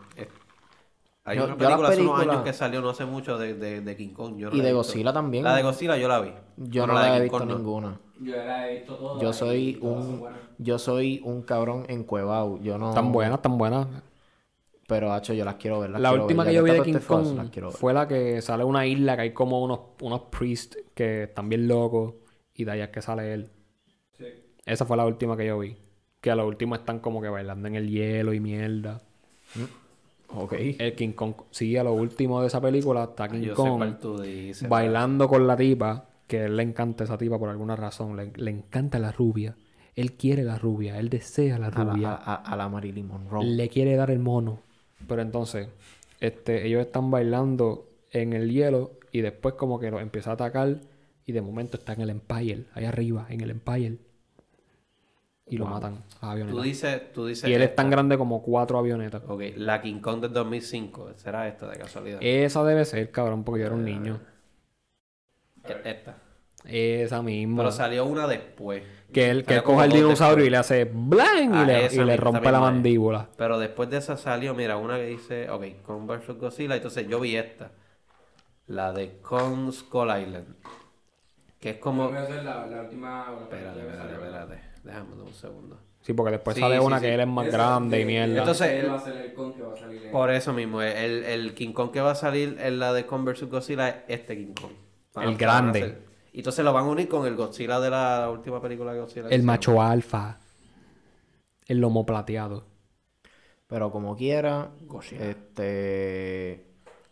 hay 1.25 1.37
Yo- 1.37 1.45
una 1.45 1.57
película 1.57 1.89
hace 1.89 2.01
unos 2.01 2.19
años 2.21 2.41
que 2.43 2.53
salió 2.53 2.81
no 2.81 2.89
hace 2.89 3.05
mucho 3.05 3.37
de, 3.37 3.53
de, 3.55 3.81
de 3.81 3.95
King 3.97 4.13
Kong. 4.13 4.37
Yo 4.37 4.49
no 4.49 4.55
Y 4.55 4.61
de 4.61 4.73
Godzilla 4.73 5.11
también. 5.13 5.43
La 5.43 5.55
de 5.55 5.63
Godzilla 5.63 5.97
yo 5.97 6.07
la 6.07 6.19
vi. 6.21 6.31
Yo 6.57 6.87
no 6.87 6.93
la 6.93 7.01
la 7.01 7.05
de 7.05 7.11
he 7.11 7.15
King 7.15 7.23
visto 7.23 7.37
Kong 7.39 7.81
no. 7.81 7.99
Yo 8.23 8.35
la 8.37 8.69
he 8.69 8.75
visto 8.79 8.95
todas. 8.95 9.21
Yo 9.21 9.29
y 9.29 9.33
soy 9.33 9.77
un, 9.81 10.19
buenas. 10.19 10.39
yo 10.57 10.79
soy 10.79 11.21
un 11.23 11.41
cabrón 11.43 11.85
encuevado. 11.89 12.59
Yo 12.61 12.77
no. 12.77 12.93
Tan 12.93 13.11
buenas, 13.11 13.41
tan 13.41 13.57
buenas. 13.57 13.87
Pero 14.87 15.13
hacho, 15.13 15.33
yo 15.33 15.45
las 15.45 15.55
quiero 15.55 15.79
ver. 15.79 15.91
las 15.91 16.01
La 16.01 16.09
quiero 16.09 16.23
última 16.25 16.43
ver. 16.43 16.51
que 16.51 16.53
Ya 16.55 16.59
yo 16.59 16.63
vi 16.65 16.71
de 16.71 16.81
King 16.83 16.95
este 16.95 17.07
Kong 17.07 17.71
fue 17.71 17.93
la 17.93 18.07
que 18.07 18.41
sale 18.41 18.63
una 18.63 18.85
isla 18.85 19.15
que 19.15 19.21
hay 19.23 19.31
como 19.33 19.63
unos, 19.63 19.79
unos 20.01 20.21
priests 20.23 20.77
que 20.93 21.23
están 21.23 21.47
bien 21.49 21.67
locos 21.67 22.15
y 22.53 22.65
de 22.65 22.71
allá 22.71 22.83
es 22.85 22.89
que 22.89 23.01
sale 23.01 23.33
él. 23.33 23.49
Sí. 24.17 24.25
Esa 24.65 24.85
fue 24.85 24.97
la 24.97 25.05
última 25.05 25.37
que 25.37 25.45
yo 25.47 25.57
vi. 25.59 25.77
Que 26.21 26.31
a 26.31 26.35
lo 26.35 26.45
último 26.47 26.75
están 26.75 26.99
como 26.99 27.21
que 27.21 27.29
bailando 27.29 27.67
en 27.67 27.75
el 27.75 27.89
hielo 27.89 28.33
y 28.33 28.39
mierda. 28.39 29.01
Ok. 30.35 30.53
El 30.79 30.95
King 30.95 31.11
Kong, 31.13 31.33
sí, 31.51 31.77
a 31.77 31.83
lo 31.83 31.93
último 31.93 32.41
de 32.41 32.47
esa 32.47 32.59
película 32.59 33.03
está 33.03 33.27
King 33.27 33.41
Yo 33.41 33.55
sé 33.55 33.61
Kong 33.61 33.77
cuál 33.77 33.99
tú 33.99 34.19
dices. 34.21 34.67
bailando 34.67 35.27
con 35.27 35.45
la 35.47 35.55
tipa, 35.55 36.05
que 36.33 36.45
él 36.45 36.57
le 36.57 36.63
encanta 36.63 37.03
esa 37.03 37.15
tipa 37.15 37.37
por 37.37 37.49
alguna 37.49 37.75
razón. 37.75 38.17
Le, 38.17 38.31
le 38.35 38.49
encanta 38.49 38.97
la 38.97 39.11
rubia. 39.11 39.55
Él 39.95 40.13
quiere 40.13 40.43
la 40.43 40.57
rubia, 40.57 40.97
él 40.97 41.09
desea 41.09 41.59
la 41.59 41.67
A 41.67 41.83
la, 41.83 41.93
rubia. 41.93 42.13
a, 42.15 42.55
la 42.55 42.67
Marilyn 42.67 43.07
Monroe. 43.07 43.45
le 43.45 43.69
quiere 43.69 43.95
dar 43.95 44.09
el 44.09 44.17
mono. 44.17 44.61
Pero 45.07 45.21
entonces, 45.21 45.67
este, 46.19 46.65
ellos 46.65 46.81
están 46.81 47.11
bailando 47.11 47.87
en 48.09 48.33
el 48.33 48.49
hielo 48.49 48.93
y 49.11 49.21
después 49.21 49.53
como 49.53 49.79
que 49.79 49.91
los 49.91 50.01
empieza 50.01 50.31
a 50.31 50.33
atacar 50.33 50.79
y 51.23 51.33
de 51.33 51.41
momento 51.43 51.77
está 51.77 51.93
en 51.93 52.01
el 52.01 52.09
Empire, 52.09 52.65
ahí 52.73 52.85
arriba, 52.85 53.27
en 53.29 53.41
el 53.41 53.51
Empire. 53.51 53.99
Y 55.45 55.57
lo 55.57 55.67
matan 55.67 55.97
a 56.19 56.19
Tú 56.19 56.25
avionetas. 56.25 56.63
dices, 56.63 57.13
tú 57.13 57.27
dices 57.27 57.47
Y 57.47 57.53
él 57.53 57.61
es 57.61 57.75
tan 57.75 57.91
grande 57.91 58.17
como 58.17 58.41
cuatro 58.41 58.79
avionetas. 58.79 59.21
Ok, 59.27 59.43
la 59.57 59.81
King 59.83 59.99
Kong 59.99 60.21
del 60.21 60.33
2005. 60.33 61.11
¿Será 61.17 61.47
esta 61.47 61.69
de 61.69 61.77
casualidad? 61.77 62.17
Esa 62.23 62.63
debe 62.63 62.85
ser, 62.85 63.11
cabrón, 63.11 63.43
porque 63.43 63.61
yo 63.61 63.67
era 63.67 63.75
un 63.75 63.85
niño. 63.85 64.19
Esta. 65.83 66.17
Esa 66.65 67.21
misma. 67.21 67.57
Pero 67.57 67.71
salió 67.71 68.05
una 68.05 68.25
después. 68.27 68.83
que 69.11 69.29
él, 69.29 69.43
que 69.45 69.55
él 69.55 69.63
coge 69.63 69.85
el 69.85 69.91
dinosaurio 69.91 70.43
después. 70.45 70.47
y 70.47 70.49
le 70.51 70.57
hace 70.57 70.85
blan 70.85 71.53
y 71.53 71.57
Ah, 71.57 71.65
le, 71.65 72.13
y 72.13 72.15
rompe 72.17 72.51
la 72.51 72.57
es. 72.57 72.61
mandíbula. 72.61 73.29
Pero 73.37 73.59
después 73.59 73.89
de 73.89 73.97
esa 73.97 74.15
salió, 74.17 74.53
mira, 74.55 74.77
una 74.77 74.95
que 74.97 75.05
dice, 75.05 75.49
ok, 75.49 75.63
Kong 75.83 76.07
vs 76.07 76.37
Godzilla. 76.37 76.75
Entonces 76.75 77.07
yo 77.07 77.19
vi 77.19 77.35
esta. 77.35 77.71
La 78.67 78.93
de 78.93 79.17
Kong 79.21 79.71
Skull 79.73 80.07
Island. 80.21 80.55
Que 81.59 81.71
es 81.71 81.77
como... 81.77 82.07
Voy 82.09 82.17
a 82.17 82.21
hacer 82.23 82.43
la, 82.43 82.65
la 82.65 82.81
última. 82.81 83.25
Espérate, 83.41 83.79
espérate, 83.81 84.13
espérate. 84.13 84.61
Déjame 84.83 85.13
un 85.21 85.33
segundo. 85.33 85.79
Sí, 86.01 86.13
porque 86.13 86.31
después 86.31 86.55
Sí, 86.55 86.61
sale 86.61 86.77
sí, 86.79 86.83
una 86.85 86.99
sí. 86.99 87.05
que 87.05 87.13
él 87.13 87.19
es 87.21 87.27
más 87.27 87.47
grande 87.47 88.01
y 88.01 88.05
mierda. 88.05 88.39
Entonces- 88.39 88.69
Él 88.83 88.89
va 88.91 88.95
a 88.95 88.99
ser 88.99 89.15
el 89.17 89.33
con 89.33 89.53
que 89.53 89.61
va 89.61 89.73
a 89.73 89.77
salir 89.77 90.03
en- 90.05 90.11
Por 90.11 90.31
eso 90.31 90.51
mismo, 90.53 90.81
el, 90.81 91.23
el 91.23 91.53
King 91.53 91.71
Kong 91.73 91.91
que 91.91 92.01
va 92.01 92.11
a 92.11 92.15
salir 92.15 92.57
en 92.61 92.79
la 92.79 92.91
de 92.93 93.05
Kong 93.05 93.23
vs. 93.25 93.43
Godzilla 93.49 93.87
es 93.89 93.95
este 94.07 94.35
King 94.37 94.53
Kong. 94.59 94.71
El 95.15 95.37
grande. 95.37 95.79
hacer- 95.79 96.01
Y 96.33 96.37
entonces 96.39 96.65
lo 96.65 96.73
van 96.73 96.85
a 96.85 96.89
unir 96.89 97.07
con 97.07 97.27
el 97.27 97.35
Godzilla 97.35 97.79
de 97.79 97.89
la 97.89 98.29
última 98.31 98.61
película 98.61 98.93
de 98.93 98.99
Godzilla. 99.01 99.27
el 99.29 99.43
macho 99.43 99.81
alfa. 99.81 100.39
El 101.67 101.79
lomo 101.79 102.05
plateado. 102.05 102.65
Pero 103.67 103.91
como 103.91 104.15
quiera, 104.15 104.71
este 105.19 106.65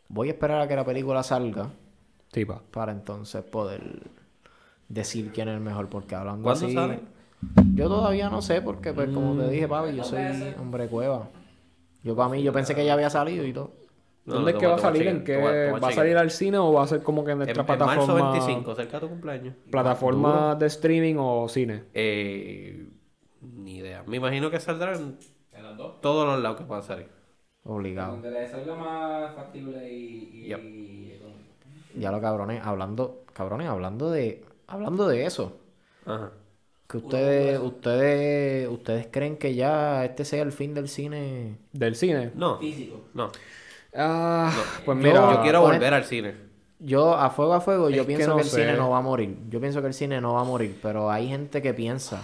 voy 0.10 0.28
a 0.28 0.32
esperar 0.32 0.62
a 0.62 0.68
que 0.68 0.76
la 0.76 0.86
película 0.86 1.24
salga 1.24 1.70
Sí, 2.34 2.46
pa. 2.46 2.62
para 2.72 2.92
entonces 2.92 3.44
poder 3.44 3.82
decir 4.90 5.32
quién 5.32 5.48
es 5.48 5.56
el 5.56 5.62
mejor. 5.62 5.88
Porque 5.90 6.16
hablando 6.16 6.44
¿Cuándo 6.44 6.66
así, 6.66 6.76
sale? 6.76 7.00
yo 7.74 7.88
todavía 7.88 8.30
no 8.30 8.42
sé, 8.42 8.62
porque 8.62 8.94
pues 8.94 9.10
como 9.10 9.36
te 9.42 9.50
dije, 9.50 9.68
papi, 9.68 9.96
yo 9.96 10.04
soy 10.04 10.54
hombre 10.60 10.88
cueva. 10.88 11.30
Yo 12.04 12.16
para 12.16 12.30
mí, 12.30 12.42
yo 12.44 12.52
pensé 12.52 12.74
que 12.76 12.84
ya 12.86 12.94
había 12.94 13.10
salido 13.10 13.46
y 13.46 13.54
todo. 13.54 13.72
No, 14.26 14.36
¿Dónde 14.36 14.52
no, 14.52 14.58
es 14.58 14.62
que 14.62 14.68
va 14.68 14.76
a 14.76 14.78
salir? 14.78 15.08
¿En 15.08 15.24
qué? 15.24 15.38
¿Va 15.38 15.88
a 15.88 15.92
salir 15.92 16.16
al 16.18 16.30
cine 16.30 16.58
o 16.60 16.72
va 16.74 16.84
a 16.84 16.88
ser 16.88 17.02
como 17.02 17.26
que 17.26 17.32
en 17.32 17.42
En, 17.42 17.46
nuestra 17.48 17.62
en 17.64 17.68
marzo 17.80 18.06
plataforma, 18.06 18.32
25, 18.34 18.76
cerca 18.76 18.98
de 18.98 19.02
tu 19.02 19.10
cumpleaños. 19.10 19.56
plataforma 19.72 20.56
de 20.56 20.66
streaming 20.68 21.16
o 21.18 21.48
cine? 21.50 21.84
Eh, 21.94 22.88
ni 23.42 23.78
idea. 23.78 24.04
Me 24.06 24.18
imagino 24.18 24.52
que 24.52 24.60
saldrán 24.60 25.18
En 25.52 25.64
las 25.64 25.76
dos. 25.76 26.00
todos 26.02 26.28
los 26.28 26.40
lados 26.42 26.60
que 26.60 26.66
puedan 26.66 26.84
salir. 26.84 27.08
Obligado. 27.64 28.14
Donde 28.14 28.32
le 28.32 28.48
salga 28.48 28.76
más 28.76 29.36
factible 29.36 29.92
y. 29.92 30.30
y, 30.34 30.48
Yep. 30.50 30.64
y 30.64 31.12
económico. 31.16 31.52
Ya 31.96 32.12
lo 32.12 32.22
cabrones, 32.22 32.62
hablando, 32.64 33.24
cabrones, 33.34 33.68
hablando 33.70 34.10
de, 34.12 34.46
hablando 34.68 35.08
de 35.08 35.26
eso. 35.26 35.58
Ajá. 36.06 36.32
Que 36.88 36.98
ustedes, 36.98 37.60
ustedes, 37.60 38.68
ustedes 38.68 39.08
creen 39.12 39.38
que 39.38 39.56
ya 39.56 40.04
este 40.06 40.26
sea 40.26 40.44
el 40.44 40.52
fin 40.52 40.74
del 40.74 40.90
cine. 40.90 41.58
¿Del 41.72 41.96
cine? 41.96 42.32
No, 42.36 42.58
Físico. 42.60 43.02
no. 43.14 43.32
Ah, 43.94 44.52
pues 44.86 44.98
mira. 44.98 45.34
Yo 45.34 45.42
quiero 45.42 45.62
volver 45.62 45.94
al 45.94 46.06
cine. 46.06 46.36
Yo, 46.80 47.14
a 47.16 47.30
fuego 47.30 47.54
a 47.54 47.62
fuego, 47.62 47.90
yo 47.90 48.06
que 48.08 48.08
pienso 48.08 48.32
no 48.32 48.36
que, 48.38 48.42
el 48.42 48.50
sé. 48.50 48.62
cine 48.62 48.74
no 48.76 48.90
va 48.90 48.98
a 49.00 49.02
morir. 49.02 49.38
Yo 49.50 49.60
pienso 49.60 49.82
que 49.82 49.88
el 49.88 49.94
cine 49.94 50.20
no 50.20 50.34
va 50.34 50.42
a 50.42 50.44
morir, 50.44 50.80
pero 50.82 51.12
hay 51.12 51.28
gente 51.28 51.62
que 51.62 51.74
piensa 51.74 52.24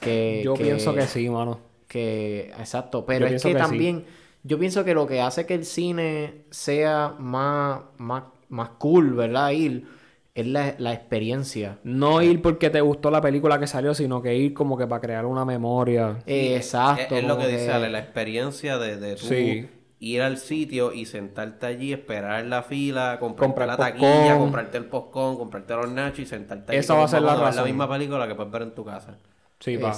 que... 0.00 0.42
Yo 0.44 0.54
pienso 0.54 0.92
que 0.94 1.06
sí, 1.06 1.28
mano. 1.28 1.60
que 1.86 2.52
exacto 2.58 3.04
pero 3.06 3.26
Yo 3.28 3.36
es 3.36 3.42
que, 3.42 3.50
sí. 3.50 3.54
también 3.54 4.06
yo 4.42 4.58
pienso 4.58 4.84
que 4.84 4.94
lo 4.94 5.06
que 5.06 5.20
hace 5.20 5.46
que 5.46 5.54
el 5.54 5.64
cine 5.64 6.46
sea 6.50 7.14
más 7.18 7.82
más, 7.98 8.24
más 8.48 8.70
cool 8.78 9.14
verdad 9.14 9.50
ir 9.50 9.86
es 10.34 10.46
la, 10.46 10.74
la 10.78 10.92
experiencia 10.94 11.78
No 11.84 12.22
ir 12.22 12.40
porque 12.42 12.70
te 12.70 12.80
gustó 12.80 13.10
la 13.10 13.20
película 13.20 13.58
que 13.60 13.66
salió, 13.66 13.94
sino 13.94 14.22
que 14.22 14.34
ir 14.34 14.54
como 14.54 14.76
que 14.78 14.86
para 14.86 15.00
crear 15.00 15.26
una 15.26 15.44
memoria. 15.44 16.22
Eh, 16.26 16.56
exacto 16.56 17.14
Es, 17.14 17.22
es 17.22 17.28
lo 17.28 17.36
que 17.38 17.46
dice 17.48 17.70
Ale, 17.70 17.90
la 17.90 17.98
experiencia 18.00 18.78
de, 18.78 18.96
de 18.96 19.16
tú 19.16 19.26
Sí. 19.26 19.68
Ir 20.10 20.22
al 20.22 20.38
sitio 20.38 20.92
y 20.92 21.06
sentarte 21.06 21.66
allí, 21.66 21.92
esperar 21.92 22.40
en 22.40 22.50
la 22.50 22.62
fila, 22.62 23.18
comprarte 23.20 23.38
Comprar 23.38 23.66
la 23.68 23.76
popcorn. 23.76 23.92
taquilla, 23.92 24.38
comprarte 24.38 24.78
el 24.78 24.86
postcón, 24.86 25.36
comprarte 25.36 25.74
los 25.74 25.90
nachos 25.90 26.20
y 26.20 26.26
sentarte 26.26 26.72
allí. 26.72 26.80
Esa 26.80 26.94
va 26.94 27.04
a 27.04 27.08
ser 27.08 27.22
la 27.22 27.36
ver 27.36 27.54
la 27.54 27.64
razón. 27.64 27.64
misma 27.64 27.88
película 27.88 28.26
que 28.28 28.34
puedes 28.34 28.52
ver 28.52 28.62
en 28.62 28.74
tu 28.74 28.84
casa. 28.84 29.18
Sí, 29.60 29.78
pa. 29.78 29.92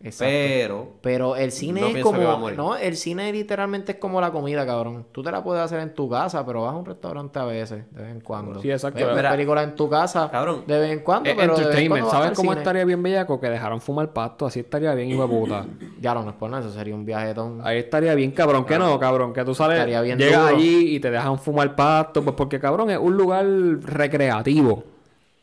Exacto 0.00 0.26
Pero, 0.32 0.88
pero 1.02 1.36
el 1.36 1.50
cine 1.50 1.80
No 1.80 1.86
es 1.88 1.92
pienso 1.94 2.12
que 2.12 2.18
va 2.18 2.24
a 2.24 2.26
como 2.34 2.38
morir. 2.40 2.56
no 2.56 2.76
el 2.76 2.96
cine 2.96 3.32
literalmente 3.32 3.92
es 3.92 3.98
como 3.98 4.20
la 4.20 4.30
comida 4.30 4.64
cabrón 4.64 5.06
tú 5.10 5.22
te 5.24 5.32
la 5.32 5.42
puedes 5.42 5.62
hacer 5.62 5.80
en 5.80 5.92
tu 5.92 6.08
casa 6.08 6.46
pero 6.46 6.62
vas 6.62 6.72
a 6.72 6.76
un 6.76 6.84
restaurante 6.86 7.38
a 7.38 7.44
veces 7.44 7.84
de 7.92 8.02
vez 8.02 8.12
en 8.12 8.20
cuando 8.20 8.60
Sí, 8.62 8.70
exacto. 8.70 9.04
Ves 9.04 9.16
Mira, 9.16 9.30
películas 9.32 9.64
en 9.64 9.74
tu 9.74 9.90
casa 9.90 10.30
cabrón, 10.30 10.62
de 10.68 10.78
vez 10.78 10.90
en 10.92 11.00
cuando 11.00 11.28
Eh, 11.28 11.34
pero 11.36 11.42
de 11.42 11.48
vez 11.48 11.58
en 11.58 11.64
entertainment. 11.64 12.04
cuando 12.06 12.22
¿Sabes 12.24 12.36
cómo 12.36 12.50
cine. 12.52 12.60
estaría 12.60 12.84
bien 12.84 13.02
bellaco? 13.02 13.40
Que 13.40 13.50
dejaron 13.50 13.80
fumar 13.80 14.12
pasto. 14.12 14.46
Así 14.46 14.60
estaría 14.60 14.94
bien, 14.94 15.10
hijo 15.10 15.22
de 15.22 15.28
puta. 15.28 15.66
ya 16.00 16.14
no, 16.14 16.22
no 16.22 16.30
es 16.30 16.36
por 16.36 16.48
nada 16.50 16.62
eso 16.64 16.72
sería 16.72 16.94
un 16.94 17.04
viajetón 17.04 17.60
Ahí 17.64 17.78
estaría 17.78 18.14
bien, 18.14 18.30
cabrón. 18.30 18.64
Que 18.64 18.78
no, 18.78 18.98
cabrón. 19.00 19.32
Que 19.32 19.44
tú 19.44 19.54
sales, 19.54 19.78
Estaría 19.78 20.00
bien 20.02 20.16
llegas 20.18 20.42
duro. 20.42 20.56
allí 20.56 20.94
y 20.94 21.00
te 21.00 21.10
dejan 21.10 21.38
fumar 21.38 21.74
pasto. 21.74 22.22
Pues 22.22 22.36
porque, 22.36 22.60
cabrón, 22.60 22.90
es 22.90 22.98
un 22.98 23.16
lugar 23.16 23.44
recreativo. 23.82 24.84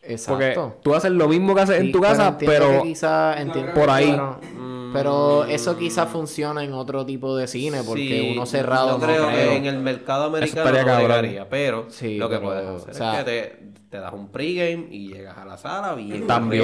Porque 0.05 0.49
exacto 0.51 0.75
tú 0.81 0.93
haces 0.93 1.11
lo 1.11 1.27
mismo 1.27 1.55
que 1.55 1.61
haces 1.61 1.79
en 1.79 1.91
tu 1.91 1.99
casa, 1.99 2.37
pero... 2.37 2.83
por 3.73 3.89
ahí. 3.89 4.11
Pero, 4.11 4.39
pero 4.93 5.45
eso 5.45 5.77
quizás 5.77 6.09
funciona 6.09 6.63
en 6.63 6.73
otro 6.73 7.05
tipo 7.05 7.35
de 7.35 7.47
cine, 7.47 7.81
porque 7.85 8.01
sí, 8.21 8.31
uno 8.35 8.45
cerrado 8.45 8.97
no, 8.97 9.05
creo, 9.05 9.27
creo. 9.27 9.49
que 9.49 9.55
en 9.57 9.65
el 9.65 9.79
mercado 9.79 10.25
americano 10.25 10.71
no 10.71 10.99
llegaría, 10.99 11.49
pero 11.49 11.85
Sí, 11.89 12.17
lo 12.17 12.29
que 12.29 12.35
pero, 12.37 12.47
puedes 12.47 12.65
hacer 12.67 12.89
o 12.91 12.93
sea, 12.93 13.11
es 13.19 13.25
que 13.25 13.31
te, 13.31 13.75
te 13.89 13.97
das 13.99 14.13
un 14.13 14.27
pregame 14.29 14.87
y 14.91 15.07
llegas 15.13 15.37
a 15.37 15.45
la 15.45 15.57
sala 15.57 15.93
bien 15.95 16.27
También. 16.27 16.63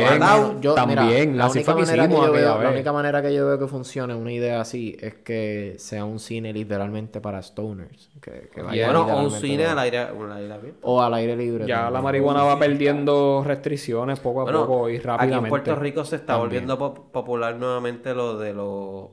Yo, 0.60 0.74
También, 0.74 1.32
mira, 1.32 1.46
la 1.46 1.50
única, 1.52 1.74
manera 1.76 2.08
que 2.08 2.14
yo 2.14 2.32
veo, 2.32 2.62
la 2.62 2.70
única 2.72 2.92
manera 2.94 3.22
que 3.22 3.34
yo 3.34 3.48
veo 3.48 3.60
que 3.60 3.68
funcione 3.68 4.14
una 4.16 4.32
idea 4.34 4.60
así 4.60 4.98
es 5.00 5.14
que 5.16 5.76
sea 5.78 6.04
un 6.04 6.20
cine 6.20 6.52
literalmente 6.52 7.22
para 7.22 7.42
stoners. 7.42 8.10
Que, 8.22 8.50
que 8.54 8.62
vaya 8.62 8.86
Bueno, 8.86 9.06
o 9.08 9.24
un 9.24 9.32
cine 9.32 9.66
al 9.66 9.80
aire, 9.80 10.00
al 10.00 10.32
aire 10.34 10.54
abierto. 10.54 10.80
O 10.84 11.02
al 11.02 11.14
aire 11.14 11.36
libre. 11.38 11.66
Ya 11.66 11.76
también. 11.76 11.94
la 11.94 12.02
marihuana 12.02 12.44
va 12.44 12.60
perdiendo 12.60 13.44
restricciones 13.46 14.20
poco 14.20 14.42
a 14.42 14.44
Bueno, 14.44 14.66
poco 14.68 14.90
y 14.90 14.98
aquí 14.98 15.06
rápidamente. 15.06 15.46
en 15.46 15.50
Puerto 15.50 15.76
Rico 15.76 16.04
se 16.06 16.18
está 16.18 16.34
También. 16.34 16.48
volviendo 16.66 16.78
pop- 16.78 17.12
popular 17.12 17.56
nuevamente 17.56 18.14
lo 18.22 18.38
de 18.38 18.54
los 18.54 19.10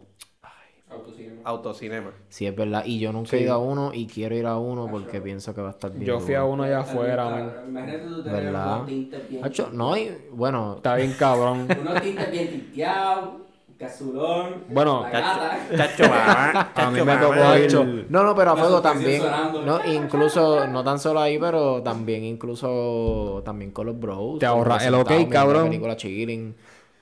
Autocinema. 0.90 1.40
autocinemas. 1.44 2.14
Sí, 2.28 2.46
es 2.46 2.54
verdad. 2.54 2.82
Y 2.84 2.98
yo 2.98 3.12
nunca 3.12 3.36
he 3.36 3.40
ido 3.40 3.52
a 3.54 3.58
uno 3.58 3.92
y 3.94 4.06
quiero 4.06 4.34
ir 4.36 4.46
a 4.46 4.58
uno 4.58 4.88
porque 4.90 5.20
pienso 5.20 5.54
que 5.54 5.60
va 5.60 5.68
a 5.68 5.70
estar 5.72 5.90
bien. 5.92 6.04
Yo 6.06 6.20
fui 6.20 6.34
a 6.34 6.44
uno 6.44 6.62
allá 6.64 6.80
afuera, 6.80 7.28
man. 7.28 7.54
Imagínate 7.70 8.08
tú 8.08 8.22
tener 8.22 8.42
¿Verdad? 8.42 8.76
unos 8.78 8.88
tintes 8.88 9.28
bien. 9.28 9.44
Hacho, 9.44 9.70
no, 9.72 9.96
y, 9.96 10.10
bueno, 10.32 10.76
Está 10.76 10.96
bien 10.96 11.14
cabrón. 11.14 11.68
Unos 11.80 12.00
tintes 12.00 12.30
bien 12.30 12.48
tinteados, 12.50 13.42
casulón. 13.78 14.64
Bueno, 14.68 15.08
la. 15.12 15.68
Chacho, 15.76 16.02
mamá, 16.08 16.72
A 16.74 16.90
mí 16.90 17.02
me 17.02 17.16
tocó. 17.16 17.34
Hacho, 17.44 17.84
No, 18.08 18.22
no, 18.24 18.34
pero 18.34 18.50
a 18.50 18.54
La 18.54 18.60
fuego 18.60 18.82
también. 18.82 19.22
No, 19.60 19.80
incluso, 19.84 20.66
no 20.66 20.84
tan 20.84 20.98
solo 20.98 21.20
ahí, 21.20 21.38
pero 21.38 21.82
también, 21.82 22.24
incluso, 22.24 23.42
también 23.44 23.70
con 23.70 23.86
los 23.86 23.98
bros. 23.98 24.38
Te 24.38 24.46
ahorras 24.46 24.84
el 24.86 24.94
ok, 24.94 25.10
cabrón. 25.30 25.62
una 25.62 25.70
película 25.70 25.96
chilling. 25.96 26.54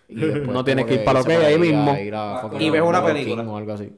No 0.08 0.64
tienes 0.64 0.86
que 0.86 0.94
ir 0.94 1.04
para 1.04 1.20
irse 1.20 1.32
ok 1.32 1.38
por 1.38 1.46
ahí 1.46 1.54
a- 1.54 1.58
mismo. 1.58 1.90
a 1.90 2.00
ir 2.00 2.14
a 2.14 2.38
fucking 2.38 2.60
Y 2.60 2.70
ves 2.70 2.82
una 2.82 3.04
película. 3.04 3.42
O 3.42 3.56
algo 3.56 3.72
así. 3.72 3.92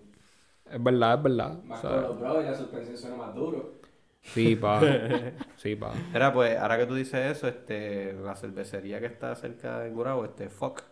Es 0.70 0.82
verdad, 0.82 1.14
es 1.16 1.22
verdad. 1.22 1.58
O 1.60 1.64
Más 1.66 1.80
sea, 1.80 1.90
con 1.90 2.02
los 2.02 2.20
bros 2.20 2.42
y 2.42 2.46
la 2.46 2.54
suspensión 2.54 2.96
suena 2.96 3.16
más 3.16 3.34
duro. 3.34 3.74
sí, 4.22 4.56
pa. 4.56 4.80
Sí, 5.56 5.76
pa. 5.76 5.92
Mira, 6.12 6.32
pues 6.32 6.56
ahora 6.58 6.78
que 6.78 6.86
tú 6.86 6.94
dices 6.94 7.36
eso, 7.36 7.48
este, 7.48 8.12
la 8.14 8.34
cervecería 8.36 9.00
que 9.00 9.06
está 9.06 9.34
cerca 9.34 9.80
de 9.80 9.90
Gurabo, 9.90 10.24
este 10.24 10.48
Foc, 10.48 10.82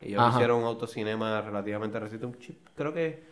ellos 0.00 0.20
Ajá. 0.20 0.36
hicieron 0.36 0.58
un 0.60 0.64
autocinema 0.64 1.40
relativamente 1.42 1.98
reciente, 1.98 2.26
un 2.26 2.38
chip, 2.38 2.66
creo 2.76 2.92
que 2.92 3.24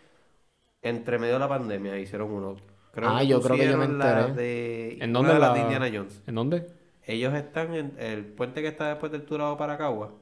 entre 0.83 1.19
medio 1.19 1.35
de 1.35 1.41
la 1.41 1.49
pandemia 1.49 1.99
hicieron 1.99 2.31
uno. 2.31 2.57
Creo 2.93 3.09
Ah, 3.09 3.23
yo 3.23 3.41
creo 3.41 3.57
que 3.57 3.67
yo 3.69 3.77
me 3.79 3.87
enteré. 3.87 4.33
de- 4.35 4.99
¿En 5.01 5.13
dónde 5.13 5.39
la- 5.39 5.53
de 5.53 5.61
Indiana 5.61 5.91
Jones. 5.93 6.23
¿En 6.27 6.35
dónde? 6.35 6.67
Ellos 7.07 7.35
están 7.35 7.75
en 7.75 7.95
el 7.99 8.25
puente 8.25 8.63
que 8.63 8.69
está 8.69 8.89
después 8.89 9.11
del 9.13 9.23
Turado 9.25 9.57
para 9.57 9.77
Cagua. 9.77 10.13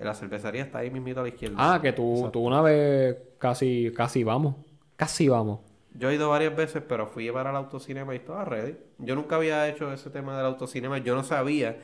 La 0.00 0.14
cervecería 0.14 0.62
está 0.62 0.78
ahí 0.78 0.90
mismito 0.90 1.20
a 1.20 1.22
la 1.22 1.28
izquierda. 1.28 1.56
Ah, 1.58 1.80
que 1.80 1.92
tú, 1.92 2.28
tú 2.32 2.40
una 2.40 2.60
vez 2.60 3.16
casi, 3.38 3.92
casi 3.94 4.24
vamos. 4.24 4.56
Casi 4.96 5.28
vamos. 5.28 5.60
Yo 5.96 6.10
he 6.10 6.14
ido 6.14 6.28
varias 6.28 6.54
veces, 6.56 6.82
pero 6.86 7.06
fui 7.06 7.30
para 7.30 7.50
el 7.50 7.56
autocinema 7.56 8.14
y 8.14 8.18
estaba 8.18 8.44
ready. 8.44 8.76
Yo 8.98 9.14
nunca 9.14 9.36
había 9.36 9.68
hecho 9.68 9.92
ese 9.92 10.10
tema 10.10 10.36
del 10.36 10.46
autocinema. 10.46 10.98
Yo 10.98 11.14
no 11.14 11.22
sabía. 11.22 11.78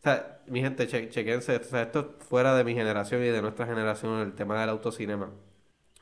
O 0.00 0.02
sea, 0.02 0.40
mi 0.48 0.60
gente, 0.60 0.88
che 0.88 1.08
chequense. 1.08 1.56
O 1.56 1.62
sea, 1.62 1.82
esto 1.82 2.00
es 2.00 2.26
fuera 2.26 2.56
de 2.56 2.64
mi 2.64 2.74
generación 2.74 3.22
y 3.22 3.26
de 3.28 3.40
nuestra 3.40 3.66
generación, 3.66 4.20
el 4.20 4.32
tema 4.34 4.60
del 4.60 4.70
autocinema. 4.70 5.30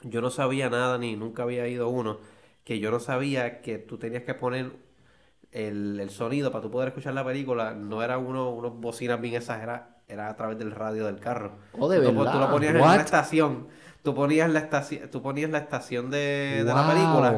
Yo 0.02 0.22
no 0.22 0.30
sabía 0.30 0.70
nada 0.70 0.96
ni 0.96 1.16
nunca 1.16 1.42
había 1.42 1.68
ido 1.68 1.88
uno. 1.90 2.18
Que 2.64 2.78
yo 2.78 2.90
no 2.90 3.00
sabía 3.00 3.60
que 3.60 3.78
tú 3.78 3.98
tenías 3.98 4.22
que 4.22 4.32
poner 4.34 4.72
el, 5.52 6.00
el 6.00 6.10
sonido 6.10 6.50
para 6.50 6.62
tú 6.62 6.70
poder 6.70 6.88
escuchar 6.88 7.12
la 7.12 7.24
película. 7.24 7.74
No 7.74 8.02
era 8.02 8.16
uno, 8.16 8.50
unos 8.50 8.80
bocinas 8.80 9.20
bien 9.20 9.34
exageradas. 9.34 9.82
Era 10.10 10.28
a 10.28 10.36
través 10.36 10.58
del 10.58 10.72
radio 10.72 11.06
del 11.06 11.18
carro. 11.20 11.52
Oh, 11.78 11.88
de 11.88 11.98
tú, 12.00 12.12
tú 12.12 12.18
verdad. 12.18 12.40
lo 12.40 12.50
ponías 12.50 12.74
en 12.74 12.80
una 12.80 12.96
estación. 12.96 13.66
Tú 14.02 14.14
ponías 14.14 14.50
la 14.50 14.58
estación, 14.60 15.08
tú 15.10 15.20
ponías 15.22 15.50
la 15.50 15.58
estación 15.58 16.10
de, 16.10 16.62
de 16.64 16.64
la 16.64 16.82
Wow. 16.82 16.90
película. 16.90 17.30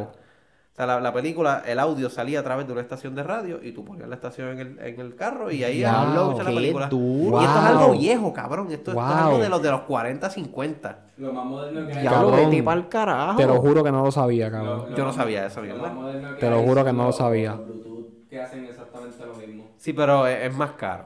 O 0.72 0.74
sea, 0.74 0.86
la, 0.86 1.00
la 1.00 1.12
película, 1.12 1.62
el 1.66 1.78
audio 1.78 2.08
salía 2.08 2.40
a 2.40 2.42
través 2.42 2.66
de 2.66 2.72
una 2.72 2.80
estación 2.80 3.14
de 3.14 3.22
radio 3.22 3.60
y 3.62 3.72
tú 3.72 3.84
ponías 3.84 4.08
la 4.08 4.14
estación 4.14 4.48
en 4.48 4.58
el, 4.60 4.78
en 4.78 5.00
el 5.00 5.14
carro 5.16 5.50
y 5.50 5.62
ahí 5.64 5.82
escuchas 5.84 6.46
la 6.46 6.50
película. 6.54 6.86
duro. 6.88 7.40
Y 7.42 7.44
esto 7.44 7.58
es 7.58 7.64
algo 7.66 7.86
Wow. 7.88 7.98
viejo, 7.98 8.32
cabrón. 8.32 8.66
Esto, 8.70 8.92
esto 8.92 9.02
es 9.02 9.06
Wow. 9.08 9.16
algo 9.26 9.38
de 9.38 9.48
los 9.50 9.62
de 9.62 9.70
los 9.70 9.80
40, 9.82 10.30
50. 10.30 10.98
Lo 11.18 11.32
más 11.34 11.44
moderno 11.44 11.86
que 11.88 11.92
hay. 11.98 12.04
Cabrón. 12.06 12.36
vete 12.50 12.62
pa'l 12.62 12.88
carajo. 12.88 13.36
Te 13.36 13.46
lo 13.46 13.56
juro 13.60 13.84
que 13.84 13.92
no 13.92 14.02
lo 14.04 14.10
sabía, 14.10 14.50
cabrón. 14.50 14.86
lo 14.90 14.96
Yo 14.96 15.04
no 15.04 15.12
sabía 15.12 15.44
eso, 15.46 15.60
Lo 15.60 15.76
más 15.76 15.92
moderno 15.92 16.34
que 16.36 16.40
Te 16.40 16.48
lo 16.50 16.62
juro 16.62 16.84
que 16.86 16.92
no 16.94 17.04
lo 17.04 17.12
sabía. 17.12 17.50
los 17.50 17.66
Bluetooth 17.66 18.28
que 18.30 18.40
hacen 18.40 18.64
exactamente 18.64 19.26
lo 19.26 19.34
mismo. 19.34 19.64
Sí, 19.76 19.92
pero 19.92 20.26
es, 20.26 20.46
es 20.50 20.56
más 20.56 20.70
caro. 20.72 21.04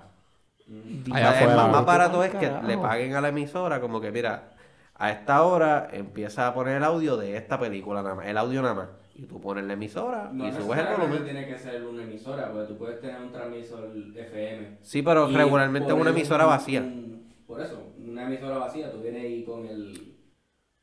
Allá 1.12 1.40
es 1.40 1.46
más, 1.46 1.56
más 1.70 1.80
¿no? 1.80 1.84
barato 1.84 2.24
es 2.24 2.34
que 2.34 2.50
le 2.66 2.76
paguen 2.78 3.14
a 3.14 3.20
la 3.20 3.28
emisora 3.28 3.80
como 3.80 4.00
que, 4.00 4.10
mira, 4.10 4.50
a 4.94 5.10
esta 5.12 5.42
hora 5.44 5.88
empieza 5.92 6.46
a 6.48 6.54
poner 6.54 6.78
el 6.78 6.84
audio 6.84 7.16
de 7.16 7.36
esta 7.36 7.58
película 7.60 8.02
nada 8.02 8.14
más, 8.16 8.26
el 8.26 8.36
audio 8.38 8.62
nada 8.62 8.74
más. 8.74 8.88
y 9.14 9.22
tú 9.26 9.40
pones 9.40 9.64
la 9.64 9.74
emisora 9.74 10.28
No 10.32 10.46
y 10.48 10.52
subes 10.52 10.78
el 10.78 10.86
volumen. 10.96 11.24
tiene 11.24 11.46
que 11.46 11.56
ser 11.58 11.84
una 11.86 12.02
emisora, 12.02 12.50
porque 12.52 12.66
tú 12.72 12.76
puedes 12.78 13.00
tener 13.00 13.20
un 13.20 13.30
transmisor 13.32 13.90
FM. 14.14 14.78
Sí, 14.82 15.02
pero 15.02 15.26
regularmente 15.28 15.88
es 15.92 15.98
una 15.98 16.10
emisora 16.10 16.44
un- 16.44 16.50
vacía. 16.50 16.80
un- 16.80 17.34
por 17.46 17.60
eso, 17.60 17.92
una 18.04 18.24
emisora 18.24 18.58
vacía, 18.58 18.90
tú 18.90 19.00
vienes 19.00 19.22
ahí 19.22 19.44
con 19.44 19.66
el. 19.66 20.16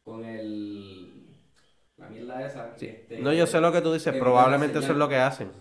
con 0.04 0.24
el. 0.26 1.28
la 1.98 2.08
mierda 2.10 2.46
esa. 2.46 2.72
Sí. 2.78 2.88
este, 2.88 3.20
No, 3.20 3.34
yo 3.34 3.46
sé 3.46 3.60
lo 3.62 3.72
que 3.72 3.82
tú 3.82 3.94
dices, 3.94 4.16
probablemente 4.18 4.80
eso 4.80 4.94
es 4.94 4.98
lo 4.98 5.08
que 5.10 5.18
hacen. 5.18 5.52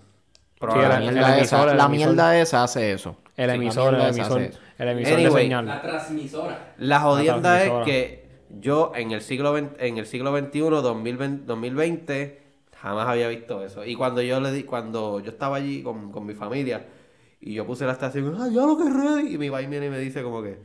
La 0.61 1.39
esa, 1.41 1.89
mierda 1.89 2.39
esa 2.39 2.63
hace 2.63 2.93
eso. 2.93 3.17
El 3.37 3.49
Sí, 3.51 3.57
emisor, 3.57 3.93
la 3.95 4.09
el 4.09 4.15
emisor, 4.15 4.39
hace 4.41 4.51
eso. 4.51 4.59
el 4.79 4.89
emisor 4.89 5.13
Anyway, 5.15 5.25
de 5.49 5.55
La 5.55 5.61
señal. 5.63 5.83
transmisora. 5.83 6.75
La 6.79 7.01
jodienda 7.01 7.57
es 7.57 7.63
transmisora. 7.71 7.85
que 7.87 8.27
yo 8.61 8.93
en 8.95 9.13
el 9.13 9.23
siglo 9.23 9.57
XX, 9.57 9.71
en 9.79 9.99
el 9.99 10.07
siglo 10.07 10.37
XXI, 10.39 10.61
2020, 10.83 11.45
2020, 11.47 12.43
jamás 12.79 13.09
había 13.09 13.29
visto 13.29 13.65
eso. 13.65 13.85
Y 13.87 13.95
cuando 13.95 14.21
yo 14.23 14.39
le 14.41 14.53
di, 14.53 14.65
cuando 14.65 15.21
yo 15.21 15.31
estaba 15.31 15.57
allí 15.57 15.83
con, 15.83 16.13
con 16.13 16.27
mi 16.27 16.35
familia 16.35 16.85
y 17.41 17.55
yo 17.55 17.65
puse 17.67 17.87
la 17.87 17.93
estación, 17.93 18.37
ah, 18.39 18.49
ya 18.53 18.61
lo 18.67 18.77
que 18.77 18.85
es 18.85 18.93
ready, 18.93 19.35
y 19.35 19.39
mi 19.39 19.51
país 19.51 19.69
viene 19.69 19.87
y 19.87 19.91
me 19.91 19.99
dice 19.99 20.23
como 20.23 20.43
que, 20.43 20.59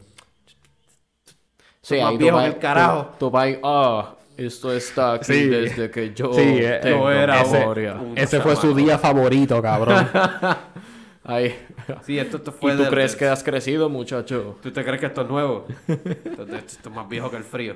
Sí, 1.81 1.95
más 2.01 2.09
ahí 2.11 2.17
viejo 2.17 2.37
que 2.39 2.45
el 2.45 2.57
carajo. 2.57 3.11
Tu, 3.17 3.31
país, 3.31 3.57
ah, 3.63 4.15
esto 4.35 4.73
está 4.73 5.13
aquí 5.13 5.33
Sí. 5.33 5.45
desde 5.47 5.89
que 5.89 6.13
yo 6.13 6.33
Sí, 6.33 6.41
eh, 6.43 6.79
tengo 6.83 7.09
era 7.09 7.41
un- 7.43 8.17
Ese 8.17 8.41
fue 8.41 8.55
su 8.57 8.73
día 8.75 8.97
favorito, 8.97 9.61
cabrón. 9.61 10.05
Ahí. 11.23 11.55
sí, 12.03 12.19
esto, 12.19 12.37
esto 12.37 12.51
fue 12.51 12.73
¿Y 12.73 12.77
tú 12.77 12.83
del- 12.83 12.91
crees 12.91 13.11
del- 13.11 13.19
que 13.19 13.25
has 13.27 13.43
crecido, 13.43 13.89
muchacho? 13.89 14.57
¿Tú 14.61 14.71
te 14.71 14.83
crees 14.83 14.99
que 14.99 15.05
esto 15.07 15.21
es 15.21 15.27
nuevo? 15.29 15.65
esto, 15.87 16.43
esto- 16.43 16.55
esto 16.55 16.89
es 16.89 16.95
más 16.95 17.07
viejo 17.09 17.29
que 17.31 17.37
el 17.37 17.43
frío. 17.43 17.75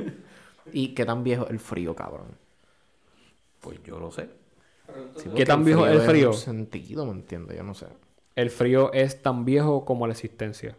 ¿Y 0.72 0.88
qué 0.94 1.04
tan 1.04 1.24
viejo 1.24 1.44
es 1.44 1.50
el 1.50 1.58
frío, 1.58 1.94
cabrón? 1.94 2.36
Pues 3.60 3.82
yo 3.82 3.98
no 3.98 4.10
sé. 4.10 4.28
Sí, 5.16 5.28
¿Qué 5.36 5.44
tan 5.44 5.64
viejo 5.64 5.86
es 5.86 5.92
el 5.92 6.00
es 6.00 6.06
frío? 6.06 6.28
un 6.28 6.34
sentido, 6.34 7.04
¿me 7.06 7.12
entiendes? 7.12 7.56
Yo 7.56 7.62
no 7.62 7.74
sé. 7.74 7.86
El 8.36 8.50
frío 8.50 8.92
es 8.92 9.20
tan 9.22 9.44
viejo 9.44 9.84
como 9.84 10.06
la 10.06 10.12
existencia. 10.12 10.76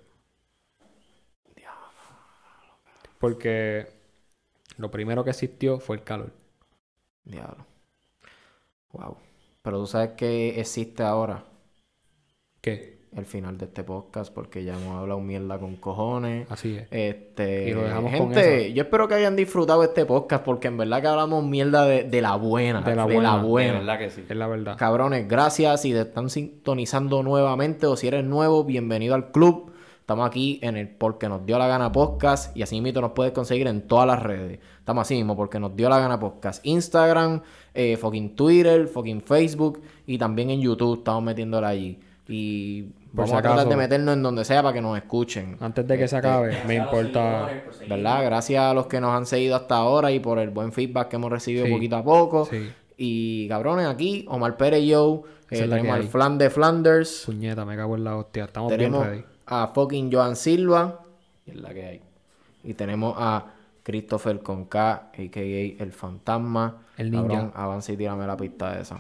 Porque 3.19 3.87
lo 4.77 4.89
primero 4.91 5.23
que 5.23 5.31
existió 5.31 5.79
fue 5.79 5.97
el 5.97 6.03
calor. 6.03 6.31
Diablo. 7.25 7.65
Wow. 8.93 9.17
Pero 9.61 9.79
tú 9.79 9.87
sabes 9.87 10.11
que 10.11 10.59
existe 10.59 11.03
ahora 11.03 11.43
¿Qué? 12.61 12.99
el 13.15 13.25
final 13.25 13.57
de 13.57 13.65
este 13.65 13.83
podcast 13.83 14.31
porque 14.31 14.63
ya 14.63 14.75
hemos 14.75 14.95
hablado 14.95 15.19
mierda 15.19 15.57
con 15.57 15.75
cojones. 15.77 16.49
Así 16.51 16.75
es. 16.75 16.87
Este, 16.91 17.69
Y 17.69 17.73
lo 17.73 17.81
dejamos 17.81 18.11
con 18.11 18.33
gente, 18.33 18.67
eso. 18.67 18.75
yo 18.75 18.83
espero 18.83 19.07
que 19.07 19.15
hayan 19.15 19.35
disfrutado 19.35 19.83
este 19.83 20.05
podcast 20.05 20.43
porque 20.43 20.67
en 20.67 20.77
verdad 20.77 21.01
que 21.01 21.07
hablamos 21.07 21.43
mierda 21.43 21.85
de, 21.85 22.03
de 22.03 22.21
la 22.21 22.35
buena, 22.35 22.81
De 22.81 22.95
la 22.95 23.07
de 23.07 23.13
buena, 23.15 23.35
la 23.35 23.41
de 23.41 23.47
buena. 23.47 23.73
De 23.73 23.79
verdad 23.79 23.99
que 23.99 24.09
sí. 24.11 24.23
Es 24.29 24.35
la 24.37 24.47
verdad. 24.47 24.77
Cabrones, 24.77 25.27
gracias. 25.27 25.81
Si 25.81 25.91
te 25.91 26.01
están 26.01 26.29
sintonizando 26.29 27.23
nuevamente 27.23 27.87
o 27.87 27.95
si 27.95 28.07
eres 28.07 28.23
nuevo, 28.23 28.63
bienvenido 28.63 29.15
al 29.15 29.31
club. 29.31 29.71
Estamos 30.01 30.27
aquí 30.27 30.59
en 30.61 30.75
el 30.75 30.87
Porque 30.87 31.29
nos 31.29 31.45
dio 31.45 31.57
la 31.59 31.67
gana 31.67 31.91
podcast 31.91 32.55
y 32.55 32.63
así 32.63 32.79
mismo 32.81 33.01
nos 33.01 33.11
puedes 33.11 33.31
conseguir 33.31 33.67
en 33.67 33.87
todas 33.87 34.07
las 34.07 34.21
redes. 34.21 34.59
Estamos 34.79 35.01
así 35.03 35.15
mismo 35.15 35.35
porque 35.35 35.59
nos 35.59 35.75
dio 35.75 35.89
la 35.89 35.99
gana 35.99 36.19
podcast. 36.19 36.65
Instagram, 36.65 37.41
eh, 37.73 37.97
fucking 37.97 38.35
Twitter, 38.35 38.87
fucking 38.87 39.21
Facebook 39.21 39.81
y 40.05 40.17
también 40.17 40.49
en 40.51 40.61
YouTube 40.61 40.99
estamos 40.99 41.23
metiéndola 41.23 41.69
allí. 41.69 41.99
Y 42.31 42.83
Por 42.83 42.91
vamos 43.27 43.29
si 43.31 43.35
a 43.37 43.41
tratar 43.41 43.67
de 43.67 43.75
meternos 43.75 44.13
en 44.15 44.21
donde 44.23 44.45
sea 44.45 44.61
para 44.61 44.73
que 44.73 44.81
nos 44.81 44.95
escuchen. 44.97 45.57
Antes 45.59 45.87
de 45.87 45.97
que 45.97 46.07
se 46.07 46.15
acabe, 46.17 46.57
me 46.67 46.75
importa. 46.75 47.49
¿Verdad? 47.89 48.23
Gracias 48.23 48.61
a 48.63 48.73
los 48.73 48.85
que 48.85 49.01
nos 49.01 49.15
han 49.15 49.25
seguido 49.25 49.55
hasta 49.55 49.75
ahora 49.77 50.11
y 50.11 50.19
por 50.19 50.37
el 50.37 50.51
buen 50.51 50.71
feedback 50.71 51.07
que 51.09 51.15
hemos 51.15 51.31
recibido 51.31 51.65
Sí. 51.65 51.71
poquito 51.71 51.95
a 51.97 52.03
poco. 52.03 52.45
Sí. 52.45 52.69
Y 52.97 53.47
cabrones, 53.47 53.87
aquí, 53.87 54.25
Omar 54.29 54.57
Pérez 54.57 54.81
y 54.83 54.87
yo, 54.89 55.23
eh, 55.49 55.59
tenemos 55.67 55.91
al. 55.95 56.03
Flan 56.03 56.37
de 56.37 56.49
Flanders, 56.49 57.23
Puñeta, 57.25 57.65
me 57.65 57.75
cago 57.75 57.95
en 57.95 58.03
la 58.03 58.15
hostia. 58.17 58.43
Estamos 58.45 58.71
tenemos 58.71 59.01
bien 59.01 59.11
ready. 59.21 59.25
a 59.47 59.67
fucking 59.73 60.11
Joan 60.11 60.35
Silva, 60.35 60.99
y 61.45 61.51
es 61.51 61.57
la 61.61 61.73
que 61.73 61.85
hay. 61.85 62.01
Y 62.63 62.73
tenemos 62.75 63.15
a 63.17 63.45
Christopher 63.83 64.41
con 64.41 64.65
K, 64.65 64.91
a.k.a. 65.13 65.81
El 65.83 65.91
Fantasma. 65.93 66.83
El 66.97 67.09
ninja. 67.09 67.27
Cabrón, 67.27 67.51
avanza 67.55 67.93
y 67.93 67.97
tírame 67.97 68.27
la 68.27 68.35
pista 68.37 68.75
de 68.75 68.81
esa. 68.81 68.97